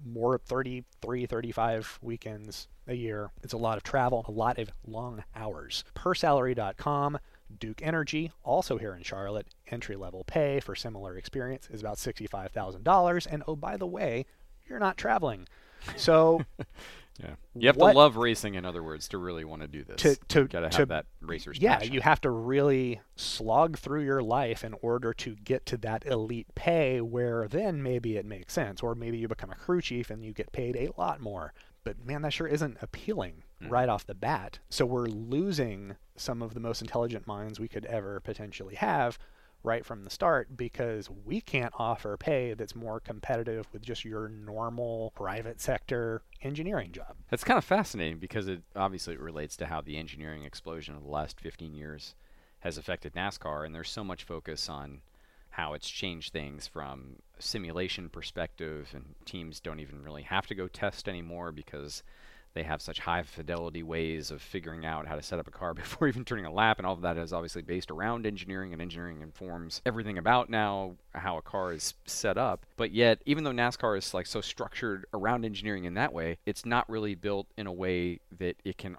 more 0.06 0.38
33, 0.38 1.26
35 1.26 2.00
weekends 2.02 2.68
a 2.88 2.94
year. 2.94 3.32
It's 3.44 3.54
a 3.54 3.58
lot 3.58 3.78
of 3.78 3.84
travel, 3.84 4.26
a 4.28 4.32
lot 4.32 4.58
of 4.58 4.72
long 4.86 5.24
hours. 5.36 5.84
Persalary.com, 5.96 7.20
Duke 7.60 7.82
Energy, 7.82 8.32
also 8.44 8.78
here 8.78 8.96
in 8.96 9.04
Charlotte, 9.04 9.48
entry 9.70 9.96
level 9.96 10.24
pay 10.24 10.60
for 10.60 10.76
similar 10.76 11.18
experience 11.18 11.68
is 11.72 11.82
about 11.82 11.98
$65,000. 11.98 13.28
And 13.30 13.44
oh, 13.48 13.56
by 13.56 13.78
the 13.78 13.88
way, 13.88 14.26
you're 14.68 14.80
not 14.80 14.98
traveling. 14.98 15.48
So 15.96 16.46
Yeah. 17.22 17.36
You 17.54 17.68
have 17.68 17.78
What- 17.78 17.92
to 17.92 17.98
love 17.98 18.18
racing, 18.18 18.56
in 18.56 18.66
other 18.66 18.84
words, 18.84 19.08
to 19.10 19.18
really 19.18 19.44
want 19.44 19.62
to 19.62 19.68
do 19.68 19.84
this. 19.84 20.02
to 20.02 20.16
to 20.16 20.48
Got 20.48 20.62
to 20.62 20.70
to- 20.70 20.78
have 20.78 20.88
that 20.90 21.06
racer's 21.22 21.60
yeah, 21.60 21.78
passion. 21.78 21.94
you 21.94 22.02
have 22.02 22.22
to 22.22 22.30
really 22.30 23.02
slog 23.16 23.78
through 23.78 24.04
your 24.04 24.22
life 24.22 24.64
in 24.64 24.74
order 24.82 25.14
to 25.14 25.36
get 25.36 25.66
to 25.68 25.78
that 25.78 26.06
elite 26.06 26.48
pay 26.56 27.02
where 27.02 27.48
then 27.48 27.84
maybe 27.84 28.18
it 28.18 28.26
makes 28.26 28.54
sense 28.54 28.82
or 28.82 28.96
maybe 28.96 29.18
you 29.18 29.28
become 29.28 29.52
a 29.52 29.56
crew 29.56 29.82
chief 29.82 30.10
and 30.10 30.24
you 30.24 30.34
get 30.34 30.52
paid 30.52 30.76
a 30.76 30.90
lot 30.98 31.20
more. 31.22 31.54
But 31.84 32.06
man, 32.06 32.22
that 32.22 32.34
sure 32.34 32.48
isn't 32.48 32.78
appealing 32.82 33.44
hmm. 33.62 33.70
right 33.70 33.90
off 33.90 34.06
the 34.06 34.16
bat. 34.16 34.60
So 34.70 34.86
we're 34.86 35.08
losing 35.08 35.98
some 36.16 36.42
of 36.42 36.54
the 36.54 36.60
most 36.60 36.82
intelligent 36.82 37.26
minds 37.28 37.60
we 37.60 37.68
could 37.68 37.86
ever 37.86 38.20
potentially 38.20 38.76
have 38.76 39.18
right 39.64 39.86
from 39.86 40.04
the 40.04 40.10
start 40.10 40.56
because 40.58 41.10
we 41.26 41.40
can't 41.42 41.74
offer 41.78 42.18
pay 42.18 42.54
that's 42.54 42.76
more 42.76 43.00
competitive 43.00 43.68
with 43.72 43.82
just 43.82 44.04
your 44.04 44.28
normal 44.28 45.12
private 45.16 45.62
sector 45.62 46.22
engineering 46.42 46.92
job. 46.92 47.16
That's 47.30 47.44
kind 47.44 47.58
of 47.58 47.66
fascinating 47.66 48.18
because 48.18 48.48
it 48.48 48.62
obviously 48.76 49.14
it 49.14 49.20
relates 49.20 49.56
to 49.58 49.68
how 49.68 49.82
the 49.82 49.98
engineering 49.98 50.44
explosion 50.44 50.96
of 50.96 51.04
the 51.04 51.10
last 51.10 51.40
15 51.40 51.74
years 51.76 52.16
has 52.60 52.78
affected 52.78 53.14
NASCAR, 53.14 53.66
and 53.66 53.74
there's 53.74 53.90
so 53.90 54.04
much 54.04 54.24
focus 54.24 54.70
on 54.70 55.02
how 55.50 55.74
it's 55.74 55.90
changed 55.90 56.32
things 56.32 56.68
from 56.68 57.18
simulation 57.40 58.08
perspective, 58.08 58.90
and 58.94 59.16
teams 59.26 59.60
don't 59.60 59.80
even 59.80 60.02
really 60.02 60.22
have 60.24 60.48
to 60.48 60.56
go 60.56 60.68
test 60.68 61.10
anymore 61.10 61.52
because 61.52 62.04
they 62.54 62.64
have 62.64 62.82
such 62.82 63.00
high 63.00 63.24
fidelity 63.24 63.84
ways 63.84 64.32
of 64.32 64.42
figuring 64.42 64.86
out 64.86 65.08
how 65.08 65.16
to 65.16 65.22
set 65.22 65.40
up 65.40 65.48
a 65.48 65.52
car 65.52 65.74
before 65.74 66.08
even 66.08 66.26
turning 66.26 66.46
a 66.46 66.52
lap, 66.52 66.78
and 66.78 66.86
all 66.86 66.94
of 66.94 67.02
that 67.02 67.18
is 67.18 67.34
obviously 67.34 67.62
based 67.62 67.92
around 67.92 68.26
engineering, 68.26 68.74
and 68.74 68.82
engineering 68.82 69.22
informs 69.22 69.82
everything 69.86 70.18
about 70.18 70.50
now 70.50 70.96
how 71.14 71.38
a 71.38 71.42
car 71.42 71.74
is 71.74 71.94
set 72.06 72.38
up. 72.38 72.66
But 72.78 72.92
yet, 72.92 73.22
even 73.26 73.44
though 73.44 73.52
NASCAR 73.52 73.98
is 73.98 74.14
like 74.14 74.28
so 74.28 74.42
structured 74.42 75.06
around 75.14 75.46
engineering 75.46 75.86
in 75.86 75.94
that 75.96 76.14
way, 76.14 76.38
it's 76.46 76.66
not 76.66 76.90
really 76.90 77.16
built 77.16 77.48
in 77.58 77.68
a 77.68 77.74
way 77.74 78.20
that 78.38 78.56
it 78.64 78.78
can 78.78 78.98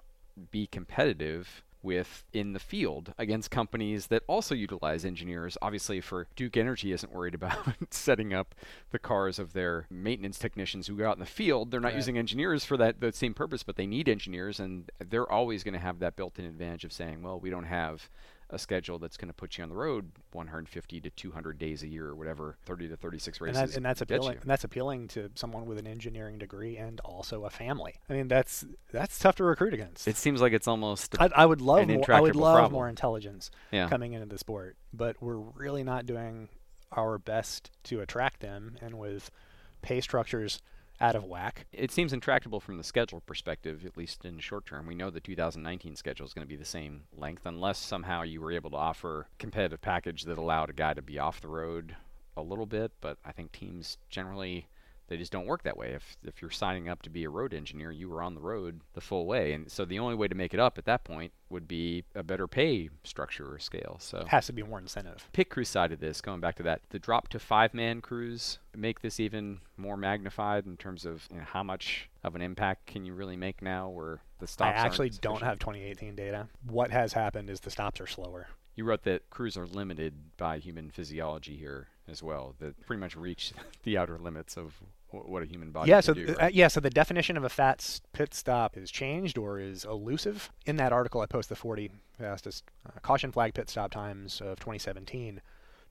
be 0.51 0.67
competitive 0.67 1.63
with 1.83 2.23
in 2.33 2.53
the 2.53 2.59
field 2.59 3.13
against 3.17 3.51
companies 3.51 4.07
that 4.07 4.23
also 4.27 4.55
utilize 4.55 5.03
engineers. 5.05 5.57
Obviously, 5.61 6.01
for 6.01 6.27
Duke 6.35 6.57
Energy 6.57 6.91
isn't 6.93 7.11
worried 7.13 7.35
about 7.35 7.57
setting 7.91 8.33
up 8.33 8.55
the 8.91 8.99
cars 8.99 9.37
of 9.37 9.53
their 9.53 9.85
maintenance 9.89 10.39
technicians 10.39 10.87
who 10.87 10.95
go 10.95 11.07
out 11.09 11.17
in 11.17 11.19
the 11.19 11.25
field. 11.25 11.69
They're 11.69 11.79
not 11.79 11.89
Right. 11.89 11.95
using 11.97 12.17
engineers 12.17 12.63
for 12.65 12.77
that, 12.77 13.01
that 13.01 13.13
same 13.15 13.33
purpose, 13.33 13.61
but 13.63 13.75
they 13.75 13.85
need 13.85 14.07
engineers, 14.09 14.59
and 14.59 14.89
they're 14.99 15.29
always 15.31 15.63
going 15.63 15.73
to 15.73 15.79
have 15.79 15.99
that 15.99 16.15
built-in 16.15 16.45
advantage 16.45 16.85
of 16.85 16.93
saying, 16.93 17.21
well, 17.21 17.39
we 17.39 17.49
don't 17.49 17.65
have 17.65 18.09
a 18.49 18.59
schedule 18.59 18.99
that's 18.99 19.17
going 19.17 19.27
to 19.29 19.33
put 19.33 19.57
you 19.57 19.63
on 19.63 19.69
the 19.69 19.75
road 19.75 20.11
150 20.31 21.01
to 21.01 21.09
200 21.09 21.57
days 21.57 21.83
a 21.83 21.87
year 21.87 22.07
or 22.07 22.15
whatever, 22.15 22.57
30 22.65 22.89
to 22.89 22.97
36 22.97 23.37
and, 23.39 23.45
races. 23.47 23.61
that, 23.71 23.77
and 23.77 23.85
that's 23.85 24.01
appealing. 24.01 24.37
And 24.41 24.49
that's 24.49 24.63
appealing 24.63 25.07
to 25.09 25.29
someone 25.35 25.65
with 25.65 25.77
an 25.77 25.87
engineering 25.87 26.37
degree 26.37 26.77
and 26.77 26.99
also 27.01 27.45
a 27.45 27.49
family. 27.49 27.95
I 28.09 28.13
mean, 28.13 28.27
that's 28.27 28.65
that's 28.91 29.17
tough 29.17 29.35
to 29.37 29.43
recruit 29.43 29.73
against. 29.73 30.07
It 30.07 30.17
seems 30.17 30.41
like 30.41 30.53
it's 30.53 30.67
almost 30.67 31.15
a 31.15 31.23
I, 31.23 31.43
I 31.43 31.45
would 31.45 31.61
love 31.61 31.87
more. 31.87 32.11
I 32.11 32.21
would 32.21 32.35
love 32.35 32.55
problem. 32.55 32.73
more 32.73 32.89
intelligence 32.89 33.49
Yeah. 33.71 33.89
coming 33.89 34.13
into 34.13 34.27
the 34.27 34.37
sport, 34.37 34.75
but 34.93 35.21
we're 35.21 35.37
really 35.37 35.83
not 35.83 36.05
doing 36.05 36.49
our 36.91 37.17
best 37.17 37.71
to 37.85 38.01
attract 38.01 38.39
them, 38.41 38.75
and 38.81 38.99
with 38.99 39.31
pay 39.81 39.99
structures 39.99 40.59
out 41.01 41.15
of 41.15 41.23
whack. 41.23 41.65
it 41.73 41.91
seems 41.91 42.13
intractable 42.13 42.59
from 42.59 42.77
the 42.77 42.83
schedule 42.83 43.21
perspective, 43.21 43.85
at 43.85 43.97
least 43.97 44.25
in 44.25 44.39
short 44.39 44.65
term. 44.65 44.85
We 44.85 44.95
know 44.95 45.09
the 45.09 45.19
2019 45.19 45.95
schedule 45.95 46.25
is 46.25 46.33
going 46.33 46.45
to 46.45 46.49
be 46.49 46.55
the 46.55 46.65
same 46.65 47.03
length, 47.15 47.45
unless 47.45 47.77
somehow 47.77 48.21
you 48.21 48.41
were 48.41 48.51
able 48.51 48.69
to 48.71 48.77
offer 48.77 49.21
a 49.21 49.25
competitive 49.39 49.81
package 49.81 50.23
that 50.23 50.37
allowed 50.37 50.69
a 50.69 50.73
guy 50.73 50.93
to 50.93 51.01
be 51.01 51.19
off 51.19 51.41
the 51.41 51.47
road 51.47 51.95
a 52.37 52.41
little 52.41 52.65
bit. 52.65 52.91
But 53.01 53.17
I 53.25 53.31
think 53.31 53.51
teams 53.51 53.97
generally 54.09 54.67
they 55.13 55.17
just 55.19 55.31
don't 55.31 55.45
work 55.45 55.61
that 55.61 55.77
way. 55.77 55.91
If 55.93 56.17
if 56.25 56.41
you're 56.41 56.49
signing 56.49 56.89
up 56.89 57.03
to 57.03 57.09
be 57.11 57.23
a 57.23 57.29
road 57.29 57.53
engineer, 57.53 57.91
you 57.91 58.09
were 58.09 58.23
on 58.23 58.33
the 58.33 58.41
road 58.41 58.81
the 58.95 59.01
full 59.01 59.27
way, 59.27 59.53
and 59.53 59.71
so 59.71 59.85
the 59.85 59.99
only 59.99 60.15
way 60.15 60.27
to 60.27 60.33
make 60.33 60.55
it 60.55 60.59
up 60.59 60.79
at 60.79 60.85
that 60.85 61.03
point 61.03 61.31
would 61.49 61.67
be 61.67 62.03
a 62.15 62.23
better 62.23 62.47
pay 62.47 62.89
structure 63.03 63.53
or 63.53 63.59
scale. 63.59 63.97
So 63.99 64.17
it 64.21 64.29
Has 64.29 64.47
to 64.47 64.53
be 64.53 64.63
more 64.63 64.79
incentive. 64.79 65.29
pit 65.33 65.51
crew 65.51 65.65
side 65.65 65.91
of 65.91 65.99
this, 65.99 66.19
going 66.19 66.39
back 66.39 66.55
to 66.55 66.63
that, 66.63 66.81
the 66.89 66.97
drop 66.97 67.27
to 67.27 67.37
five 67.37 67.75
man 67.75 68.01
crews 68.01 68.57
make 68.75 69.01
this 69.01 69.19
even 69.19 69.59
more 69.77 69.97
magnified 69.97 70.65
in 70.65 70.77
terms 70.77 71.05
of 71.05 71.27
you 71.31 71.37
know, 71.37 71.43
how 71.45 71.61
much 71.61 72.09
of 72.23 72.33
an 72.33 72.41
impact 72.41 72.87
can 72.87 73.05
you 73.05 73.13
really 73.13 73.37
make 73.37 73.61
now 73.61 73.87
where 73.89 74.21
the 74.39 74.47
stops 74.47 74.79
I 74.79 74.85
actually 74.85 75.11
don't 75.11 75.43
have 75.43 75.59
2018 75.59 76.15
data. 76.15 76.47
What 76.67 76.89
has 76.89 77.13
happened 77.13 77.51
is 77.51 77.59
the 77.59 77.69
stops 77.69 78.01
are 78.01 78.07
slower. 78.07 78.47
You 78.75 78.85
wrote 78.85 79.03
that 79.03 79.29
crews 79.29 79.55
are 79.55 79.67
limited 79.67 80.15
by 80.37 80.57
human 80.57 80.89
physiology 80.89 81.55
here 81.55 81.89
as 82.07 82.23
well, 82.23 82.55
that 82.59 82.79
pretty 82.87 82.99
much 82.99 83.15
reach 83.15 83.53
the 83.83 83.97
outer 83.97 84.17
limits 84.17 84.57
of 84.57 84.73
what 85.13 85.43
a 85.43 85.45
human 85.45 85.71
body 85.71 85.89
yeah, 85.89 85.97
can 85.97 86.03
so 86.03 86.13
do. 86.13 86.25
right? 86.27 86.41
uh, 86.43 86.49
yeah, 86.51 86.67
so 86.67 86.79
the 86.79 86.89
definition 86.89 87.37
of 87.37 87.43
a 87.43 87.49
fat 87.49 87.99
pit 88.13 88.33
stop 88.33 88.75
is 88.77 88.89
changed 88.91 89.37
or 89.37 89.59
is 89.59 89.85
elusive. 89.85 90.51
In 90.65 90.75
that 90.77 90.91
article, 90.91 91.21
I 91.21 91.25
post 91.25 91.49
the 91.49 91.55
40 91.55 91.91
fastest 92.19 92.63
uh, 92.85 92.99
caution 93.01 93.31
flag 93.31 93.53
pit 93.53 93.69
stop 93.69 93.91
times 93.91 94.41
of 94.41 94.59
2017. 94.59 95.41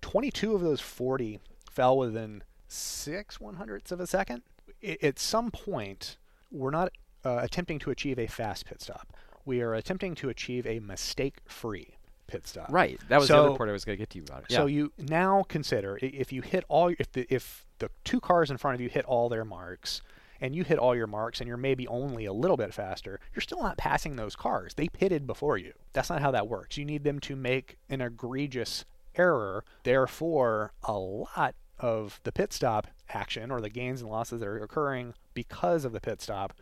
22 0.00 0.54
of 0.54 0.60
those 0.60 0.80
40 0.80 1.38
fell 1.70 1.96
within 1.96 2.42
six 2.68 3.40
one 3.40 3.54
hundredths 3.56 3.92
of 3.92 4.00
a 4.00 4.06
second. 4.06 4.42
I- 4.84 4.98
at 5.02 5.18
some 5.18 5.50
point, 5.50 6.16
we're 6.50 6.70
not 6.70 6.92
uh, 7.24 7.38
attempting 7.42 7.78
to 7.80 7.90
achieve 7.90 8.18
a 8.18 8.26
fast 8.26 8.66
pit 8.66 8.82
stop. 8.82 9.12
We 9.44 9.60
are 9.60 9.74
attempting 9.74 10.14
to 10.16 10.28
achieve 10.28 10.66
a 10.66 10.80
mistake-free 10.80 11.91
pit 12.26 12.46
stop. 12.46 12.70
right. 12.70 12.98
That 13.08 13.18
was 13.20 13.28
the 13.28 13.34
So- 13.34 13.46
other 13.46 13.56
part 13.56 13.68
I 13.68 13.72
was 13.72 13.84
going 13.84 13.96
to 13.96 14.00
get 14.02 14.10
to 14.10 14.18
you 14.18 14.24
about 14.24 14.44
it. 14.44 14.52
So 14.52 14.66
yeah. 14.66 14.76
you 14.76 14.92
now 14.98 15.44
consider 15.48 15.98
if 16.02 16.32
you 16.32 16.42
hit 16.42 16.64
all 16.68 16.88
if 16.98 17.10
the 17.12 17.26
if 17.32 17.66
the 17.78 17.90
two 18.04 18.20
cars 18.20 18.50
in 18.50 18.56
front 18.56 18.74
of 18.74 18.80
you 18.80 18.88
hit 18.88 19.04
all 19.06 19.28
their 19.28 19.44
marks 19.44 20.02
and 20.40 20.54
you 20.56 20.64
hit 20.64 20.78
all 20.78 20.94
your 20.96 21.06
marks 21.06 21.40
and 21.40 21.46
you're 21.48 21.56
maybe 21.56 21.86
only 21.88 22.24
a 22.24 22.32
little 22.32 22.56
bit 22.56 22.72
faster, 22.74 23.20
you're 23.34 23.40
still 23.40 23.62
not 23.62 23.76
passing 23.76 24.16
those 24.16 24.34
cars. 24.36 24.74
They 24.74 24.88
pitted 24.88 25.26
before 25.26 25.56
you. 25.58 25.72
That's 25.92 26.10
not 26.10 26.20
how 26.22 26.30
that 26.32 26.48
works. 26.48 26.76
You 26.76 26.84
need 26.84 27.04
them 27.04 27.20
to 27.20 27.36
make 27.36 27.76
an 27.88 28.00
egregious 28.00 28.84
error. 29.14 29.64
Therefore, 29.84 30.72
a 30.84 30.94
lot 30.98 31.54
of 31.78 32.20
the 32.24 32.32
pit 32.32 32.52
stop 32.52 32.86
action 33.10 33.50
or 33.50 33.60
the 33.60 33.68
gains 33.68 34.00
and 34.00 34.10
losses 34.10 34.40
that 34.40 34.46
are 34.48 34.58
occurring 34.62 35.14
because 35.34 35.84
of 35.84 35.92
the 35.92 36.00
pit 36.00 36.20
stop 36.22 36.54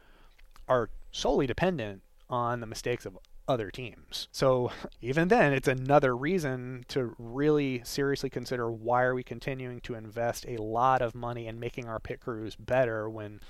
are 0.68 0.90
solely 1.12 1.46
dependent 1.46 2.02
on 2.28 2.60
the 2.60 2.66
mistakes 2.66 3.04
of 3.06 3.18
other 3.48 3.70
teams. 3.70 4.28
So 4.32 4.70
even 5.00 5.28
then, 5.28 5.52
it's 5.52 5.68
another 5.68 6.16
reason 6.16 6.84
to 6.88 7.14
really 7.18 7.82
seriously 7.84 8.30
consider 8.30 8.70
why 8.70 9.02
are 9.02 9.14
we 9.14 9.22
continuing 9.22 9.80
to 9.82 9.94
invest 9.94 10.44
a 10.48 10.56
lot 10.62 11.02
of 11.02 11.14
money 11.14 11.46
in 11.46 11.58
making 11.60 11.86
our 11.88 11.98
pit 11.98 12.20
crews 12.20 12.54
better 12.56 13.08
when 13.10 13.40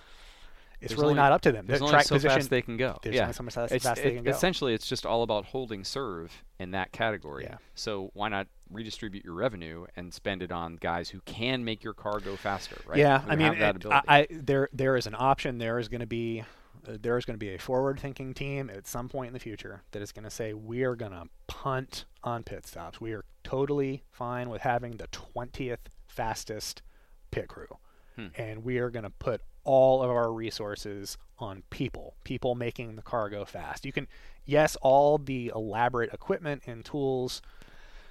it's 0.80 0.92
There's 0.92 0.98
really 0.98 1.10
only- 1.10 1.20
not 1.20 1.32
up 1.32 1.42
to 1.42 1.52
them. 1.52 1.66
There's 1.66 1.80
The 1.80 1.86
only 1.86 2.02
so 2.04 2.14
position, 2.14 2.36
fast 2.38 2.48
they 2.50 2.62
can 2.62 2.78
go. 2.78 2.98
there's 3.02 3.14
yeah. 3.14 3.22
only 3.24 3.34
so 3.34 3.42
much 3.42 3.52
fast- 3.54 3.72
It's- 3.72 3.82
fast 3.82 4.02
they 4.02 4.14
can 4.14 4.24
go. 4.24 4.30
Essentially, 4.30 4.72
it's 4.72 4.86
just 4.86 5.04
all 5.04 5.22
about 5.22 5.44
holding 5.44 5.84
serve 5.84 6.32
in 6.58 6.70
that 6.70 6.90
category. 6.92 7.44
Yeah. 7.44 7.58
So 7.74 8.10
why 8.14 8.30
not 8.30 8.46
redistribute 8.70 9.22
your 9.24 9.34
revenue 9.34 9.84
and 9.96 10.14
spend 10.14 10.42
it 10.42 10.50
on 10.50 10.76
guys 10.76 11.10
who 11.10 11.20
can 11.26 11.64
make 11.66 11.84
your 11.84 11.92
car 11.92 12.18
go 12.20 12.34
faster, 12.36 12.76
right? 12.86 12.96
Yeah, 12.98 13.18
Who 13.20 13.30
I 13.30 13.36
mean, 13.36 13.52
it- 13.52 13.86
I, 13.90 14.02
I 14.08 14.26
there 14.30 14.70
there 14.72 14.96
is 14.96 15.06
an 15.06 15.14
option. 15.18 15.58
There 15.58 15.78
is 15.78 15.88
going 15.88 16.00
to 16.00 16.06
be 16.06 16.44
there 16.84 17.16
is 17.18 17.24
going 17.24 17.34
to 17.34 17.38
be 17.38 17.54
a 17.54 17.58
forward-thinking 17.58 18.34
team 18.34 18.70
at 18.70 18.86
some 18.86 19.08
point 19.08 19.28
in 19.28 19.34
the 19.34 19.40
future 19.40 19.82
that 19.92 20.02
is 20.02 20.12
going 20.12 20.24
to 20.24 20.30
say 20.30 20.52
we 20.54 20.82
are 20.82 20.96
going 20.96 21.12
to 21.12 21.24
punt 21.46 22.04
on 22.22 22.42
pit 22.42 22.66
stops. 22.66 23.00
We 23.00 23.12
are 23.12 23.24
totally 23.44 24.02
fine 24.10 24.50
with 24.50 24.62
having 24.62 24.96
the 24.96 25.08
20th 25.08 25.78
fastest 26.06 26.82
pit 27.30 27.48
crew, 27.48 27.78
Hmm. 28.16 28.26
and 28.36 28.64
we 28.64 28.78
are 28.78 28.90
going 28.90 29.04
to 29.04 29.10
put 29.10 29.40
all 29.64 30.02
of 30.02 30.10
our 30.10 30.32
resources 30.32 31.16
on 31.38 31.62
people, 31.70 32.14
people 32.24 32.54
making 32.54 32.96
the 32.96 33.02
car 33.02 33.28
go 33.28 33.44
fast. 33.44 33.84
You 33.84 33.92
can, 33.92 34.08
yes, 34.44 34.76
all 34.82 35.18
the 35.18 35.52
elaborate 35.54 36.12
equipment 36.12 36.62
and 36.66 36.84
tools 36.84 37.40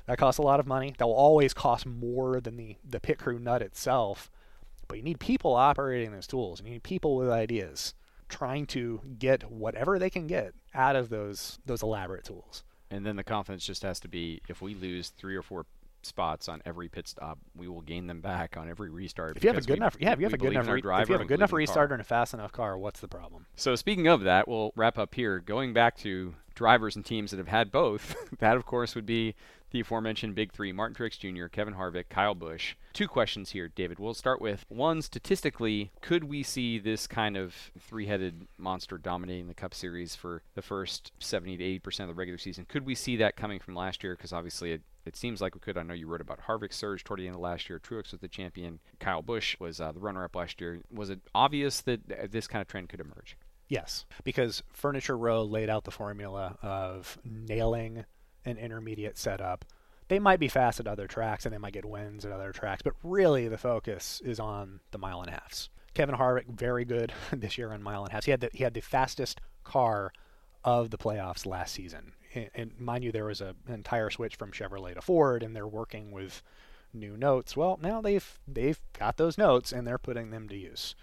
that 0.06 0.18
costs 0.18 0.40
a 0.40 0.44
lot 0.44 0.60
of 0.60 0.68
money. 0.68 0.94
That 0.98 1.06
will 1.06 1.14
always 1.14 1.54
cost 1.54 1.86
more 1.86 2.40
than 2.40 2.58
the, 2.58 2.78
the 2.88 3.00
pit 3.00 3.20
crew 3.20 3.40
nut 3.40 3.62
itself. 3.62 4.32
But 4.88 4.98
you 4.98 5.04
need 5.04 5.20
people 5.20 5.54
operating 5.54 6.12
those 6.12 6.28
tools. 6.28 6.60
And 6.60 6.68
you 6.68 6.74
need 6.76 6.84
people 6.84 7.16
with 7.16 7.30
ideas 7.30 7.94
trying 8.30 8.66
to 8.68 9.02
get 9.18 9.52
whatever 9.52 10.00
they 10.00 10.10
can 10.10 10.28
get 10.28 10.54
out 10.74 10.96
of 10.96 11.10
those 11.10 11.60
those 11.66 11.82
elaborate 11.84 12.24
tools. 12.24 12.64
and 12.92 13.06
then 13.06 13.16
the 13.16 13.24
confidence 13.24 13.66
just 13.66 13.84
has 13.84 14.00
to 14.00 14.08
be 14.08 14.42
if 14.48 14.62
we 14.62 14.74
lose 14.76 15.10
three 15.10 15.36
or 15.36 15.42
four 15.42 15.66
spots 16.02 16.48
on 16.48 16.62
every 16.66 16.88
pit 16.88 17.08
stop, 17.10 17.38
we 17.58 17.68
will 17.68 17.82
gain 17.82 18.08
them 18.08 18.22
back 18.22 18.56
on 18.56 18.70
every 18.70 18.90
restart. 18.90 19.36
If 19.36 19.44
you 19.44 19.50
have 19.50 19.58
a 19.58 19.62
good 19.62 19.72
we- 19.72 19.76
enough, 19.78 19.98
yeah, 20.00 20.14
if 20.14 20.20
you 20.20 20.26
have 20.26 20.34
a 20.34 20.38
good 20.38 20.54
enough, 20.54 20.68
re- 20.70 20.80
driver 20.80 21.04
if 21.04 21.10
you 21.10 21.14
have 21.14 21.22
a 21.22 21.26
good 21.26 21.34
enough 21.40 21.50
believe 21.50 21.68
in 21.68 21.74
the 21.74 21.74
car. 21.74 21.88
restarter 21.88 21.92
and 21.92 22.02
a 22.02 22.06
fast 22.06 22.34
enough 22.34 22.54
car, 22.54 22.78
what's 22.78 23.02
the 23.02 23.08
problem? 23.10 23.48
So 23.58 23.76
speaking 23.76 24.08
of 24.08 24.22
that, 24.22 24.48
we'll 24.48 24.72
wrap 24.78 24.98
up 24.98 25.14
here. 25.16 25.40
Going 25.40 25.74
back 25.74 25.98
to 25.98 26.36
drivers 26.60 26.98
and 26.98 27.06
teams 27.06 27.32
that 27.32 27.38
have 27.38 27.48
had 27.48 27.72
both, 27.72 28.18
that 28.40 28.58
of 28.58 28.66
course 28.66 28.94
would 28.94 29.06
be 29.06 29.34
the 29.72 29.80
aforementioned 29.80 30.36
big 30.36 30.52
three: 30.52 30.74
Martin 30.74 30.94
Truex 30.94 31.18
Jr., 31.18 31.48
Kevin 31.48 31.76
Harvick, 31.76 32.10
Kyle 32.10 32.36
Busch. 32.36 32.76
Two 32.92 33.08
questions 33.08 33.52
here, 33.52 33.70
David. 33.70 33.98
We'll 33.98 34.14
start 34.14 34.42
with 34.42 34.66
one. 34.68 35.02
Statistically, 35.02 35.92
could 36.02 36.26
we 36.26 36.44
see 36.44 36.78
this 36.78 37.08
kind 37.08 37.38
of 37.38 37.72
three-headed 37.80 38.46
monster 38.58 38.98
dominating 38.98 39.48
the 39.48 39.54
Cup 39.54 39.74
Series 39.74 40.16
for 40.16 40.44
the 40.54 40.62
first 40.62 41.14
70 41.20 41.56
to 41.56 41.64
80 41.64 41.80
percent 41.80 42.10
of 42.10 42.16
the 42.16 42.20
regular 42.20 42.38
season? 42.38 42.66
Could 42.68 42.86
we 42.86 42.94
see 42.94 43.16
that 43.16 43.38
coming 43.38 43.62
from 43.62 43.74
last 43.74 44.04
year? 44.04 44.16
Because 44.16 44.34
obviously 44.34 44.74
it. 44.74 44.82
It 45.06 45.16
seems 45.16 45.42
like 45.42 45.56
we 45.56 45.62
could. 45.62 45.78
I 45.78 45.82
know 45.82 45.96
you 45.96 46.08
wrote 46.08 46.22
about 46.22 46.42
Harvick's 46.46 46.76
surge 46.76 47.04
toward 47.04 47.22
the 47.22 47.26
end 47.26 47.36
of 47.36 47.42
last 47.42 47.68
year. 47.68 47.80
Truex 47.80 48.12
was 48.12 48.20
the 48.20 48.28
champion. 48.28 48.80
Kyle 49.00 49.24
Busch 49.24 49.56
was 49.58 49.80
uh, 49.82 49.92
the 49.92 50.00
runner-up 50.00 50.36
last 50.36 50.62
year. 50.62 50.82
Was 50.94 51.10
it 51.10 51.22
obvious 51.34 51.82
that 51.82 52.02
uh, 52.12 52.28
this 52.30 52.48
kind 52.48 52.62
of 52.62 52.68
trend 52.68 52.90
could 52.90 53.00
emerge? 53.00 53.36
Yes, 53.70 54.06
because 54.24 54.64
Furniture 54.74 55.18
Row 55.18 55.44
laid 55.44 55.70
out 55.70 55.84
the 55.84 55.92
formula 55.92 56.58
of 56.62 57.20
nailing 57.24 58.04
an 58.44 58.58
intermediate 58.58 59.18
setup. 59.18 59.64
They 60.08 60.18
might 60.18 60.40
be 60.40 60.48
fast 60.48 60.80
at 60.80 60.88
other 60.88 61.08
tracks 61.08 61.46
and 61.46 61.54
they 61.54 61.60
might 61.60 61.74
get 61.74 61.86
wins 61.86 62.26
at 62.26 62.32
other 62.32 62.52
tracks, 62.52 62.82
but 62.82 62.96
really 63.04 63.48
the 63.48 63.60
focus 63.60 64.22
is 64.26 64.40
on 64.40 64.80
the 64.90 64.98
mile 64.98 65.22
and 65.22 65.30
a 65.30 65.34
halfs. 65.34 65.70
Kevin 65.94 66.16
Harvick 66.16 66.48
very 66.48 66.84
good 66.84 67.14
this 67.32 67.60
year 67.60 67.72
on 67.72 67.84
mile 67.84 68.04
and 68.04 68.12
a. 68.12 68.26
He 68.26 68.32
had 68.32 68.42
the 68.42 68.50
he 68.54 68.64
had 68.64 68.74
the 68.74 68.82
fastest 68.82 69.40
car 69.64 70.12
of 70.64 70.90
the 70.90 70.98
playoffs 70.98 71.46
last 71.46 71.74
season. 71.74 72.14
And, 72.34 72.50
and 72.56 72.80
mind 72.80 73.04
you, 73.04 73.12
there 73.12 73.26
was 73.26 73.42
a, 73.42 73.56
an 73.68 73.74
entire 73.76 74.10
switch 74.10 74.36
from 74.36 74.52
Chevrolet 74.52 74.96
to 74.96 75.02
Ford, 75.02 75.44
and 75.44 75.56
they're 75.56 75.68
working 75.68 76.12
with 76.12 76.42
new 76.94 77.16
notes. 77.18 77.56
Well, 77.56 77.80
now 77.82 78.02
they've 78.02 78.40
they've 78.48 78.80
got 78.98 79.18
those 79.18 79.38
notes 79.38 79.72
and 79.72 79.86
they're 79.86 80.00
putting 80.00 80.32
them 80.32 80.50
to 80.50 80.58
use. 80.58 80.96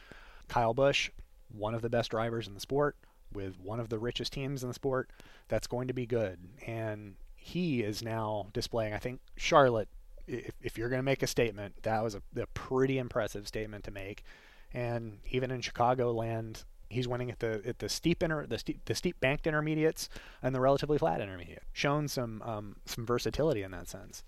Kyle 0.49 0.75
Busch, 0.75 1.11
one 1.49 1.75
of 1.75 1.83
the 1.83 1.91
best 1.91 2.11
drivers 2.11 2.47
in 2.47 2.55
the 2.55 2.61
sport, 2.61 2.97
with 3.33 3.59
one 3.61 3.81
of 3.81 3.89
the 3.89 3.99
richest 3.99 4.33
teams 4.33 4.63
in 4.63 4.69
the 4.69 4.75
sport, 4.75 5.11
that's 5.49 5.67
going 5.67 5.89
to 5.89 5.95
be 5.95 6.07
good. 6.07 6.39
And 6.67 7.17
he 7.35 7.83
is 7.83 8.03
now 8.03 8.49
displaying. 8.53 8.93
I 8.93 8.99
think 8.99 9.21
Charlotte, 9.37 9.89
if, 10.27 10.55
if 10.63 10.79
you're 10.79 10.89
going 10.89 10.99
to 10.99 11.05
make 11.05 11.23
a 11.23 11.27
statement, 11.27 11.83
that 11.83 12.03
was 12.03 12.15
a, 12.15 12.23
a 12.41 12.47
pretty 12.49 12.99
impressive 12.99 13.47
statement 13.47 13.85
to 13.85 13.91
make. 13.91 14.25
And 14.73 15.19
even 15.31 15.51
in 15.51 15.61
Chicagoland, 15.61 16.65
he's 16.89 17.09
winning 17.09 17.31
at 17.31 17.41
the 17.41 17.63
at 17.67 17.79
the 17.79 17.89
steep 17.89 18.23
inter, 18.23 18.47
the 18.47 18.59
steep 18.59 18.85
the 18.85 18.95
steep 18.95 19.19
banked 19.21 19.47
intermediates 19.47 20.09
and 20.43 20.55
the 20.55 20.61
relatively 20.61 20.99
flat 20.99 21.21
intermediate. 21.21 21.63
Shown 21.73 22.09
some 22.09 22.43
um, 22.43 22.77
some 22.85 23.07
versatility 23.07 23.63
in 23.63 23.71
that 23.71 23.89
sense. 23.89 24.23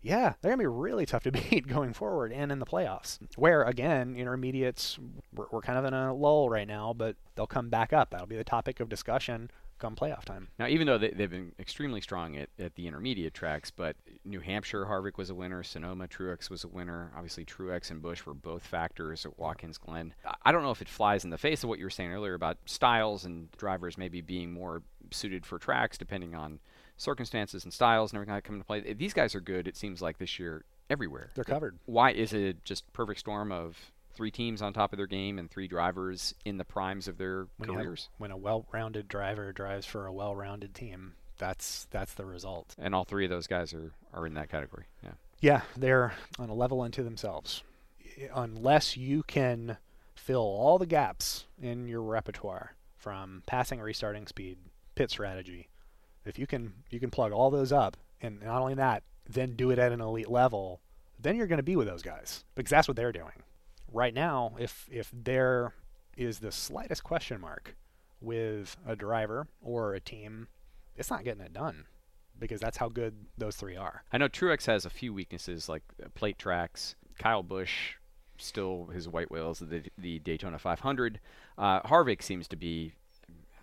Yeah, 0.00 0.34
they're 0.40 0.52
gonna 0.52 0.62
be 0.62 0.66
really 0.66 1.06
tough 1.06 1.24
to 1.24 1.32
beat 1.50 1.66
going 1.66 1.92
forward 1.92 2.32
and 2.32 2.52
in 2.52 2.58
the 2.58 2.66
playoffs. 2.66 3.18
Where 3.36 3.62
again, 3.62 4.16
intermediates 4.16 4.98
we're, 5.34 5.46
we're 5.50 5.60
kind 5.60 5.78
of 5.78 5.84
in 5.84 5.94
a 5.94 6.14
lull 6.14 6.48
right 6.48 6.68
now, 6.68 6.92
but 6.92 7.16
they'll 7.34 7.46
come 7.46 7.68
back 7.68 7.92
up. 7.92 8.10
That'll 8.10 8.26
be 8.26 8.36
the 8.36 8.44
topic 8.44 8.80
of 8.80 8.88
discussion 8.88 9.50
come 9.78 9.96
playoff 9.96 10.24
time. 10.24 10.48
Now, 10.58 10.66
even 10.66 10.86
though 10.86 10.98
they, 10.98 11.10
they've 11.10 11.30
been 11.30 11.52
extremely 11.58 12.00
strong 12.00 12.36
at, 12.36 12.48
at 12.58 12.74
the 12.74 12.86
intermediate 12.86 13.34
tracks, 13.34 13.70
but 13.70 13.96
New 14.24 14.40
Hampshire, 14.40 14.84
Harvick 14.84 15.16
was 15.16 15.30
a 15.30 15.34
winner. 15.34 15.62
Sonoma, 15.62 16.08
Truex 16.08 16.50
was 16.50 16.64
a 16.64 16.68
winner. 16.68 17.12
Obviously, 17.16 17.44
Truex 17.44 17.90
and 17.90 18.02
Busch 18.02 18.26
were 18.26 18.34
both 18.34 18.66
factors 18.66 19.24
at 19.24 19.38
Watkins 19.38 19.78
Glen. 19.78 20.14
I 20.42 20.52
don't 20.52 20.62
know 20.62 20.70
if 20.70 20.82
it 20.82 20.88
flies 20.88 21.24
in 21.24 21.30
the 21.30 21.38
face 21.38 21.62
of 21.62 21.68
what 21.68 21.78
you 21.78 21.86
were 21.86 21.90
saying 21.90 22.12
earlier 22.12 22.34
about 22.34 22.58
styles 22.66 23.24
and 23.24 23.50
drivers 23.52 23.96
maybe 23.96 24.20
being 24.20 24.52
more 24.52 24.82
suited 25.10 25.46
for 25.46 25.58
tracks 25.58 25.96
depending 25.96 26.34
on 26.34 26.58
circumstances 26.98 27.64
and 27.64 27.72
styles 27.72 28.12
and 28.12 28.18
everything 28.18 28.34
that 28.34 28.44
come 28.44 28.56
into 28.56 28.66
play. 28.66 28.92
These 28.92 29.14
guys 29.14 29.34
are 29.34 29.40
good, 29.40 29.66
it 29.66 29.76
seems 29.76 30.02
like, 30.02 30.18
this 30.18 30.38
year 30.38 30.64
everywhere. 30.90 31.30
They're 31.34 31.44
covered. 31.44 31.78
Why 31.86 32.10
is 32.10 32.32
it 32.34 32.62
just 32.64 32.92
perfect 32.92 33.20
storm 33.20 33.50
of 33.52 33.78
three 34.14 34.30
teams 34.30 34.60
on 34.60 34.72
top 34.72 34.92
of 34.92 34.96
their 34.96 35.06
game 35.06 35.38
and 35.38 35.50
three 35.50 35.68
drivers 35.68 36.34
in 36.44 36.58
the 36.58 36.64
primes 36.64 37.06
of 37.08 37.16
their 37.18 37.46
When, 37.56 37.70
you 37.70 37.76
have- 37.76 37.84
careers? 37.86 38.08
when 38.18 38.30
a 38.32 38.36
well-rounded 38.36 39.08
driver 39.08 39.52
drives 39.52 39.86
for 39.86 40.06
a 40.06 40.12
well-rounded 40.12 40.74
team, 40.74 41.14
that's 41.38 41.86
that's 41.92 42.14
the 42.14 42.26
result. 42.26 42.74
And 42.78 42.94
all 42.96 43.04
three 43.04 43.24
of 43.24 43.30
those 43.30 43.46
guys 43.46 43.72
are, 43.72 43.92
are 44.12 44.26
in 44.26 44.34
that 44.34 44.50
category. 44.50 44.86
Yeah. 45.04 45.12
Yeah, 45.40 45.60
they're 45.76 46.14
on 46.38 46.48
a 46.50 46.54
level 46.54 46.80
unto 46.80 47.04
themselves. 47.04 47.62
Unless 48.34 48.96
you 48.96 49.22
can 49.22 49.76
fill 50.16 50.40
all 50.42 50.78
the 50.78 50.86
gaps 50.86 51.46
in 51.62 51.86
your 51.86 52.02
repertoire 52.02 52.74
from 52.96 53.44
passing, 53.46 53.80
restarting 53.80 54.26
speed, 54.26 54.58
pit 54.96 55.10
strategy, 55.12 55.68
if 56.28 56.38
you 56.38 56.46
can 56.46 56.72
you 56.90 57.00
can 57.00 57.10
plug 57.10 57.32
all 57.32 57.50
those 57.50 57.72
up, 57.72 57.96
and 58.20 58.42
not 58.42 58.60
only 58.60 58.74
that, 58.74 59.02
then 59.28 59.54
do 59.56 59.70
it 59.70 59.78
at 59.78 59.92
an 59.92 60.00
elite 60.00 60.30
level, 60.30 60.80
then 61.18 61.36
you're 61.36 61.46
going 61.46 61.58
to 61.58 61.62
be 61.62 61.76
with 61.76 61.88
those 61.88 62.02
guys 62.02 62.44
because 62.54 62.70
that's 62.70 62.88
what 62.88 62.96
they're 62.96 63.12
doing. 63.12 63.42
Right 63.92 64.14
now, 64.14 64.54
if 64.58 64.86
if 64.90 65.10
there 65.12 65.74
is 66.16 66.40
the 66.40 66.52
slightest 66.52 67.04
question 67.04 67.40
mark 67.40 67.76
with 68.20 68.76
a 68.86 68.96
driver 68.96 69.46
or 69.62 69.94
a 69.94 70.00
team, 70.00 70.48
it's 70.96 71.10
not 71.10 71.24
getting 71.24 71.42
it 71.42 71.52
done 71.52 71.84
because 72.38 72.60
that's 72.60 72.76
how 72.76 72.88
good 72.88 73.14
those 73.36 73.56
three 73.56 73.76
are. 73.76 74.02
I 74.12 74.18
know 74.18 74.28
Truex 74.28 74.66
has 74.66 74.84
a 74.84 74.90
few 74.90 75.12
weaknesses 75.12 75.68
like 75.68 75.82
plate 76.14 76.38
tracks. 76.38 76.94
Kyle 77.18 77.42
Busch 77.42 77.94
still 78.40 78.86
his 78.86 79.08
white 79.08 79.30
whales 79.30 79.58
the 79.58 79.82
the 79.96 80.18
Daytona 80.20 80.58
500. 80.58 81.20
Uh, 81.56 81.80
Harvick 81.82 82.22
seems 82.22 82.48
to 82.48 82.56
be. 82.56 82.92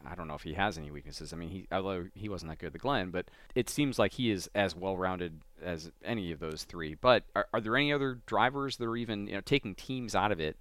I 0.07 0.15
don't 0.15 0.27
know 0.27 0.35
if 0.35 0.43
he 0.43 0.53
has 0.53 0.77
any 0.77 0.91
weaknesses. 0.91 1.33
I 1.33 1.35
mean, 1.35 1.49
he 1.49 1.67
although 1.71 2.05
he 2.13 2.29
wasn't 2.29 2.51
that 2.51 2.59
good 2.59 2.67
at 2.67 2.73
the 2.73 2.79
Glen, 2.79 3.11
but 3.11 3.25
it 3.53 3.69
seems 3.69 3.99
like 3.99 4.13
he 4.13 4.31
is 4.31 4.49
as 4.55 4.75
well-rounded 4.75 5.41
as 5.61 5.91
any 6.03 6.31
of 6.31 6.39
those 6.39 6.63
three. 6.63 6.95
But 6.95 7.23
are, 7.35 7.47
are 7.53 7.61
there 7.61 7.75
any 7.75 7.91
other 7.91 8.19
drivers 8.25 8.77
that 8.77 8.85
are 8.85 8.97
even 8.97 9.27
you 9.27 9.33
know 9.33 9.41
taking 9.41 9.75
teams 9.75 10.15
out 10.15 10.31
of 10.31 10.39
it? 10.39 10.57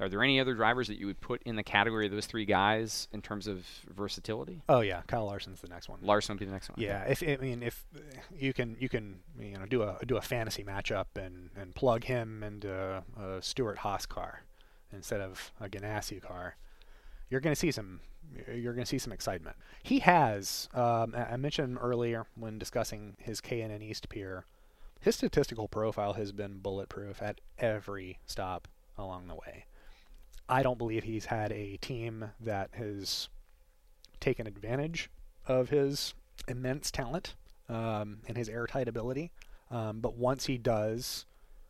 Are 0.00 0.08
there 0.08 0.22
any 0.22 0.38
other 0.38 0.54
drivers 0.54 0.86
that 0.88 0.98
you 0.98 1.06
would 1.06 1.20
put 1.20 1.42
in 1.42 1.56
the 1.56 1.64
category 1.64 2.06
of 2.06 2.12
those 2.12 2.26
three 2.26 2.44
guys 2.44 3.08
in 3.12 3.20
terms 3.20 3.48
of 3.48 3.66
versatility? 3.92 4.62
Oh 4.68 4.80
yeah, 4.80 5.02
Kyle 5.08 5.24
Larson's 5.26 5.60
the 5.60 5.68
next 5.68 5.88
one. 5.88 5.98
Larson 6.02 6.34
would 6.34 6.38
be 6.38 6.46
the 6.46 6.52
next 6.52 6.68
one. 6.68 6.76
Yeah, 6.80 7.02
if 7.04 7.22
I 7.22 7.36
mean 7.40 7.62
if 7.62 7.84
you 8.36 8.52
can 8.52 8.76
you 8.78 8.88
can 8.88 9.20
you 9.38 9.58
know 9.58 9.66
do 9.66 9.82
a 9.82 9.98
do 10.06 10.16
a 10.16 10.22
fantasy 10.22 10.62
matchup 10.62 11.06
and 11.16 11.50
and 11.56 11.74
plug 11.74 12.04
him 12.04 12.42
into 12.44 13.02
a 13.16 13.42
Stewart-Haas 13.42 14.06
car 14.06 14.42
instead 14.92 15.20
of 15.20 15.52
a 15.60 15.68
Ganassi 15.68 16.22
car, 16.22 16.56
you're 17.28 17.40
going 17.40 17.54
to 17.54 17.58
see 17.58 17.72
some 17.72 18.00
you're 18.54 18.72
going 18.72 18.84
to 18.84 18.88
see 18.88 18.98
some 18.98 19.12
excitement. 19.12 19.56
He 19.82 20.00
has 20.00 20.68
um, 20.74 21.14
I 21.16 21.36
mentioned 21.36 21.78
earlier 21.80 22.26
when 22.34 22.58
discussing 22.58 23.16
his 23.18 23.40
K&N 23.40 23.82
East 23.82 24.08
peer. 24.08 24.44
His 25.00 25.16
statistical 25.16 25.68
profile 25.68 26.14
has 26.14 26.32
been 26.32 26.58
bulletproof 26.58 27.22
at 27.22 27.40
every 27.58 28.18
stop 28.26 28.66
along 28.96 29.28
the 29.28 29.34
way. 29.34 29.64
I 30.48 30.62
don't 30.62 30.78
believe 30.78 31.04
he's 31.04 31.26
had 31.26 31.52
a 31.52 31.76
team 31.76 32.30
that 32.40 32.70
has 32.72 33.28
taken 34.18 34.46
advantage 34.46 35.10
of 35.46 35.68
his 35.68 36.14
immense 36.48 36.90
talent 36.90 37.34
um, 37.68 38.18
and 38.26 38.36
his 38.36 38.48
airtight 38.48 38.88
ability. 38.88 39.30
Um, 39.70 40.00
but 40.00 40.16
once 40.16 40.46
he 40.46 40.56
does, 40.56 41.26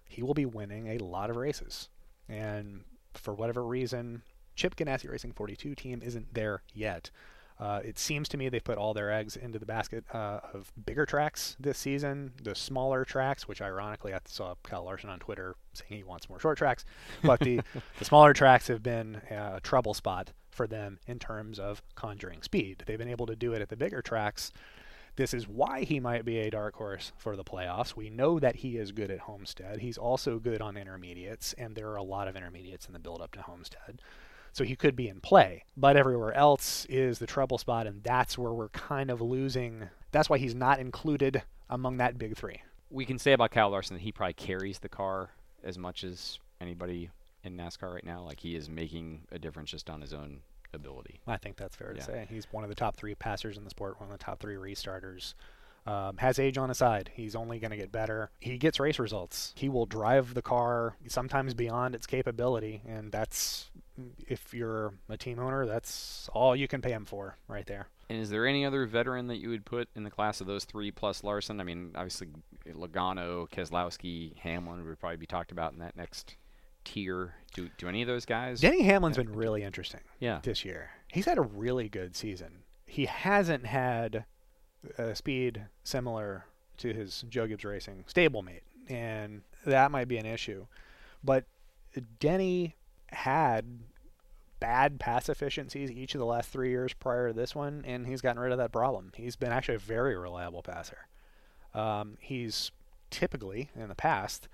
he 0.09 0.23
will 0.23 0.35
be 0.35 0.47
winning 0.47 0.89
a 0.89 0.99
lot 0.99 1.31
of 1.31 1.37
races. 1.37 1.89
And 2.29 2.85
for 3.15 3.35
whatever 3.35 3.65
reason, 3.65 4.23
Chip 4.59 4.75
Ganassi 4.75 5.09
Racing 5.09 5.33
42 5.33 5.77
team 5.77 6.03
isn't 6.05 6.35
there 6.35 6.63
yet. 6.75 7.13
Uh, 7.61 7.81
it 7.85 7.97
seems 7.97 8.29
to 8.29 8.37
me 8.37 8.49
they've 8.49 8.63
put 8.63 8.77
all 8.77 8.93
their 8.93 9.13
eggs 9.13 9.37
into 9.37 9.57
the 9.57 9.67
basket 9.67 10.05
uh, 10.13 10.41
of 10.53 10.73
bigger 10.85 11.07
tracks 11.07 11.57
this 11.61 11.79
season. 11.79 12.33
The 12.43 12.57
smaller 12.57 13.05
tracks, 13.05 13.47
which 13.47 13.63
ironically 13.63 14.13
I 14.13 14.19
saw 14.27 14.57
Kyle 14.65 14.85
Larson 14.85 15.11
on 15.11 15.21
Twitter 15.21 15.55
saying 15.73 15.99
he 15.99 16.03
wants 16.03 16.29
more 16.29 16.41
short 16.41 16.59
tracks, 16.59 16.85
but 17.23 17.39
the, 17.39 17.61
the 17.99 18.05
smaller 18.05 18.33
tracks 18.33 18.67
have 18.67 18.83
been 18.83 19.23
a 19.31 19.61
trouble 19.63 19.95
spot 19.95 20.33
for 20.51 20.67
them 20.67 20.99
in 21.07 21.21
terms 21.21 21.61
of 21.61 21.81
conjuring 21.95 22.43
speed. 22.43 22.83
They've 22.87 22.99
been 22.99 23.09
able 23.09 23.27
to 23.27 23.37
do 23.37 23.53
it 23.53 23.63
at 23.63 23.69
the 23.69 23.77
bigger 23.77 24.03
tracks. 24.03 24.53
This 25.15 25.35
is 25.35 25.47
why 25.47 25.85
he 25.85 26.01
might 26.01 26.25
be 26.25 26.39
a 26.39 26.51
dark 26.51 26.75
horse 26.75 27.13
for 27.17 27.37
the 27.37 27.45
playoffs. 27.45 27.95
We 27.95 28.11
know 28.11 28.41
that 28.41 28.57
he 28.57 28.77
is 28.77 28.91
good 28.91 29.11
at 29.11 29.21
Homestead. 29.21 29.81
He's 29.81 29.99
also 29.99 30.39
good 30.39 30.61
on 30.61 30.77
intermediates, 30.77 31.53
and 31.55 31.77
there 31.77 31.89
are 31.91 31.97
a 31.97 32.03
lot 32.03 32.27
of 32.29 32.37
intermediates 32.37 32.87
in 32.87 32.93
the 32.93 33.01
build 33.01 33.21
up 33.21 33.33
to 33.33 33.43
Homestead. 33.43 34.01
So 34.53 34.65
he 34.65 34.77
could 34.77 34.97
be 34.97 35.09
in 35.09 35.21
play. 35.21 35.65
But 35.77 35.97
everywhere 35.97 36.33
else 36.35 36.87
is 36.89 37.19
the 37.19 37.27
trouble 37.27 37.59
spot, 37.59 37.87
and 37.87 38.03
that's 38.03 38.37
where 38.39 38.53
we're 38.53 38.69
kind 38.71 39.11
of 39.11 39.21
losing. 39.21 39.89
That's 40.13 40.29
why 40.31 40.39
he's 40.39 40.55
not 40.55 40.81
included 40.81 41.43
among 41.71 41.99
that 41.99 42.19
big 42.19 42.37
three. 42.37 42.63
We 42.91 43.05
can 43.05 43.19
say 43.19 43.33
about 43.33 43.51
Kyle 43.51 43.71
Larson 43.71 43.97
that 43.97 44.03
he 44.03 44.13
probably 44.13 44.33
carries 44.35 44.79
the 44.79 44.89
car 44.89 45.31
as 45.63 45.77
much 45.79 46.05
as 46.05 46.39
anybody 46.61 47.11
in 47.45 47.57
NASCAR 47.57 47.93
right 47.95 48.05
now. 48.05 48.23
Like 48.23 48.41
he 48.41 48.57
is 48.57 48.69
making 48.69 49.21
a 49.31 49.39
difference 49.39 49.71
just 49.71 49.91
on 49.91 50.01
his 50.01 50.15
own 50.15 50.41
ability. 50.75 51.21
I 51.27 51.37
think 51.37 51.57
that's 51.57 51.77
fair 51.77 51.93
Yeah. 51.95 52.01
to 52.01 52.05
say. 52.07 52.27
He's 52.31 52.47
one 52.51 52.65
of 52.65 52.71
the 52.71 52.75
top 52.77 52.97
three 52.97 53.15
passers 53.15 53.57
in 53.57 53.65
the 53.65 53.71
sport, 53.71 54.01
one 54.01 54.11
of 54.11 54.19
the 54.19 54.25
top 54.25 54.41
three 54.41 54.55
restarters. 54.57 55.35
Um, 55.87 56.19
has 56.19 56.39
age 56.39 56.59
on 56.59 56.69
his 56.69 56.77
side. 56.77 57.11
He's 57.15 57.35
only 57.35 57.59
going 57.59 57.71
to 57.71 57.77
get 57.77 57.91
better. 57.91 58.31
He 58.41 58.59
gets 58.59 58.79
race 58.79 58.99
results. 58.99 59.55
He 59.57 59.71
will 59.71 59.87
drive 59.87 60.35
the 60.35 60.43
car 60.43 60.97
sometimes 61.07 61.55
beyond 61.55 61.95
its 61.95 62.07
capability, 62.07 62.83
and 62.87 63.11
that's 63.11 63.71
if 64.27 64.53
you're 64.55 64.95
a 65.09 65.17
team 65.17 65.39
owner, 65.39 65.67
that's 65.67 66.29
all 66.33 66.55
you 66.57 66.69
can 66.69 66.81
pay 66.81 66.91
him 66.93 67.05
for 67.05 67.37
right 67.49 67.67
there. 67.67 67.89
And 68.11 68.19
is 68.21 68.31
there 68.31 68.47
any 68.47 68.65
other 68.65 68.87
veteran 68.87 69.27
that 69.27 69.37
you 69.37 69.51
would 69.51 69.65
put 69.67 69.89
in 69.95 70.03
the 70.03 70.11
class 70.11 70.41
of 70.41 70.47
those 70.47 70.65
three 70.65 70.91
plus 70.91 71.23
Larson? 71.23 71.61
I 71.61 71.65
mean, 71.65 71.93
obviously 71.95 72.29
Logano, 72.67 73.49
Keselowski, 73.51 74.37
Hamlin 74.39 74.85
would 74.87 74.99
probably 74.99 75.17
be 75.19 75.27
talked 75.27 75.53
about 75.53 75.73
in 75.75 75.79
that 75.81 75.97
next 75.97 76.37
tier. 76.85 77.35
Do 77.55 77.69
do 77.77 77.89
any 77.89 78.01
of 78.03 78.09
those 78.09 78.25
guys? 78.25 78.61
Denny 78.61 78.83
Hamlin's 78.83 79.17
been 79.19 79.33
really 79.33 79.63
interesting 79.63 80.01
Yeah. 80.21 80.41
this 80.43 80.65
year. 80.65 80.91
He's 81.13 81.27
had 81.27 81.37
a 81.39 81.43
really 81.43 81.89
good 81.89 82.17
season. 82.17 82.63
He 82.87 83.05
hasn't 83.07 83.67
had 83.67 84.25
a 84.97 85.15
speed 85.15 85.67
similar 85.85 86.47
to 86.79 86.95
his 86.95 87.25
Joe 87.29 87.47
Gibbs 87.47 87.65
Racing 87.65 88.05
stablemate, 88.09 88.63
and 88.89 89.43
that 89.67 89.91
might 89.91 90.09
be 90.09 90.17
an 90.17 90.25
issue. 90.25 90.67
But 91.23 91.45
Denny 92.21 92.77
had 93.11 93.81
bad 94.61 94.99
pass 94.99 95.29
efficiencies 95.29 95.91
each 95.91 96.15
of 96.15 96.19
the 96.19 96.27
last 96.27 96.51
three 96.51 96.71
years 96.71 96.93
prior 96.93 97.29
to 97.29 97.35
this 97.35 97.55
one, 97.55 97.85
and 97.87 98.07
he's 98.07 98.21
gotten 98.21 98.41
rid 98.41 98.53
of 98.53 98.59
that 98.59 98.73
problem. 98.73 99.13
He's 99.17 99.37
been 99.37 99.53
actually 99.53 99.77
a 99.77 99.81
very 99.81 100.17
reliable 100.17 100.63
passer. 100.63 101.07
Um, 101.75 102.17
he's 102.21 102.71
typically, 103.11 103.71
in 103.77 103.89
the 103.89 103.95
past, 103.95 104.49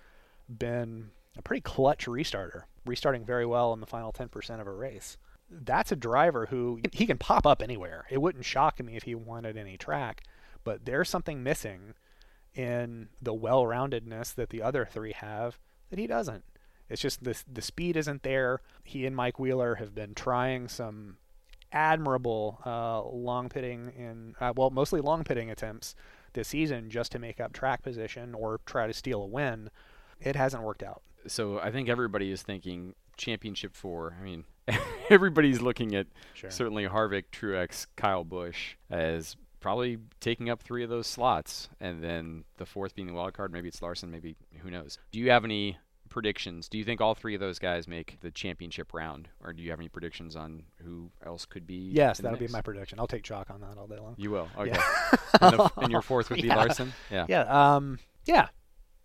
been 0.49 1.11
a 1.37 1.43
pretty 1.43 1.63
clutch 1.63 2.07
restarter, 2.07 2.63
restarting 2.85 3.25
very 3.25 3.47
well 3.47 3.73
in 3.73 3.81
the 3.81 3.87
final 3.87 4.13
10% 4.13 4.61
of 4.61 4.67
a 4.67 4.73
race. 4.73 5.17
That's 5.51 5.93
a 5.93 5.97
driver 5.97 6.47
who 6.47 6.81
he 6.93 7.07
can 7.07 7.19
pop 7.19 7.47
up 7.47 7.63
anywhere. 7.63 8.07
It 8.11 8.21
wouldn't 8.21 8.45
shock 8.45 8.83
me 8.83 8.97
if 8.97 9.05
he 9.05 9.15
wanted 9.15 9.57
any 9.57 9.77
track, 9.77 10.23
but 10.65 10.85
there's 10.85 11.09
something 11.09 11.43
missing 11.43 11.95
in 12.55 13.09
the 13.21 13.35
well-roundedness 13.35 14.35
that 14.35 14.51
the 14.51 14.63
other 14.63 14.85
three 14.85 15.13
have 15.13 15.59
that 15.91 15.99
he 15.99 16.07
doesn't. 16.07 16.45
It's 16.89 17.01
just 17.03 17.25
the 17.25 17.41
the 17.51 17.63
speed 17.63 17.97
isn't 17.97 18.23
there. 18.23 18.61
He 18.85 19.07
and 19.07 19.15
Mike 19.17 19.39
Wheeler 19.39 19.77
have 19.77 19.95
been 19.95 20.15
trying 20.15 20.69
some 20.69 21.17
admirable 21.73 22.61
uh, 22.65 23.03
long 23.03 23.49
pitting 23.49 23.93
in 23.97 24.35
uh, 24.41 24.53
well 24.57 24.71
mostly 24.71 25.01
long 25.01 25.25
pitting 25.25 25.51
attempts 25.51 25.95
this 26.35 26.49
season 26.49 26.91
just 26.91 27.13
to 27.13 27.19
make 27.19 27.41
up 27.41 27.53
track 27.53 27.83
position 27.83 28.35
or 28.35 28.61
try 28.67 28.87
to 28.87 28.93
steal 28.93 29.23
a 29.23 29.27
win. 29.27 29.71
It 30.21 30.37
hasn't 30.37 30.63
worked 30.63 30.83
out. 30.83 31.03
So 31.27 31.59
I 31.59 31.71
think 31.71 31.89
everybody 31.89 32.31
is 32.31 32.43
thinking 32.43 32.95
championship 33.17 33.75
four. 33.75 34.17
I 34.21 34.25
mean, 34.25 34.45
everybody's 35.11 35.61
looking 35.61 35.95
at 35.95 36.07
Sure. 36.35 36.51
certainly 36.51 36.87
Harvick, 36.87 37.25
Truex, 37.33 37.87
Kyle 37.97 38.25
Busch 38.25 38.75
as 38.91 39.37
probably 39.61 39.99
taking 40.21 40.51
up 40.51 40.61
three 40.63 40.85
of 40.85 40.91
those 40.91 41.07
slots, 41.07 41.71
and 41.81 42.05
then 42.05 42.45
the 42.59 42.67
fourth 42.67 42.95
being 42.95 43.09
the 43.09 43.15
wild 43.15 43.33
card. 43.33 43.51
Maybe 43.53 43.69
it's 43.69 43.81
Larson. 43.81 44.11
Maybe 44.11 44.37
who 44.63 44.71
knows? 44.71 44.99
Do 45.11 45.19
you 45.19 45.31
have 45.31 45.45
any 45.45 45.79
predictions? 46.15 46.69
Do 46.69 46.79
you 46.79 46.85
think 46.85 47.01
all 47.01 47.15
three 47.17 47.35
of 47.35 47.41
those 47.41 47.59
guys 47.59 47.89
make 47.89 48.19
the 48.21 48.31
championship 48.31 48.95
round, 48.95 49.29
or 49.43 49.53
do 49.53 49.63
you 49.65 49.71
have 49.71 49.81
any 49.81 49.89
predictions 49.89 50.37
on 50.37 50.63
who 50.85 51.11
else 51.27 51.45
could 51.45 51.67
be? 51.67 51.91
Yes, 51.93 52.19
that'll 52.19 52.39
be 52.39 52.47
my 52.47 52.63
prediction. 52.63 53.01
I'll 53.01 53.09
take 53.09 53.25
chalk 53.25 53.51
on 53.51 53.61
that 53.63 53.77
all 53.77 53.89
day 53.89 53.99
long. 53.99 54.15
You 54.17 54.31
will. 54.31 54.49
Okay. 54.57 54.71
Yeah. 54.71 55.17
and, 55.43 55.59
the, 55.59 55.71
and 55.79 55.91
your 55.91 56.03
fourth 56.11 56.31
would 56.31 56.41
be 56.41 56.47
Yeah. 56.47 56.57
Larson. 56.57 56.93
Yeah. 57.11 57.27
Yeah. 57.29 57.75
Um. 57.75 57.99
Yeah. 58.27 58.47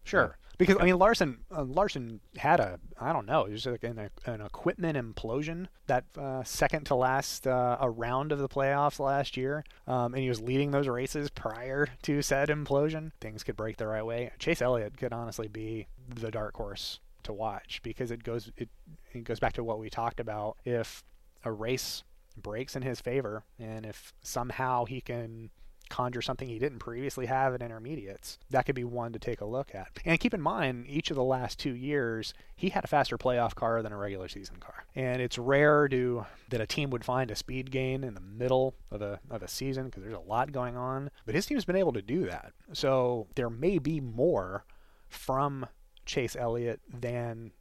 Sure. 0.04 0.38
Because 0.60 0.76
I 0.78 0.84
mean, 0.84 1.00
Larson 1.00 1.38
uh, 1.56 1.64
Larson 1.64 2.20
had 2.38 2.60
a 2.60 2.80
I 3.00 3.14
don't 3.14 3.26
know, 3.26 3.46
it 3.46 3.52
was 3.52 3.66
like 3.66 3.84
an, 3.86 4.10
an 4.26 4.42
equipment 4.42 4.98
implosion 4.98 5.68
that 5.88 6.04
uh, 6.18 6.44
second 6.44 6.86
to 6.88 6.96
last 6.96 7.48
uh, 7.48 7.78
a 7.80 7.90
round 7.90 8.34
of 8.34 8.40
the 8.40 8.50
playoffs 8.50 9.00
last 9.00 9.38
year, 9.38 9.64
um, 9.88 10.14
and 10.14 10.22
he 10.22 10.28
was 10.28 10.42
leading 10.42 10.72
those 10.72 10.90
races 10.90 11.30
prior 11.30 11.88
to 12.04 12.22
said 12.22 12.50
implosion. 12.50 13.14
Things 13.22 13.42
could 13.42 13.56
break 13.56 13.78
the 13.78 13.88
right 13.88 14.06
way. 14.06 14.32
Chase 14.38 14.62
Elliott 14.62 14.98
could 14.98 15.14
honestly 15.14 15.48
be 15.48 15.88
the 16.14 16.30
dark 16.30 16.58
horse 16.58 17.00
to 17.24 17.32
watch 17.32 17.80
because 17.82 18.12
it 18.12 18.24
goes 18.24 18.52
it, 18.58 18.68
it 19.14 19.24
goes 19.24 19.40
back 19.40 19.54
to 19.54 19.64
what 19.64 19.80
we 19.80 19.90
talked 19.90 20.20
about. 20.20 20.58
If 20.66 21.06
a 21.46 21.54
race 21.54 22.04
breaks 22.36 22.76
in 22.76 22.82
his 22.82 23.00
favor, 23.00 23.44
and 23.58 23.86
if 23.86 24.14
somehow 24.22 24.84
he 24.84 25.00
can 25.00 25.52
conjure 25.90 26.22
something 26.22 26.48
he 26.48 26.60
didn't 26.60 26.80
previously 26.80 27.26
have 27.26 27.54
in 27.54 27.62
intermediates, 27.62 28.38
that 28.50 28.66
could 28.66 28.76
be 28.76 28.84
one 28.84 29.14
to 29.14 29.20
take 29.20 29.42
a 29.42 29.46
look 29.46 29.74
at. 29.74 29.90
And 30.06 30.20
keep 30.20 30.34
in 30.34 30.42
mind, 30.42 30.86
each 30.88 31.10
of 31.10 31.16
the 31.16 31.24
last 31.24 31.60
two 31.60 31.76
years, 31.76 32.34
he 32.56 32.70
had 32.70 32.84
a 32.84 32.88
faster 32.88 33.18
playoff 33.18 33.56
car 33.56 33.82
than 33.82 33.92
a 33.92 33.98
regular 33.98 34.28
season 34.28 34.58
car. 34.60 34.86
And 34.96 35.22
it's 35.22 35.38
rare 35.38 35.88
to 35.90 36.26
that 36.50 36.62
a 36.62 36.68
team 36.68 36.90
would 36.92 37.06
find 37.06 37.32
a 37.32 37.36
speed 37.36 37.72
gain 37.72 38.04
in 38.04 38.14
the 38.14 38.22
middle 38.22 38.76
of 38.92 39.02
a 39.02 39.20
of 39.30 39.44
a 39.44 39.48
season 39.48 39.86
because 39.86 40.04
there's 40.04 40.16
a 40.16 40.20
lot 40.20 40.52
going 40.52 40.78
on. 40.78 41.10
But 41.26 41.36
his 41.36 41.46
team's 41.46 41.66
been 41.66 41.76
able 41.76 41.94
to 41.94 42.02
do 42.02 42.26
that. 42.26 42.54
So 42.74 43.28
there 43.36 43.50
may 43.50 43.80
be 43.80 44.00
more 44.00 44.66
from 45.08 45.66
Chase 46.06 46.36
Elliott 46.36 46.82
than 46.92 47.52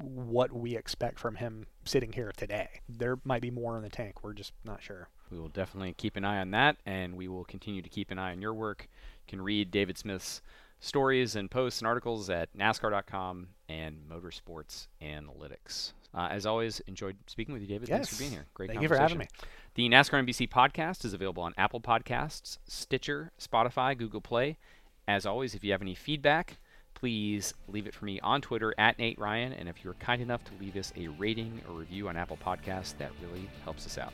what 0.00 0.52
we 0.52 0.76
expect 0.76 1.18
from 1.18 1.36
him 1.36 1.66
sitting 1.84 2.12
here 2.12 2.32
today. 2.36 2.68
There 2.88 3.18
might 3.24 3.42
be 3.42 3.50
more 3.50 3.76
in 3.76 3.82
the 3.82 3.88
tank. 3.88 4.22
We're 4.22 4.32
just 4.32 4.52
not 4.64 4.82
sure. 4.82 5.08
We 5.30 5.38
will 5.38 5.48
definitely 5.48 5.94
keep 5.96 6.16
an 6.16 6.24
eye 6.24 6.38
on 6.38 6.50
that, 6.52 6.76
and 6.84 7.16
we 7.16 7.28
will 7.28 7.44
continue 7.44 7.82
to 7.82 7.88
keep 7.88 8.10
an 8.10 8.18
eye 8.18 8.32
on 8.32 8.42
your 8.42 8.54
work. 8.54 8.88
You 9.26 9.30
can 9.30 9.42
read 9.42 9.70
David 9.70 9.96
Smith's 9.96 10.42
stories 10.80 11.36
and 11.36 11.50
posts 11.50 11.80
and 11.80 11.86
articles 11.86 12.30
at 12.30 12.56
NASCAR.com 12.56 13.48
and 13.68 13.96
Motorsports 14.10 14.88
Analytics. 15.00 15.92
Uh, 16.12 16.28
as 16.30 16.46
always, 16.46 16.80
enjoyed 16.80 17.16
speaking 17.26 17.52
with 17.52 17.62
you, 17.62 17.68
David. 17.68 17.88
Thanks 17.88 18.08
for 18.08 18.18
being 18.18 18.32
here. 18.32 18.46
Great 18.54 18.72
conversation. 18.72 18.80
Thank 18.80 18.82
you 18.82 18.88
for 18.88 19.00
having 19.00 19.18
conversation. 19.18 19.48
The 19.74 19.88
NASCAR 19.88 20.26
NBC 20.26 20.48
podcast 20.48 21.04
is 21.04 21.14
available 21.14 21.44
on 21.44 21.54
Apple 21.56 21.80
Podcasts, 21.80 22.58
Stitcher, 22.66 23.30
Spotify, 23.38 23.96
Google 23.96 24.20
Play. 24.20 24.58
As 25.06 25.26
always, 25.26 25.54
if 25.54 25.62
you 25.62 25.70
have 25.72 25.82
any 25.82 25.94
feedback, 25.94 26.58
please 27.00 27.54
leave 27.66 27.86
it 27.86 27.94
for 27.94 28.04
me 28.04 28.20
on 28.20 28.42
Twitter 28.42 28.74
at 28.76 28.98
Nate 28.98 29.18
Ryan. 29.18 29.54
And 29.54 29.68
if 29.68 29.82
you're 29.82 29.94
kind 29.94 30.20
enough 30.20 30.44
to 30.44 30.52
leave 30.60 30.76
us 30.76 30.92
a 30.96 31.08
rating 31.08 31.62
or 31.66 31.74
review 31.74 32.08
on 32.08 32.16
Apple 32.16 32.38
Podcasts, 32.44 32.96
that 32.98 33.10
really 33.22 33.48
helps 33.64 33.86
us 33.86 33.96
out. 33.96 34.12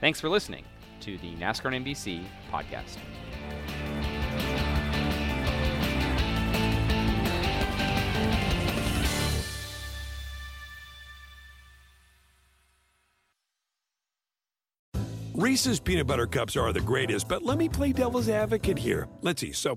Thanks 0.00 0.20
for 0.20 0.30
listening 0.30 0.64
to 1.00 1.18
the 1.18 1.34
NASCAR 1.34 1.76
and 1.76 1.84
NBC 1.84 2.24
podcast. 2.50 2.96
Reese's 15.34 15.80
peanut 15.80 16.06
butter 16.06 16.26
cups 16.26 16.56
are 16.56 16.72
the 16.72 16.80
greatest, 16.80 17.26
but 17.26 17.42
let 17.42 17.58
me 17.58 17.68
play 17.68 17.92
devil's 17.92 18.28
advocate 18.28 18.78
here. 18.78 19.08
Let's 19.22 19.40
see. 19.40 19.50
So, 19.52 19.76